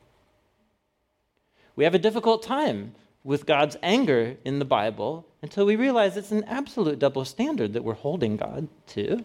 We 1.77 1.85
have 1.85 1.95
a 1.95 1.99
difficult 1.99 2.43
time 2.43 2.95
with 3.27 3.45
God's 3.45 3.77
anger 3.83 4.37
in 4.45 4.61
the 4.61 4.65
Bible 4.65 5.27
until 5.43 5.67
we 5.67 5.75
realize 5.75 6.17
it's 6.17 6.31
an 6.31 6.45
absolute 6.45 7.01
double 7.01 7.25
standard 7.25 7.73
that 7.73 7.83
we're 7.83 7.95
holding 7.95 8.37
God 8.37 8.69
to. 8.87 9.25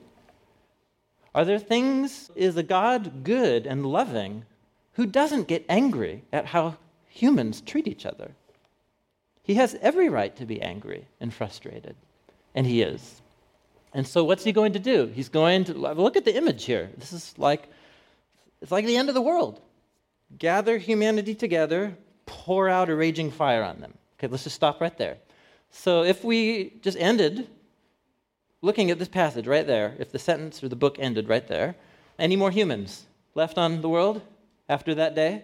Are 1.36 1.46
there 1.46 1.60
things, 1.60 2.32
is 2.36 2.58
a 2.58 2.64
God 2.64 3.24
good 3.24 3.68
and 3.68 3.86
loving 3.86 4.44
who 4.94 5.06
doesn't 5.06 5.48
get 5.48 5.64
angry 5.70 6.24
at 6.34 6.48
how 6.48 6.78
humans 7.08 7.62
treat 7.62 7.88
each 7.88 8.08
other? 8.08 8.32
He 9.44 9.54
has 9.54 9.78
every 9.82 10.10
right 10.10 10.36
to 10.36 10.48
be 10.48 10.62
angry 10.62 11.08
and 11.20 11.32
frustrated, 11.32 11.96
and 12.56 12.66
he 12.66 12.82
is. 12.82 13.22
And 13.94 14.08
so, 14.08 14.24
what's 14.24 14.44
he 14.44 14.52
going 14.52 14.74
to 14.74 14.80
do? 14.80 15.12
He's 15.14 15.30
going 15.30 15.66
to 15.66 15.74
look 15.74 16.18
at 16.18 16.26
the 16.26 16.36
image 16.36 16.66
here. 16.66 16.90
This 16.98 17.14
is 17.14 17.34
like 17.38 17.70
it's 18.62 18.72
like 18.72 18.86
the 18.86 18.98
end 18.98 19.10
of 19.10 19.16
the 19.16 19.22
world. 19.22 19.62
Gather 20.38 20.78
humanity 20.78 21.36
together, 21.36 21.98
pour 22.26 22.70
out 22.70 22.90
a 22.90 22.96
raging 22.96 23.32
fire 23.32 23.64
on 23.64 23.80
them. 23.80 23.94
Okay, 24.18 24.28
let's 24.28 24.44
just 24.44 24.56
stop 24.56 24.82
right 24.82 24.98
there. 24.98 25.18
So, 25.72 26.04
if 26.04 26.24
we 26.24 26.74
just 26.82 26.98
ended 26.98 27.48
looking 28.62 28.92
at 28.92 29.00
this 29.00 29.08
passage 29.08 29.48
right 29.48 29.66
there, 29.66 29.96
if 30.00 30.12
the 30.12 30.20
sentence 30.20 30.64
or 30.64 30.70
the 30.70 30.76
book 30.76 30.98
ended 31.00 31.28
right 31.28 31.48
there, 31.48 31.76
any 32.20 32.36
more 32.36 32.52
humans 32.52 33.06
left 33.36 33.58
on 33.58 33.82
the 33.82 33.90
world 33.90 34.22
after 34.70 34.94
that 34.96 35.16
day? 35.16 35.44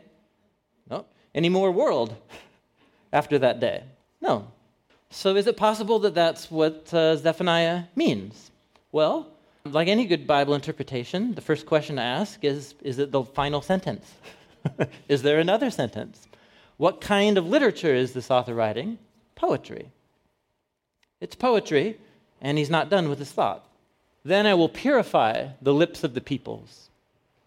No. 0.89 1.05
Any 1.33 1.49
more 1.49 1.71
world 1.71 2.15
after 3.13 3.39
that 3.39 3.59
day? 3.59 3.83
No. 4.21 4.47
So, 5.09 5.35
is 5.35 5.47
it 5.47 5.57
possible 5.57 5.99
that 5.99 6.13
that's 6.13 6.51
what 6.51 6.93
uh, 6.93 7.15
Zephaniah 7.15 7.83
means? 7.95 8.51
Well, 8.91 9.27
like 9.65 9.87
any 9.87 10.05
good 10.05 10.27
Bible 10.27 10.53
interpretation, 10.53 11.33
the 11.35 11.41
first 11.41 11.65
question 11.65 11.95
to 11.95 12.01
ask 12.01 12.43
is 12.43 12.75
Is 12.81 12.99
it 12.99 13.11
the 13.11 13.23
final 13.23 13.61
sentence? 13.61 14.13
is 15.07 15.21
there 15.21 15.39
another 15.39 15.69
sentence? 15.69 16.26
What 16.77 17.01
kind 17.01 17.37
of 17.37 17.47
literature 17.47 17.93
is 17.93 18.13
this 18.13 18.31
author 18.31 18.53
writing? 18.53 18.99
Poetry. 19.35 19.91
It's 21.19 21.35
poetry, 21.35 21.97
and 22.39 22.57
he's 22.57 22.69
not 22.69 22.89
done 22.89 23.09
with 23.09 23.19
his 23.19 23.31
thought. 23.31 23.67
Then 24.23 24.45
I 24.45 24.53
will 24.53 24.69
purify 24.69 25.47
the 25.61 25.73
lips 25.73 26.03
of 26.03 26.13
the 26.13 26.21
peoples, 26.21 26.89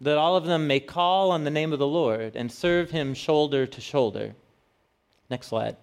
that 0.01 0.17
all 0.17 0.35
of 0.35 0.45
them 0.45 0.67
may 0.67 0.79
call 0.79 1.31
on 1.31 1.43
the 1.43 1.49
name 1.49 1.71
of 1.71 1.79
the 1.79 1.87
Lord 1.87 2.35
and 2.35 2.51
serve 2.51 2.91
him 2.91 3.13
shoulder 3.13 3.65
to 3.65 3.81
shoulder. 3.81 4.35
Next 5.29 5.47
slide. 5.47 5.77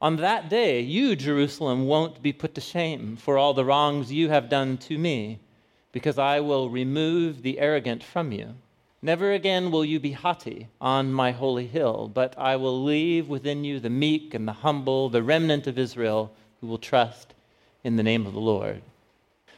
On 0.00 0.16
that 0.16 0.48
day, 0.48 0.80
you, 0.80 1.14
Jerusalem, 1.14 1.86
won't 1.86 2.22
be 2.22 2.32
put 2.32 2.54
to 2.54 2.60
shame 2.60 3.16
for 3.16 3.36
all 3.36 3.54
the 3.54 3.64
wrongs 3.64 4.10
you 4.10 4.30
have 4.30 4.48
done 4.48 4.78
to 4.78 4.96
me, 4.96 5.38
because 5.92 6.18
I 6.18 6.40
will 6.40 6.70
remove 6.70 7.42
the 7.42 7.58
arrogant 7.58 8.02
from 8.02 8.32
you. 8.32 8.54
Never 9.04 9.32
again 9.32 9.72
will 9.72 9.84
you 9.84 9.98
be 9.98 10.12
haughty 10.12 10.68
on 10.80 11.12
my 11.12 11.32
holy 11.32 11.66
hill, 11.66 12.08
but 12.14 12.38
I 12.38 12.54
will 12.54 12.84
leave 12.84 13.28
within 13.28 13.64
you 13.64 13.80
the 13.80 13.90
meek 13.90 14.32
and 14.32 14.46
the 14.46 14.52
humble, 14.52 15.08
the 15.08 15.24
remnant 15.24 15.66
of 15.66 15.76
Israel 15.76 16.32
who 16.60 16.68
will 16.68 16.78
trust 16.78 17.34
in 17.82 17.96
the 17.96 18.04
name 18.04 18.26
of 18.26 18.32
the 18.32 18.40
Lord. 18.40 18.82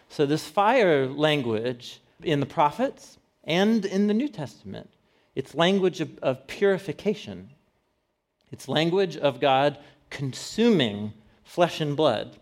So, 0.08 0.24
this 0.24 0.48
fire 0.48 1.06
language 1.06 2.00
in 2.22 2.40
the 2.40 2.46
prophets 2.46 3.18
and 3.44 3.84
in 3.84 4.06
the 4.06 4.14
New 4.14 4.28
Testament, 4.28 4.88
it's 5.34 5.54
language 5.54 6.00
of, 6.00 6.18
of 6.22 6.46
purification. 6.46 7.50
It's 8.50 8.66
language 8.66 9.18
of 9.18 9.40
God 9.40 9.78
consuming 10.08 11.12
flesh 11.42 11.82
and 11.82 11.94
blood. 11.94 12.38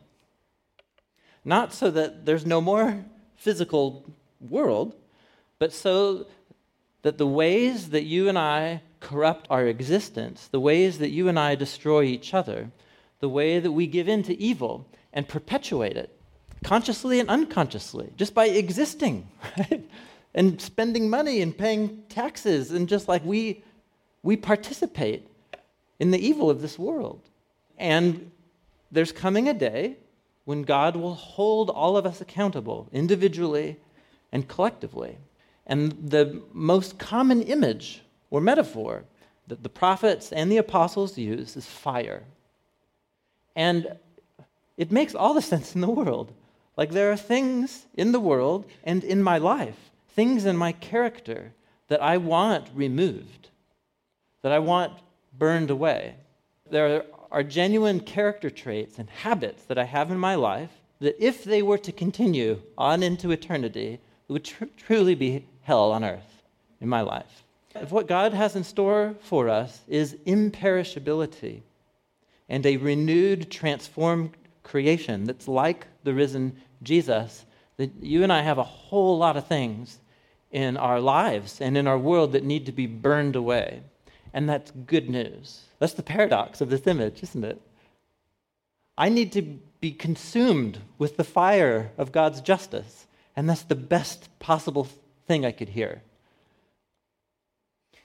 Not 1.44 1.72
so 1.72 1.90
that 1.90 2.26
there's 2.26 2.46
no 2.46 2.61
more 2.61 3.05
physical 3.34 4.09
world, 4.40 4.94
but 5.59 5.72
so 5.72 6.26
that 7.03 7.18
the 7.18 7.26
ways 7.26 7.90
that 7.90 8.05
you 8.05 8.28
and 8.28 8.38
I 8.38 8.82
corrupt 9.00 9.46
our 9.50 9.66
existence, 9.66 10.48
the 10.48 10.61
ways 10.61 10.98
that 10.98 11.11
you 11.11 11.28
and 11.28 11.38
I 11.38 11.55
destroy 11.55 12.05
each 12.05 12.32
other, 12.32 12.70
the 13.20 13.28
way 13.28 13.59
that 13.59 13.72
we 13.72 13.86
give 13.86 14.09
in 14.09 14.22
to 14.24 14.40
evil 14.40 14.86
and 15.12 15.28
perpetuate 15.28 15.96
it, 15.96 16.16
consciously 16.64 17.20
and 17.20 17.28
unconsciously, 17.28 18.12
just 18.16 18.34
by 18.34 18.46
existing, 18.46 19.28
right? 19.59 19.88
And 20.34 20.61
spending 20.61 21.11
money 21.11 21.42
and 21.42 21.57
paying 21.57 22.05
taxes, 22.09 22.70
and 22.70 22.88
just 22.88 23.09
like 23.09 23.24
we, 23.24 23.62
we 24.22 24.36
participate 24.36 25.28
in 25.98 26.11
the 26.11 26.24
evil 26.24 26.48
of 26.48 26.62
this 26.62 26.78
world. 26.78 27.20
And 27.76 28.30
there's 28.90 29.12
coming 29.12 29.48
a 29.48 29.55
day 29.55 29.96
when 30.44 30.62
God 30.62 30.96
will 30.96 31.14
hold 31.14 31.70
all 31.70 31.96
of 31.96 32.07
us 32.07 32.20
accountable, 32.20 32.88
individually 32.92 33.76
and 34.32 34.48
collectively. 34.48 35.18
And 35.67 36.11
the 36.11 36.43
most 36.53 36.99
common 36.99 37.43
image 37.43 38.03
or 38.31 38.41
metaphor 38.41 39.05
that 39.47 39.63
the 39.63 39.69
prophets 39.69 40.33
and 40.33 40.51
the 40.51 40.57
apostles 40.57 41.19
use 41.19 41.57
is 41.57 41.67
fire. 41.67 42.25
And 43.55 43.99
it 44.77 44.91
makes 44.91 45.15
all 45.15 45.35
the 45.35 45.43
sense 45.53 45.75
in 45.75 45.81
the 45.81 45.91
world. 45.91 46.33
Like 46.77 46.91
there 46.91 47.13
are 47.13 47.17
things 47.17 47.87
in 47.95 48.13
the 48.13 48.21
world 48.21 48.67
and 48.83 49.05
in 49.05 49.23
my 49.23 49.39
life, 49.39 49.91
things 50.09 50.45
in 50.45 50.57
my 50.57 50.73
character 50.73 51.53
that 51.89 52.03
I 52.03 52.17
want 52.17 52.69
removed, 52.75 53.51
that 54.41 54.53
I 54.53 54.59
want 54.59 54.95
burned 55.39 55.71
away. 55.71 56.15
There 56.71 57.05
are 57.31 57.43
genuine 57.43 58.01
character 58.01 58.49
traits 58.49 58.99
and 58.99 59.09
habits 59.11 59.65
that 59.65 59.79
I 59.79 59.85
have 59.85 60.11
in 60.11 60.19
my 60.19 60.35
life 60.35 60.71
that, 61.01 61.23
if 61.23 61.45
they 61.45 61.63
were 61.63 61.79
to 61.79 61.93
continue 61.93 62.63
on 62.79 63.03
into 63.03 63.31
eternity, 63.31 64.01
would 64.29 64.45
tr- 64.45 64.65
truly 64.77 65.15
be 65.15 65.45
hell 65.63 65.93
on 65.93 66.05
earth 66.05 66.43
in 66.81 66.89
my 66.89 67.01
life. 67.01 67.45
If 67.75 67.91
what 67.91 68.07
God 68.07 68.35
has 68.35 68.55
in 68.55 68.65
store 68.65 69.15
for 69.21 69.49
us 69.49 69.81
is 69.89 70.17
imperishability, 70.27 71.63
and 72.49 72.67
a 72.67 72.77
renewed, 72.77 73.51
transformed 73.51 74.31
creation 74.63 75.25
that's 75.25 75.49
like 75.49 75.87
the 76.05 76.13
risen 76.13 76.61
Jesus, 76.83 77.47
that 77.79 77.91
you 78.03 78.23
and 78.23 78.33
I 78.33 78.43
have 78.43 78.59
a 78.59 78.63
whole 78.63 79.17
lot 79.17 79.37
of 79.37 79.47
things 79.47 79.99
in 80.51 80.77
our 80.77 81.01
lives 81.01 81.61
and 81.61 81.79
in 81.79 81.87
our 81.87 81.99
world 81.99 82.33
that 82.33 82.45
need 82.45 82.67
to 82.67 82.73
be 82.73 82.87
burned 82.87 83.37
away. 83.37 83.83
And 84.35 84.49
that's 84.49 84.71
good 84.71 85.09
news. 85.09 85.63
That's 85.79 85.95
the 85.95 86.03
paradox 86.03 86.61
of 86.61 86.69
this 86.69 86.87
image, 86.87 87.23
isn't 87.23 87.45
it? 87.45 87.61
I 88.99 89.09
need 89.09 89.33
to 89.33 89.43
be 89.81 89.93
consumed 89.93 90.79
with 90.99 91.17
the 91.17 91.25
fire 91.25 91.91
of 91.97 92.13
God's 92.13 92.41
justice, 92.41 93.07
and 93.35 93.49
that's 93.49 93.63
the 93.63 93.75
best 93.75 94.29
possible 94.39 94.85
thing 95.33 95.47
I 95.47 95.53
could 95.53 95.70
hear. 95.70 96.03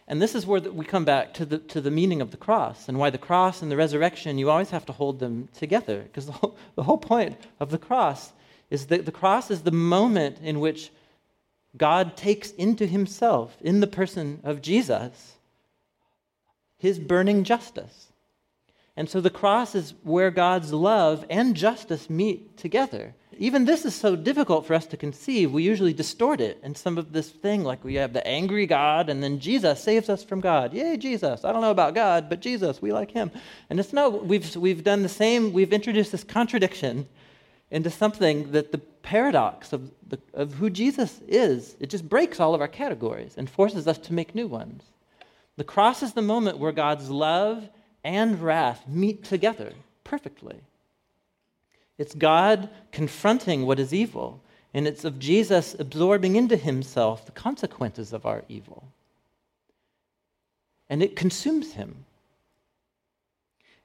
And 0.07 0.21
this 0.21 0.33
is 0.33 0.45
where 0.45 0.61
we 0.61 0.85
come 0.85 1.03
back 1.03 1.33
to 1.33 1.45
the, 1.45 1.57
to 1.73 1.81
the 1.81 1.91
meaning 1.91 2.21
of 2.21 2.31
the 2.31 2.37
cross 2.37 2.87
and 2.87 2.97
why 2.97 3.09
the 3.09 3.17
cross 3.17 3.61
and 3.61 3.69
the 3.69 3.75
resurrection, 3.75 4.37
you 4.37 4.49
always 4.49 4.69
have 4.69 4.85
to 4.85 4.93
hold 4.93 5.19
them 5.19 5.49
together. 5.53 6.03
Because 6.03 6.27
the 6.27 6.31
whole, 6.31 6.57
the 6.75 6.83
whole 6.83 6.97
point 6.97 7.35
of 7.59 7.69
the 7.69 7.77
cross 7.77 8.31
is 8.69 8.85
that 8.85 9.05
the 9.05 9.11
cross 9.11 9.51
is 9.51 9.63
the 9.63 9.71
moment 9.71 10.37
in 10.41 10.61
which 10.61 10.89
God 11.75 12.15
takes 12.15 12.51
into 12.51 12.85
himself, 12.85 13.57
in 13.61 13.81
the 13.81 13.87
person 13.87 14.39
of 14.45 14.61
Jesus, 14.61 15.33
his 16.77 16.97
burning 16.97 17.43
justice. 17.43 18.06
And 18.97 19.09
so 19.09 19.21
the 19.21 19.29
cross 19.29 19.75
is 19.75 19.93
where 20.03 20.31
God's 20.31 20.73
love 20.73 21.23
and 21.29 21.55
justice 21.55 22.09
meet 22.09 22.57
together 22.57 23.13
even 23.39 23.65
this 23.65 23.85
is 23.85 23.95
so 23.95 24.15
difficult 24.15 24.65
for 24.65 24.73
us 24.73 24.85
to 24.87 24.97
conceive. 24.97 25.51
We 25.51 25.63
usually 25.63 25.93
distort 25.93 26.41
it 26.41 26.59
in 26.63 26.75
some 26.75 26.97
of 26.97 27.11
this 27.11 27.29
thing, 27.29 27.63
like 27.63 27.83
we 27.83 27.95
have 27.95 28.13
the 28.13 28.25
angry 28.25 28.65
God, 28.65 29.09
and 29.09 29.21
then 29.21 29.39
Jesus 29.39 29.81
saves 29.81 30.09
us 30.09 30.23
from 30.23 30.41
God. 30.41 30.73
Yay, 30.73 30.97
Jesus. 30.97 31.45
I 31.45 31.51
don't 31.51 31.61
know 31.61 31.71
about 31.71 31.95
God, 31.95 32.29
but 32.29 32.39
Jesus, 32.39 32.81
we 32.81 32.91
like 32.91 33.11
him. 33.11 33.31
And 33.69 33.79
it's 33.79 33.93
no, 33.93 34.09
we've, 34.09 34.55
we've 34.55 34.83
done 34.83 35.03
the 35.03 35.09
same, 35.09 35.53
we've 35.53 35.73
introduced 35.73 36.11
this 36.11 36.23
contradiction 36.23 37.07
into 37.69 37.89
something 37.89 38.51
that 38.51 38.71
the 38.71 38.77
paradox 38.77 39.73
of, 39.73 39.91
the, 40.07 40.19
of 40.33 40.53
who 40.55 40.69
Jesus 40.69 41.21
is, 41.27 41.75
it 41.79 41.89
just 41.89 42.07
breaks 42.07 42.39
all 42.39 42.55
of 42.55 42.61
our 42.61 42.67
categories 42.67 43.35
and 43.37 43.49
forces 43.49 43.87
us 43.87 43.97
to 43.99 44.13
make 44.13 44.35
new 44.35 44.47
ones. 44.47 44.83
The 45.57 45.63
cross 45.63 46.01
is 46.03 46.13
the 46.13 46.21
moment 46.21 46.59
where 46.59 46.71
God's 46.71 47.09
love 47.09 47.67
and 48.03 48.41
wrath 48.41 48.87
meet 48.87 49.23
together 49.23 49.73
perfectly. 50.03 50.61
It's 51.97 52.13
God 52.13 52.69
confronting 52.91 53.65
what 53.65 53.79
is 53.79 53.93
evil, 53.93 54.41
and 54.73 54.87
it's 54.87 55.03
of 55.03 55.19
Jesus 55.19 55.75
absorbing 55.79 56.35
into 56.35 56.55
himself 56.55 57.25
the 57.25 57.31
consequences 57.31 58.13
of 58.13 58.25
our 58.25 58.43
evil. 58.47 58.83
And 60.89 61.01
it 61.01 61.15
consumes 61.15 61.73
him. 61.73 62.05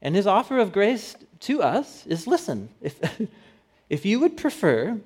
And 0.00 0.14
his 0.14 0.26
offer 0.26 0.58
of 0.58 0.72
grace 0.72 1.16
to 1.40 1.62
us 1.62 2.06
is 2.06 2.26
listen, 2.26 2.68
if, 2.80 3.00
if 3.88 4.04
you 4.04 4.20
would 4.20 4.36
prefer 4.36 4.98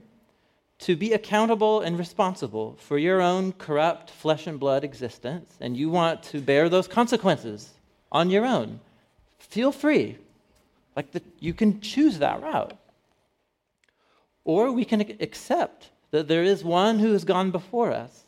to 0.79 0.97
be 0.97 1.13
accountable 1.13 1.81
and 1.81 1.99
responsible 1.99 2.77
for 2.79 2.99
your 2.99 3.21
own 3.21 3.53
corrupt 3.53 4.11
flesh 4.11 4.47
and 4.47 4.61
blood 4.61 4.85
existence, 4.85 5.55
and 5.61 5.77
you 5.77 5.89
want 5.89 6.23
to 6.23 6.41
bear 6.41 6.69
those 6.69 6.89
consequences 6.89 7.73
on 8.13 8.31
your 8.31 8.45
own, 8.45 8.81
feel 9.39 9.73
free. 9.73 10.19
Like 10.95 11.13
the, 11.13 11.23
you 11.41 11.53
can 11.53 11.81
choose 11.81 12.19
that 12.19 12.43
route. 12.43 12.77
Or 14.45 14.73
we 14.73 14.85
can 14.85 15.01
accept 15.21 15.91
that 16.11 16.29
there 16.29 16.45
is 16.45 16.65
one 16.65 16.99
who 16.99 17.13
has 17.13 17.25
gone 17.25 17.51
before 17.51 17.93
us, 17.93 18.25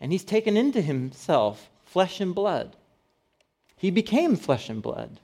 and 0.00 0.10
he's 0.10 0.24
taken 0.24 0.56
into 0.56 0.80
himself 0.80 1.70
flesh 1.84 2.20
and 2.20 2.34
blood. 2.34 2.74
He 3.76 3.90
became 3.90 4.36
flesh 4.36 4.68
and 4.68 4.82
blood, 4.82 5.20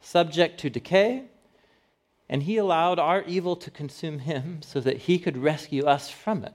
subject 0.00 0.58
to 0.60 0.70
decay, 0.70 1.24
and 2.28 2.42
he 2.42 2.56
allowed 2.56 2.98
our 2.98 3.22
evil 3.22 3.56
to 3.56 3.70
consume 3.70 4.20
him 4.20 4.62
so 4.62 4.80
that 4.80 4.96
he 4.96 5.18
could 5.18 5.36
rescue 5.36 5.84
us 5.84 6.08
from 6.08 6.44
it. 6.44 6.54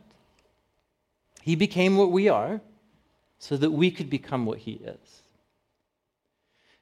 He 1.44 1.56
became 1.56 1.98
what 1.98 2.12
we 2.12 2.28
are 2.28 2.62
so 3.40 3.56
that 3.58 3.72
we 3.72 3.92
could 3.92 4.10
become 4.10 4.46
what 4.46 4.58
he 4.60 4.74
is. 4.74 5.22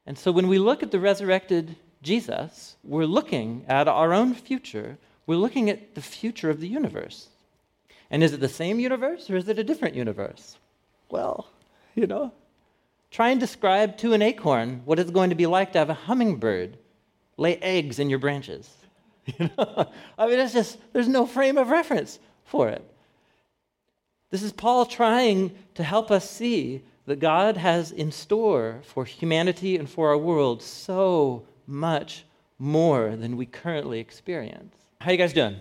And 0.06 0.18
so 0.18 0.32
when 0.32 0.48
we 0.48 0.60
look 0.60 0.84
at 0.84 0.92
the 0.92 1.00
resurrected 1.00 1.76
Jesus, 2.02 2.76
we're 2.84 3.06
looking 3.06 3.66
at 3.68 3.88
our 3.88 4.14
own 4.14 4.34
future. 4.34 4.98
We're 5.26 5.38
looking 5.38 5.70
at 5.70 5.96
the 5.96 6.02
future 6.02 6.50
of 6.50 6.60
the 6.60 6.68
universe. 6.68 7.30
And 8.12 8.24
is 8.24 8.34
it 8.34 8.40
the 8.40 8.50
same 8.50 8.80
universe 8.80 9.30
or 9.30 9.38
is 9.38 9.48
it 9.48 9.58
a 9.58 9.64
different 9.64 9.96
universe? 9.96 10.58
Well, 11.10 11.48
you 11.96 12.06
know, 12.06 12.32
try 13.10 13.30
and 13.30 13.40
describe 13.40 13.98
to 13.98 14.14
an 14.14 14.22
acorn 14.22 14.82
what 14.86 15.00
it's 15.00 15.12
going 15.12 15.32
to 15.32 15.36
be 15.36 15.48
like 15.48 15.72
to 15.74 15.80
have 15.80 15.90
a 15.90 15.96
hummingbird 15.96 16.78
lay 17.38 17.58
eggs 17.58 18.00
in 18.00 18.10
your 18.10 18.20
branches. 18.20 18.70
You 19.40 19.50
know? 19.58 19.90
I 20.20 20.28
mean, 20.28 20.38
it's 20.38 20.54
just, 20.54 20.78
there's 20.94 21.08
no 21.08 21.26
frame 21.26 21.58
of 21.58 21.72
reference 21.72 22.20
for 22.44 22.70
it. 22.70 22.88
This 24.30 24.44
is 24.44 24.52
Paul 24.52 24.86
trying 24.86 25.58
to 25.74 25.84
help 25.84 26.12
us 26.12 26.30
see 26.30 26.84
that 27.06 27.20
God 27.20 27.58
has 27.58 27.92
in 27.92 28.12
store 28.12 28.82
for 28.84 29.06
humanity 29.06 29.78
and 29.78 29.90
for 29.90 30.10
our 30.10 30.18
world 30.18 30.62
so 30.62 31.46
much 31.68 32.26
more 32.58 33.16
than 33.16 33.38
we 33.38 33.46
currently 33.46 34.00
experience. 34.00 34.76
How 35.02 35.12
you 35.12 35.18
guys 35.18 35.34
doing? 35.34 35.58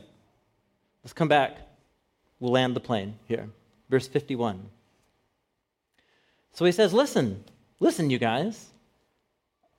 Let's 1.03 1.12
come 1.12 1.28
back. 1.28 1.59
We'll 2.40 2.53
land 2.53 2.74
the 2.74 2.80
plane 2.80 3.18
here. 3.26 3.49
Verse 3.90 4.09
51. 4.09 4.70
So 6.53 6.64
he 6.64 6.72
says, 6.72 6.95
Listen, 6.95 7.45
listen, 7.80 8.11
you 8.11 8.18
guys. 8.18 8.70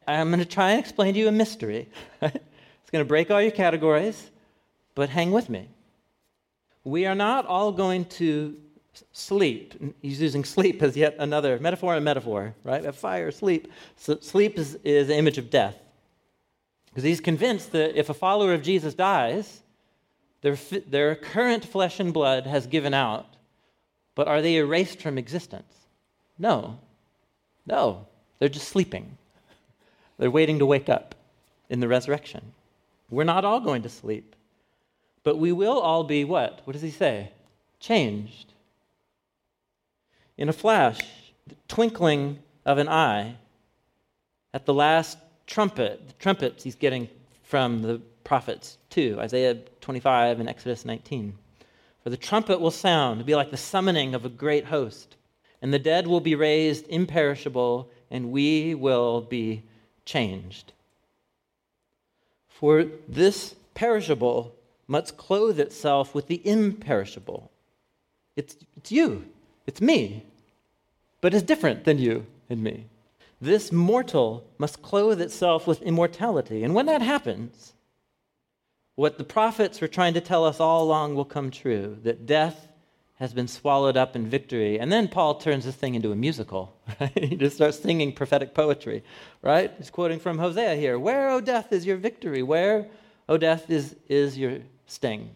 I'm 0.07 0.29
going 0.29 0.39
to 0.39 0.45
try 0.45 0.71
and 0.71 0.79
explain 0.79 1.15
to 1.15 1.19
you 1.19 1.27
a 1.27 1.31
mystery. 1.31 1.89
it's 2.21 2.91
going 2.91 3.03
to 3.03 3.07
break 3.07 3.31
all 3.31 3.41
your 3.41 3.51
categories, 3.51 4.29
but 4.93 5.09
hang 5.09 5.31
with 5.31 5.49
me. 5.49 5.67
We 6.83 7.07
are 7.07 7.15
not 7.15 7.47
all 7.47 7.71
going 7.71 8.05
to 8.05 8.55
sleep. 9.11 9.95
He's 10.01 10.21
using 10.21 10.43
sleep 10.43 10.81
as 10.81 10.95
yet 10.95 11.15
another 11.19 11.59
metaphor 11.59 11.95
and 11.95 12.05
metaphor, 12.05 12.53
right? 12.63 12.93
Fire, 12.93 13.31
sleep. 13.31 13.71
So 13.97 14.17
sleep 14.19 14.57
is, 14.57 14.77
is 14.83 15.07
the 15.07 15.15
image 15.15 15.37
of 15.37 15.49
death. 15.49 15.75
Because 16.89 17.03
he's 17.03 17.19
convinced 17.19 17.71
that 17.73 17.99
if 17.99 18.09
a 18.09 18.13
follower 18.13 18.53
of 18.53 18.61
Jesus 18.61 18.93
dies, 18.93 19.61
their, 20.41 20.55
their 20.87 21.15
current 21.15 21.65
flesh 21.65 21.99
and 21.99 22.13
blood 22.13 22.45
has 22.45 22.67
given 22.67 22.93
out, 22.93 23.25
but 24.15 24.27
are 24.27 24.41
they 24.41 24.55
erased 24.55 25.01
from 25.01 25.17
existence? 25.17 25.73
No. 26.37 26.79
No. 27.65 28.07
They're 28.39 28.49
just 28.49 28.69
sleeping. 28.69 29.17
They're 30.17 30.31
waiting 30.31 30.59
to 30.59 30.65
wake 30.65 30.87
up 30.87 31.15
in 31.69 31.79
the 31.79 31.87
resurrection. 31.87 32.53
We're 33.09 33.23
not 33.23 33.45
all 33.45 33.59
going 33.59 33.81
to 33.83 33.89
sleep, 33.89 34.35
but 35.23 35.37
we 35.37 35.51
will 35.51 35.79
all 35.79 36.03
be 36.03 36.23
what? 36.23 36.61
What 36.63 36.73
does 36.73 36.81
he 36.81 36.91
say? 36.91 37.31
Changed. 37.79 38.53
In 40.37 40.49
a 40.49 40.53
flash, 40.53 40.99
the 41.47 41.55
twinkling 41.67 42.39
of 42.65 42.77
an 42.77 42.89
eye, 42.89 43.35
at 44.53 44.65
the 44.65 44.73
last 44.73 45.17
trumpet, 45.47 46.07
the 46.07 46.13
trumpets 46.13 46.63
he's 46.63 46.75
getting 46.75 47.07
from 47.43 47.81
the 47.81 48.01
prophets 48.23 48.77
too, 48.89 49.17
Isaiah 49.19 49.55
25 49.81 50.39
and 50.39 50.49
Exodus 50.49 50.83
19. 50.83 51.37
For 52.03 52.09
the 52.09 52.17
trumpet 52.17 52.59
will 52.59 52.71
sound, 52.71 53.25
be 53.25 53.35
like 53.35 53.51
the 53.51 53.57
summoning 53.57 54.13
of 54.13 54.25
a 54.25 54.29
great 54.29 54.65
host, 54.65 55.15
and 55.61 55.73
the 55.73 55.79
dead 55.79 56.05
will 56.05 56.19
be 56.19 56.35
raised 56.35 56.87
imperishable, 56.89 57.89
and 58.11 58.31
we 58.31 58.75
will 58.75 59.21
be 59.21 59.63
changed. 60.05 60.73
For 62.47 62.85
this 63.07 63.55
perishable 63.73 64.53
must 64.87 65.17
clothe 65.17 65.59
itself 65.59 66.13
with 66.13 66.27
the 66.27 66.45
imperishable. 66.47 67.51
It's, 68.35 68.55
it's 68.77 68.91
you, 68.91 69.25
it's 69.67 69.81
me, 69.81 70.25
but 71.21 71.33
it's 71.33 71.43
different 71.43 71.85
than 71.85 71.97
you 71.97 72.25
and 72.49 72.61
me. 72.61 72.85
This 73.41 73.71
mortal 73.71 74.45
must 74.57 74.81
clothe 74.81 75.21
itself 75.21 75.67
with 75.67 75.81
immortality. 75.81 76.63
And 76.63 76.73
when 76.73 76.85
that 76.85 77.01
happens, 77.01 77.73
what 78.95 79.17
the 79.17 79.23
prophets 79.23 79.81
were 79.81 79.87
trying 79.87 80.13
to 80.13 80.21
tell 80.21 80.45
us 80.45 80.59
all 80.59 80.83
along 80.83 81.15
will 81.15 81.25
come 81.25 81.51
true 81.51 81.97
that 82.03 82.25
death 82.25 82.67
has 83.15 83.33
been 83.33 83.47
swallowed 83.47 83.97
up 83.97 84.15
in 84.15 84.27
victory. 84.27 84.79
And 84.79 84.91
then 84.91 85.07
Paul 85.07 85.35
turns 85.35 85.65
this 85.65 85.75
thing 85.75 85.95
into 85.95 86.11
a 86.11 86.15
musical. 86.15 86.75
Right? 86.99 87.11
he 87.23 87.35
just 87.35 87.57
starts 87.57 87.79
singing 87.79 88.13
prophetic 88.13 88.53
poetry, 88.53 89.03
right? 89.41 89.73
He's 89.77 89.89
quoting 89.89 90.19
from 90.19 90.37
Hosea 90.37 90.75
here 90.75 90.97
Where, 90.97 91.29
O 91.29 91.41
death, 91.41 91.73
is 91.73 91.85
your 91.85 91.97
victory? 91.97 92.41
Where, 92.41 92.87
O 93.27 93.37
death, 93.37 93.69
is, 93.69 93.95
is 94.07 94.37
your 94.37 94.59
sting? 94.85 95.35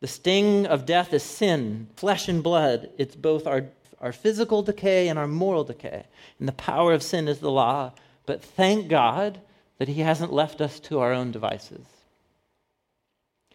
The 0.00 0.06
sting 0.06 0.66
of 0.66 0.86
death 0.86 1.12
is 1.12 1.22
sin, 1.22 1.88
flesh 1.96 2.28
and 2.28 2.42
blood. 2.42 2.90
It's 2.98 3.16
both 3.16 3.46
our, 3.46 3.64
our 4.00 4.12
physical 4.12 4.62
decay 4.62 5.08
and 5.08 5.18
our 5.18 5.26
moral 5.26 5.64
decay. 5.64 6.04
And 6.38 6.46
the 6.46 6.52
power 6.52 6.92
of 6.92 7.02
sin 7.02 7.26
is 7.26 7.40
the 7.40 7.50
law. 7.50 7.92
But 8.26 8.42
thank 8.42 8.88
God 8.88 9.40
that 9.78 9.88
He 9.88 10.00
hasn't 10.00 10.32
left 10.32 10.60
us 10.60 10.78
to 10.80 11.00
our 11.00 11.12
own 11.12 11.32
devices. 11.32 11.84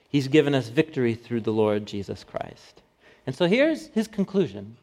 He's 0.10 0.28
given 0.28 0.54
us 0.54 0.70
victory 0.70 1.16
through 1.16 1.42
the 1.42 1.52
Lord 1.52 1.86
Jesus 1.86 2.24
Christ. 2.24 2.82
And 3.26 3.36
so 3.36 3.48
here's 3.48 3.88
his 3.88 4.08
conclusion. 4.08 4.78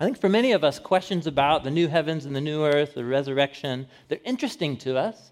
I 0.00 0.04
think 0.04 0.20
for 0.20 0.28
many 0.28 0.52
of 0.52 0.64
us, 0.64 0.78
questions 0.78 1.26
about 1.26 1.62
the 1.62 1.70
new 1.70 1.88
heavens 1.88 2.24
and 2.24 2.34
the 2.34 2.40
new 2.40 2.64
earth, 2.64 2.94
the 2.94 3.04
resurrection, 3.04 3.86
they're 4.08 4.18
interesting 4.24 4.76
to 4.78 4.98
us, 4.98 5.30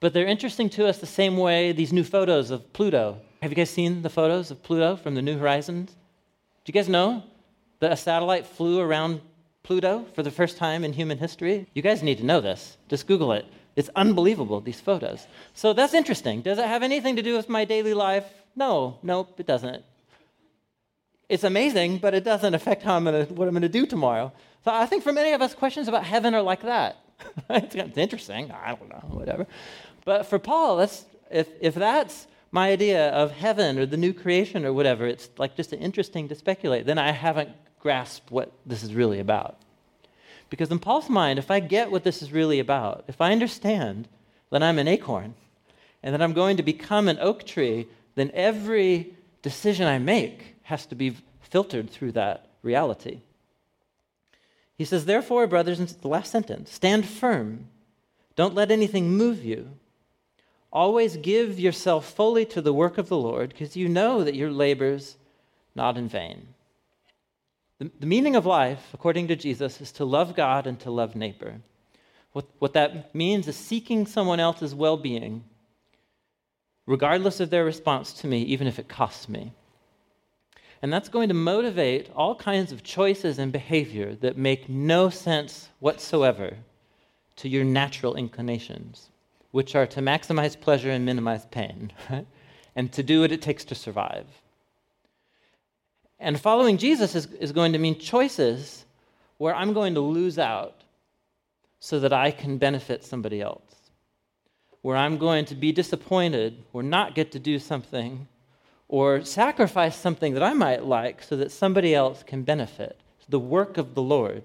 but 0.00 0.12
they're 0.12 0.26
interesting 0.26 0.70
to 0.70 0.86
us 0.86 0.98
the 0.98 1.06
same 1.06 1.36
way 1.36 1.72
these 1.72 1.92
new 1.92 2.04
photos 2.04 2.50
of 2.50 2.72
Pluto. 2.72 3.18
Have 3.40 3.52
you 3.52 3.56
guys 3.56 3.70
seen 3.70 4.02
the 4.02 4.10
photos 4.10 4.50
of 4.50 4.64
Pluto 4.64 4.96
from 4.96 5.14
the 5.14 5.22
New 5.22 5.38
Horizons? 5.38 5.90
Do 5.90 6.70
you 6.70 6.72
guys 6.72 6.88
know 6.88 7.22
that 7.78 7.92
a 7.92 7.96
satellite 7.96 8.46
flew 8.46 8.80
around 8.80 9.20
Pluto 9.62 10.06
for 10.14 10.24
the 10.24 10.30
first 10.32 10.56
time 10.56 10.84
in 10.84 10.92
human 10.92 11.18
history? 11.18 11.68
You 11.72 11.80
guys 11.80 12.02
need 12.02 12.18
to 12.18 12.26
know 12.26 12.40
this. 12.40 12.76
Just 12.88 13.06
Google 13.06 13.32
it. 13.32 13.46
It's 13.76 13.90
unbelievable, 13.94 14.60
these 14.60 14.80
photos. 14.80 15.28
So 15.54 15.72
that's 15.72 15.94
interesting. 15.94 16.42
Does 16.42 16.58
it 16.58 16.66
have 16.66 16.82
anything 16.82 17.14
to 17.14 17.22
do 17.22 17.36
with 17.36 17.48
my 17.48 17.64
daily 17.64 17.94
life? 17.94 18.24
No, 18.56 18.98
nope, 19.04 19.38
it 19.38 19.46
doesn't. 19.46 19.84
It's 21.28 21.44
amazing, 21.44 21.98
but 21.98 22.14
it 22.14 22.24
doesn't 22.24 22.54
affect 22.54 22.82
how 22.82 22.96
I'm 22.96 23.04
gonna, 23.04 23.24
what 23.26 23.46
I'm 23.46 23.54
going 23.54 23.62
to 23.62 23.68
do 23.68 23.86
tomorrow. 23.86 24.32
So 24.64 24.72
I 24.72 24.86
think 24.86 25.04
for 25.04 25.12
many 25.12 25.30
of 25.30 25.42
us, 25.42 25.54
questions 25.54 25.86
about 25.86 26.02
heaven 26.02 26.34
are 26.34 26.42
like 26.42 26.62
that. 26.62 26.96
it's, 27.50 27.96
interesting. 27.96 28.50
I 28.50 28.74
don't 28.74 28.88
know, 28.88 29.04
whatever. 29.10 29.46
But 30.04 30.26
for 30.26 30.40
Paul, 30.40 30.78
that's, 30.78 31.04
if, 31.30 31.46
if 31.60 31.74
that's 31.76 32.26
my 32.50 32.70
idea 32.70 33.10
of 33.10 33.32
heaven 33.32 33.78
or 33.78 33.86
the 33.86 33.96
new 33.96 34.12
creation 34.12 34.64
or 34.64 34.72
whatever, 34.72 35.06
it's 35.06 35.28
like 35.38 35.56
just 35.56 35.72
interesting 35.72 36.28
to 36.28 36.34
speculate. 36.34 36.86
Then 36.86 36.98
I 36.98 37.12
haven't 37.12 37.50
grasped 37.78 38.30
what 38.30 38.52
this 38.64 38.82
is 38.82 38.94
really 38.94 39.20
about. 39.20 39.58
Because 40.50 40.70
in 40.70 40.78
Paul's 40.78 41.10
mind, 41.10 41.38
if 41.38 41.50
I 41.50 41.60
get 41.60 41.90
what 41.90 42.04
this 42.04 42.22
is 42.22 42.32
really 42.32 42.58
about, 42.58 43.04
if 43.06 43.20
I 43.20 43.32
understand 43.32 44.08
that 44.50 44.62
I'm 44.62 44.78
an 44.78 44.88
acorn 44.88 45.34
and 46.02 46.14
that 46.14 46.22
I'm 46.22 46.32
going 46.32 46.56
to 46.56 46.62
become 46.62 47.06
an 47.06 47.18
oak 47.20 47.44
tree 47.44 47.86
then 48.18 48.32
every 48.34 49.14
decision 49.42 49.86
I 49.86 49.98
make 49.98 50.56
has 50.62 50.86
to 50.86 50.96
be 50.96 51.16
filtered 51.40 51.88
through 51.88 52.12
that 52.12 52.48
reality. 52.62 53.20
He 54.76 54.84
says, 54.84 55.04
Therefore, 55.04 55.46
brothers, 55.46 55.78
the 55.78 56.08
last 56.08 56.32
sentence, 56.32 56.72
stand 56.72 57.06
firm. 57.06 57.68
Don't 58.34 58.54
let 58.54 58.72
anything 58.72 59.12
move 59.12 59.44
you. 59.44 59.70
Always 60.72 61.16
give 61.16 61.58
yourself 61.58 62.12
fully 62.12 62.44
to 62.46 62.60
the 62.60 62.72
work 62.72 62.98
of 62.98 63.08
the 63.08 63.16
Lord, 63.16 63.50
because 63.50 63.76
you 63.76 63.88
know 63.88 64.22
that 64.24 64.34
your 64.34 64.50
labor's 64.50 65.16
not 65.74 65.96
in 65.96 66.08
vain. 66.08 66.48
The, 67.78 67.90
the, 68.00 68.06
meaning 68.06 68.36
of 68.36 68.44
life, 68.44 68.88
according 68.92 69.28
to 69.28 69.36
Jesus, 69.36 69.80
is 69.80 69.92
to 69.92 70.04
love 70.04 70.34
God 70.34 70.66
and 70.66 70.78
to 70.80 70.90
love 70.90 71.14
neighbor. 71.14 71.60
What, 72.32 72.46
what 72.58 72.74
that 72.74 73.14
means 73.14 73.48
is 73.48 73.56
seeking 73.56 74.06
someone 74.06 74.40
else's 74.40 74.74
well 74.74 74.96
being 74.96 75.44
regardless 76.88 77.38
of 77.38 77.50
their 77.50 77.66
response 77.66 78.14
to 78.14 78.26
me, 78.26 78.40
even 78.42 78.66
if 78.66 78.78
it 78.78 78.88
costs 78.88 79.28
me. 79.28 79.52
And 80.80 80.90
that's 80.90 81.10
going 81.10 81.28
to 81.28 81.34
motivate 81.34 82.08
all 82.16 82.34
kinds 82.34 82.72
of 82.72 82.82
choices 82.82 83.38
and 83.38 83.52
behavior 83.52 84.14
that 84.16 84.38
make 84.38 84.70
no 84.70 85.10
sense 85.10 85.68
whatsoever 85.80 86.56
to 87.36 87.48
your 87.48 87.64
natural 87.64 88.14
inclinations, 88.14 89.10
which 89.50 89.74
are 89.74 89.86
to 89.86 90.00
maximize 90.00 90.58
pleasure 90.58 90.90
and 90.90 91.04
minimize 91.04 91.46
pain, 91.46 91.92
right? 92.10 92.26
and 92.76 92.92
to 92.92 93.02
do 93.02 93.22
what 93.22 93.32
it 93.32 93.42
takes 93.42 93.64
to 93.64 93.74
survive. 93.74 94.26
And 96.20 96.38
following 96.38 96.78
Jesus 96.78 97.14
is, 97.14 97.26
is 97.26 97.52
going 97.52 97.72
to 97.72 97.78
mean 97.78 97.98
choices 97.98 98.84
where 99.38 99.54
I'm 99.54 99.72
going 99.72 99.94
to 99.94 100.00
lose 100.00 100.38
out 100.38 100.82
so 101.80 102.00
that 102.00 102.12
I 102.12 102.30
can 102.30 102.58
benefit 102.58 103.04
somebody 103.04 103.40
else 103.40 103.68
where 104.82 104.96
I'm 104.96 105.18
going 105.18 105.44
to 105.46 105.54
be 105.54 105.72
disappointed 105.72 106.64
or 106.72 106.82
not 106.82 107.14
get 107.14 107.32
to 107.32 107.38
do 107.38 107.58
something 107.58 108.28
or 108.88 109.24
sacrifice 109.24 109.96
something 109.96 110.34
that 110.34 110.42
I 110.42 110.54
might 110.54 110.84
like 110.84 111.22
so 111.22 111.36
that 111.36 111.52
somebody 111.52 111.94
else 111.94 112.22
can 112.22 112.42
benefit. 112.42 112.98
the 113.28 113.38
work 113.38 113.76
of 113.76 113.94
the 113.94 114.00
Lord. 114.00 114.44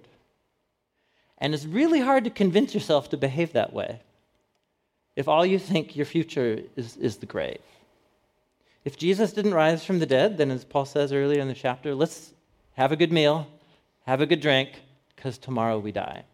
And 1.38 1.54
it's 1.54 1.64
really 1.64 2.01
hard 2.01 2.26
to 2.26 2.30
convince 2.30 2.74
yourself 2.74 3.10
to 3.12 3.18
behave 3.18 3.54
that 3.54 3.72
way 3.72 4.01
if 5.16 5.28
all 5.28 5.45
you 5.45 5.59
think 5.59 5.95
your 5.95 6.05
future 6.05 6.61
is, 6.76 6.97
is 6.97 7.18
the 7.18 7.26
grave. 7.26 7.61
If 8.86 8.97
Jesus 8.97 9.32
didn't 9.32 9.53
rise 9.53 9.86
from 9.86 9.99
the 9.99 10.05
dead, 10.05 10.38
then 10.38 10.51
as 10.51 10.66
Paul 10.66 10.86
says 10.86 11.14
earlier 11.14 11.39
in 11.39 11.47
the 11.47 11.53
chapter, 11.53 11.95
let's 11.95 12.34
have 12.74 12.91
a 12.91 12.95
good 12.97 13.14
meal, 13.14 13.47
have 14.05 14.22
a 14.22 14.26
good 14.26 14.41
drink, 14.41 14.82
because 15.16 15.38
tomorrow 15.38 15.80
we 15.80 15.91
die. 15.91 16.26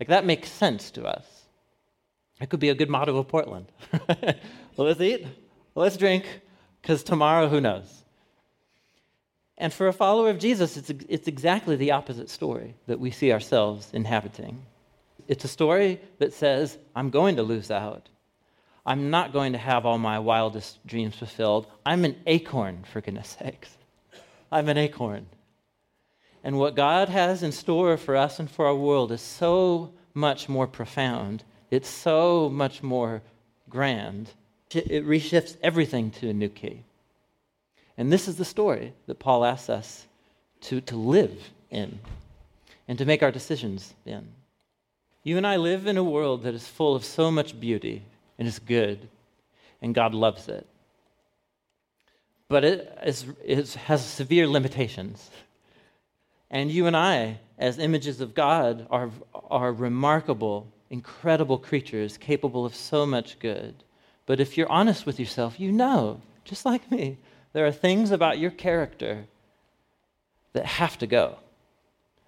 Like 0.00 0.08
that 0.08 0.26
makes 0.26 0.50
sense 0.50 0.90
to 0.92 1.04
us. 1.04 1.24
It 2.40 2.50
could 2.50 2.60
be 2.60 2.68
a 2.68 2.74
good 2.74 2.90
motto 2.90 3.16
of 3.16 3.28
Portland. 3.28 3.70
well, 4.08 4.36
let's 4.76 5.00
eat, 5.00 5.26
let's 5.74 5.96
drink, 5.96 6.26
because 6.82 7.02
tomorrow, 7.02 7.48
who 7.48 7.60
knows? 7.60 8.04
And 9.58 9.72
for 9.72 9.88
a 9.88 9.92
follower 9.92 10.28
of 10.28 10.38
Jesus, 10.38 10.76
it's, 10.76 10.90
it's 11.08 11.28
exactly 11.28 11.76
the 11.76 11.92
opposite 11.92 12.28
story 12.28 12.74
that 12.86 13.00
we 13.00 13.10
see 13.10 13.32
ourselves 13.32 13.90
inhabiting. 13.92 14.62
It's 15.28 15.44
a 15.44 15.48
story 15.48 16.00
that 16.18 16.32
says, 16.32 16.78
I'm 16.94 17.10
going 17.10 17.36
to 17.36 17.42
lose 17.42 17.70
out. 17.70 18.08
I'm 18.84 19.10
not 19.10 19.32
going 19.32 19.52
to 19.52 19.58
have 19.58 19.84
all 19.84 19.98
my 19.98 20.18
wildest 20.18 20.86
dreams 20.86 21.16
fulfilled. 21.16 21.66
I'm 21.84 22.04
an 22.04 22.16
acorn, 22.26 22.84
for 22.90 23.00
goodness 23.00 23.36
sakes. 23.40 23.76
I'm 24.52 24.68
an 24.68 24.78
acorn. 24.78 25.26
And 26.44 26.58
what 26.58 26.76
God 26.76 27.08
has 27.08 27.42
in 27.42 27.50
store 27.50 27.96
for 27.96 28.14
us 28.14 28.38
and 28.38 28.48
for 28.48 28.66
our 28.66 28.74
world 28.74 29.10
is 29.10 29.20
so 29.20 29.92
much 30.14 30.48
more 30.48 30.68
profound. 30.68 31.42
It's 31.72 31.88
so 31.88 32.48
much 32.48 32.82
more 32.82 33.22
grand. 33.68 34.30
It 34.70 35.04
reshifts 35.04 35.56
everything 35.62 36.12
to 36.12 36.28
a 36.28 36.32
new 36.32 36.48
key. 36.48 36.84
And 37.98 38.12
this 38.12 38.28
is 38.28 38.36
the 38.36 38.44
story 38.44 38.92
that 39.06 39.18
Paul 39.18 39.44
asks 39.44 39.68
us 39.68 40.06
to, 40.62 40.80
to 40.82 40.96
live 40.96 41.50
in 41.70 41.98
and 42.86 42.98
to 42.98 43.04
make 43.04 43.24
our 43.24 43.32
decisions 43.32 43.94
in. 44.04 44.28
You 45.26 45.36
and 45.36 45.44
I 45.44 45.56
live 45.56 45.88
in 45.88 45.96
a 45.96 46.04
world 46.04 46.44
that 46.44 46.54
is 46.54 46.68
full 46.68 46.94
of 46.94 47.04
so 47.04 47.32
much 47.32 47.58
beauty 47.58 48.04
and 48.38 48.46
is 48.46 48.60
good, 48.60 49.08
and 49.82 49.92
God 49.92 50.14
loves 50.14 50.46
it. 50.46 50.64
But 52.46 52.64
it, 52.64 52.96
is, 53.04 53.26
it 53.44 53.74
has 53.74 54.06
severe 54.06 54.46
limitations. 54.46 55.28
And 56.48 56.70
you 56.70 56.86
and 56.86 56.96
I, 56.96 57.40
as 57.58 57.80
images 57.80 58.20
of 58.20 58.36
God, 58.36 58.86
are, 58.88 59.10
are 59.50 59.72
remarkable, 59.72 60.68
incredible 60.90 61.58
creatures 61.58 62.16
capable 62.16 62.64
of 62.64 62.76
so 62.76 63.04
much 63.04 63.40
good. 63.40 63.74
But 64.26 64.38
if 64.38 64.56
you're 64.56 64.70
honest 64.70 65.06
with 65.06 65.18
yourself, 65.18 65.58
you 65.58 65.72
know, 65.72 66.20
just 66.44 66.64
like 66.64 66.88
me, 66.88 67.18
there 67.52 67.66
are 67.66 67.72
things 67.72 68.12
about 68.12 68.38
your 68.38 68.52
character 68.52 69.26
that 70.52 70.66
have 70.66 70.96
to 70.98 71.08
go. 71.08 71.38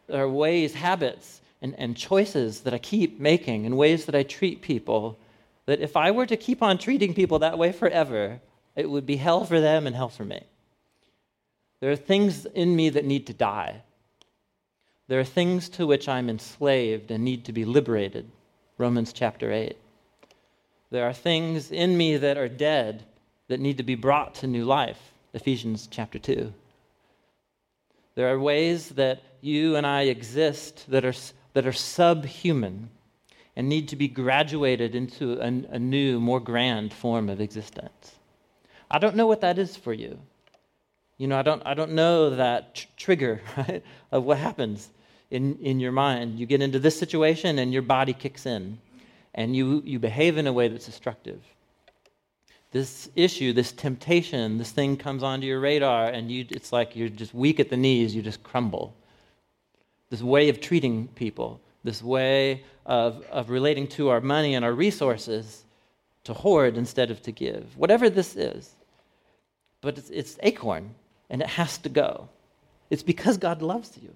There 0.09 0.21
are 0.21 0.29
ways, 0.29 0.75
habits, 0.75 1.43
and, 1.61 1.75
and 1.79 1.97
choices 1.97 2.61
that 2.61 2.75
I 2.75 2.79
keep 2.79 3.19
making 3.21 3.67
and 3.67 3.77
ways 3.77 4.07
that 4.07 4.15
I 4.15 4.23
treat 4.23 4.63
people 4.63 5.19
that 5.67 5.81
if 5.81 5.97
I 5.97 6.11
were 6.11 6.27
to 6.27 6.37
keep 6.37 6.63
on 6.63 6.79
treating 6.79 7.13
people 7.13 7.41
that 7.41 7.59
way 7.59 7.73
forever, 7.73 8.41
it 8.75 8.89
would 8.89 9.05
be 9.05 9.17
hell 9.17 9.45
for 9.45 9.61
them 9.61 9.87
and 9.87 9.95
hell 9.95 10.09
for 10.09 10.25
me. 10.25 10.43
There 11.81 11.91
are 11.91 11.97
things 11.97 12.47
in 12.47 12.75
me 12.75 12.89
that 12.89 13.05
need 13.05 13.27
to 13.27 13.35
die. 13.35 13.83
There 15.09 15.21
are 15.21 15.25
things 15.25 15.69
to 15.71 15.87
which 15.87 16.09
I'm 16.09 16.31
enslaved 16.31 17.11
and 17.11 17.25
need 17.25 17.45
to 17.45 17.53
be 17.53 17.65
liberated. 17.65 18.31
Romans 18.79 19.13
chapter 19.13 19.53
8. 19.53 19.77
There 20.91 21.05
are 21.05 21.13
things 21.13 21.71
in 21.71 21.97
me 21.97 22.17
that 22.17 22.39
are 22.39 22.49
dead 22.49 23.05
that 23.49 23.61
need 23.61 23.77
to 23.77 23.83
be 23.83 23.95
brought 23.95 24.37
to 24.37 24.47
new 24.47 24.65
life. 24.65 25.13
Ephesians 25.35 25.89
chapter 25.91 26.19
2. 26.19 26.53
There 28.15 28.33
are 28.33 28.39
ways 28.39 28.89
that 28.91 29.23
you 29.41 29.77
and 29.77 29.87
I 29.87 30.03
exist 30.03 30.87
that 30.89 31.05
are 31.05 31.15
that 31.59 31.67
are 31.67 31.73
subhuman 31.73 32.89
and 33.57 33.69
need 33.69 33.89
to 33.89 33.97
be 33.97 34.07
graduated 34.07 34.95
into 34.95 35.33
a, 35.41 35.47
a 35.75 35.79
new, 35.81 36.21
more 36.21 36.39
grand 36.39 36.93
form 36.93 37.29
of 37.29 37.41
existence. 37.41 38.13
I 38.89 39.01
don't 39.01 39.17
know 39.17 39.27
what 39.27 39.41
that 39.41 39.59
is 39.59 39.77
for 39.77 39.93
you. 39.93 40.21
You 41.17 41.27
know, 41.27 41.37
I 41.37 41.43
don't, 41.43 41.61
I 41.67 41.75
don't 41.75 41.95
know 41.95 42.31
that 42.31 42.77
tr- 42.77 42.87
trigger 42.97 43.41
right, 43.57 43.83
of 44.13 44.23
what 44.23 44.39
happens 44.39 44.89
in, 45.33 45.59
in 45.59 45.81
your 45.81 45.91
mind. 45.91 46.39
You 46.39 46.47
get 46.47 46.63
into 46.63 46.79
this 46.79 46.97
situation 46.97 47.59
and 47.59 47.73
your 47.73 47.83
body 47.83 48.13
kicks 48.13 48.47
in 48.47 48.79
and 49.35 49.57
you, 49.57 49.83
you 49.85 49.99
behave 49.99 50.39
in 50.39 50.47
a 50.47 50.53
way 50.53 50.69
that's 50.69 50.87
destructive. 50.87 51.43
This 52.71 53.11
issue, 53.17 53.53
this 53.53 53.73
temptation, 53.73 54.59
this 54.59 54.71
thing 54.71 54.97
comes 54.97 55.25
onto 55.25 55.49
your 55.49 55.59
radar 55.59 56.05
and 56.05 56.31
you, 56.31 56.47
it's 56.51 56.73
like 56.73 56.95
you're 56.95 57.09
just 57.09 57.35
weak 57.35 57.59
at 57.59 57.69
the 57.69 57.77
knees, 57.77 58.15
you 58.15 58.23
just 58.23 58.45
crumble 58.45 58.95
this 60.11 60.23
way 60.23 60.49
of 60.49 60.61
treating 60.61 61.09
people, 61.09 61.61
this 61.85 62.03
way 62.03 62.65
of, 62.87 63.23
of 63.31 63.51
relating 63.51 63.87
to 63.89 64.09
our 64.09 64.21
money 64.21 64.55
and 64.55 64.65
our 64.65 64.73
resources 64.73 65.65
to 66.25 66.35
hoard 66.35 66.77
instead 66.77 67.11
of 67.11 67.23
to 67.23 67.33
give. 67.33 67.77
Whatever 67.77 68.11
this 68.11 68.37
is. 68.37 68.75
But 69.81 69.99
it's, 69.99 70.11
it's 70.11 70.39
acorn, 70.43 70.95
and 71.31 71.41
it 71.41 71.49
has 71.49 71.79
to 71.79 71.89
go. 71.89 72.29
It's 72.91 73.03
because 73.03 73.37
God 73.37 73.63
loves 73.63 73.99
you. 74.03 74.15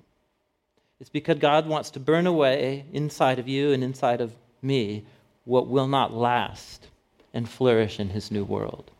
It's 0.98 1.10
because 1.10 1.38
God 1.38 1.66
wants 1.66 1.90
to 1.90 2.00
burn 2.00 2.26
away 2.26 2.86
inside 2.92 3.38
of 3.38 3.48
you 3.48 3.72
and 3.72 3.82
inside 3.82 4.20
of 4.20 4.34
me 4.62 5.04
what 5.44 5.66
will 5.66 5.88
not 5.88 6.14
last 6.14 6.88
and 7.34 7.48
flourish 7.48 7.98
in 7.98 8.10
his 8.10 8.30
new 8.30 8.44
world. 8.44 8.90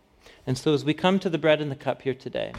And 0.47 0.59
so, 0.59 0.75
as 0.75 0.85
we 0.85 0.95
come 0.95 1.19
to 1.21 1.31
the 1.31 1.39
bread 1.39 1.61
and 1.61 1.71
the 1.71 1.77
cup 1.77 2.03
here 2.03 2.15
today, 2.15 2.53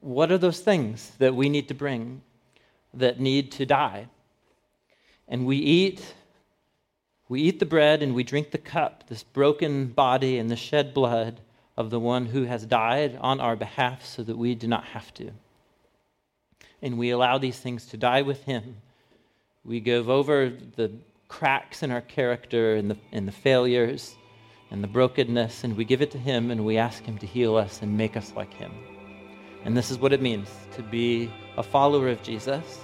what 0.00 0.30
are 0.30 0.38
those 0.38 0.60
things 0.60 1.12
that 1.18 1.34
we 1.34 1.48
need 1.48 1.68
to 1.68 1.74
bring 1.74 2.22
that 2.94 3.20
need 3.20 3.52
to 3.52 3.66
die. 3.66 4.08
And 5.28 5.46
we 5.46 5.56
eat 5.56 6.14
we 7.30 7.42
eat 7.42 7.60
the 7.60 7.66
bread 7.66 8.02
and 8.02 8.12
we 8.12 8.24
drink 8.24 8.50
the 8.50 8.58
cup, 8.58 9.06
this 9.06 9.22
broken 9.22 9.86
body 9.86 10.38
and 10.38 10.50
the 10.50 10.56
shed 10.56 10.92
blood 10.92 11.40
of 11.76 11.88
the 11.90 12.00
one 12.00 12.26
who 12.26 12.42
has 12.42 12.66
died 12.66 13.16
on 13.20 13.38
our 13.40 13.54
behalf 13.54 14.04
so 14.04 14.24
that 14.24 14.36
we 14.36 14.56
do 14.56 14.66
not 14.66 14.84
have 14.86 15.14
to. 15.14 15.30
And 16.82 16.98
we 16.98 17.10
allow 17.10 17.38
these 17.38 17.60
things 17.60 17.86
to 17.86 17.96
die 17.96 18.22
with 18.22 18.42
him. 18.42 18.78
We 19.64 19.78
give 19.78 20.10
over 20.10 20.50
the 20.74 20.90
cracks 21.28 21.84
in 21.84 21.92
our 21.92 22.00
character 22.00 22.74
and 22.74 22.90
the, 22.90 22.96
and 23.12 23.28
the 23.28 23.32
failures 23.32 24.16
and 24.72 24.82
the 24.82 24.88
brokenness, 24.88 25.62
and 25.62 25.76
we 25.76 25.84
give 25.84 26.02
it 26.02 26.10
to 26.10 26.18
him 26.18 26.50
and 26.50 26.64
we 26.64 26.78
ask 26.78 27.04
him 27.04 27.16
to 27.18 27.26
heal 27.26 27.54
us 27.54 27.80
and 27.80 27.96
make 27.96 28.16
us 28.16 28.32
like 28.34 28.52
him. 28.52 28.72
And 29.64 29.76
this 29.76 29.92
is 29.92 29.98
what 29.98 30.12
it 30.12 30.20
means 30.20 30.48
to 30.72 30.82
be 30.82 31.30
a 31.60 31.62
follower 31.62 32.08
of 32.08 32.22
Jesus, 32.22 32.80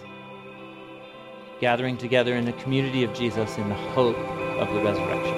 gathering 1.60 1.96
together 1.96 2.36
in 2.36 2.46
a 2.46 2.52
community 2.62 3.04
of 3.04 3.14
Jesus 3.14 3.56
in 3.56 3.66
the 3.70 3.74
hope 3.74 4.18
of 4.18 4.68
the 4.74 4.82
resurrection. 4.82 5.35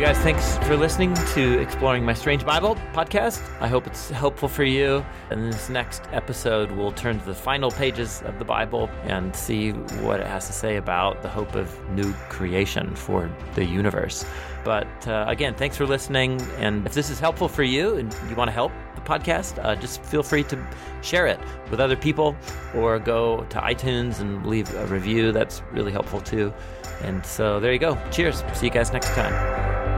You 0.00 0.06
guys, 0.06 0.18
thanks 0.20 0.56
for 0.66 0.78
listening 0.78 1.12
to 1.34 1.60
Exploring 1.60 2.06
My 2.06 2.14
Strange 2.14 2.46
Bible 2.46 2.74
podcast. 2.94 3.42
I 3.60 3.68
hope 3.68 3.86
it's 3.86 4.08
helpful 4.08 4.48
for 4.48 4.64
you. 4.64 5.04
In 5.30 5.50
this 5.50 5.68
next 5.68 6.04
episode, 6.10 6.72
we'll 6.72 6.92
turn 6.92 7.20
to 7.20 7.26
the 7.26 7.34
final 7.34 7.70
pages 7.70 8.22
of 8.22 8.38
the 8.38 8.44
Bible 8.46 8.88
and 9.04 9.36
see 9.36 9.72
what 9.72 10.18
it 10.18 10.26
has 10.26 10.46
to 10.46 10.54
say 10.54 10.76
about 10.76 11.20
the 11.20 11.28
hope 11.28 11.54
of 11.54 11.78
new 11.90 12.14
creation 12.30 12.94
for 12.94 13.30
the 13.54 13.62
universe. 13.62 14.24
But 14.64 14.88
uh, 15.06 15.26
again, 15.28 15.54
thanks 15.54 15.76
for 15.76 15.84
listening. 15.84 16.40
And 16.56 16.86
if 16.86 16.94
this 16.94 17.10
is 17.10 17.20
helpful 17.20 17.46
for 17.46 17.62
you 17.62 17.96
and 17.96 18.10
you 18.30 18.36
want 18.36 18.48
to 18.48 18.54
help 18.54 18.72
the 18.94 19.02
podcast, 19.02 19.62
uh, 19.62 19.76
just 19.76 20.02
feel 20.02 20.22
free 20.22 20.44
to 20.44 20.66
share 21.02 21.26
it 21.26 21.38
with 21.70 21.78
other 21.78 21.96
people 21.96 22.34
or 22.74 22.98
go 22.98 23.44
to 23.50 23.58
iTunes 23.58 24.20
and 24.20 24.46
leave 24.46 24.74
a 24.76 24.86
review. 24.86 25.30
That's 25.30 25.60
really 25.72 25.92
helpful 25.92 26.22
too. 26.22 26.54
And 27.02 27.24
so 27.26 27.60
there 27.60 27.74
you 27.74 27.78
go. 27.78 27.98
Cheers. 28.10 28.42
See 28.54 28.64
you 28.64 28.72
guys 28.72 28.94
next 28.94 29.08
time. 29.08 29.89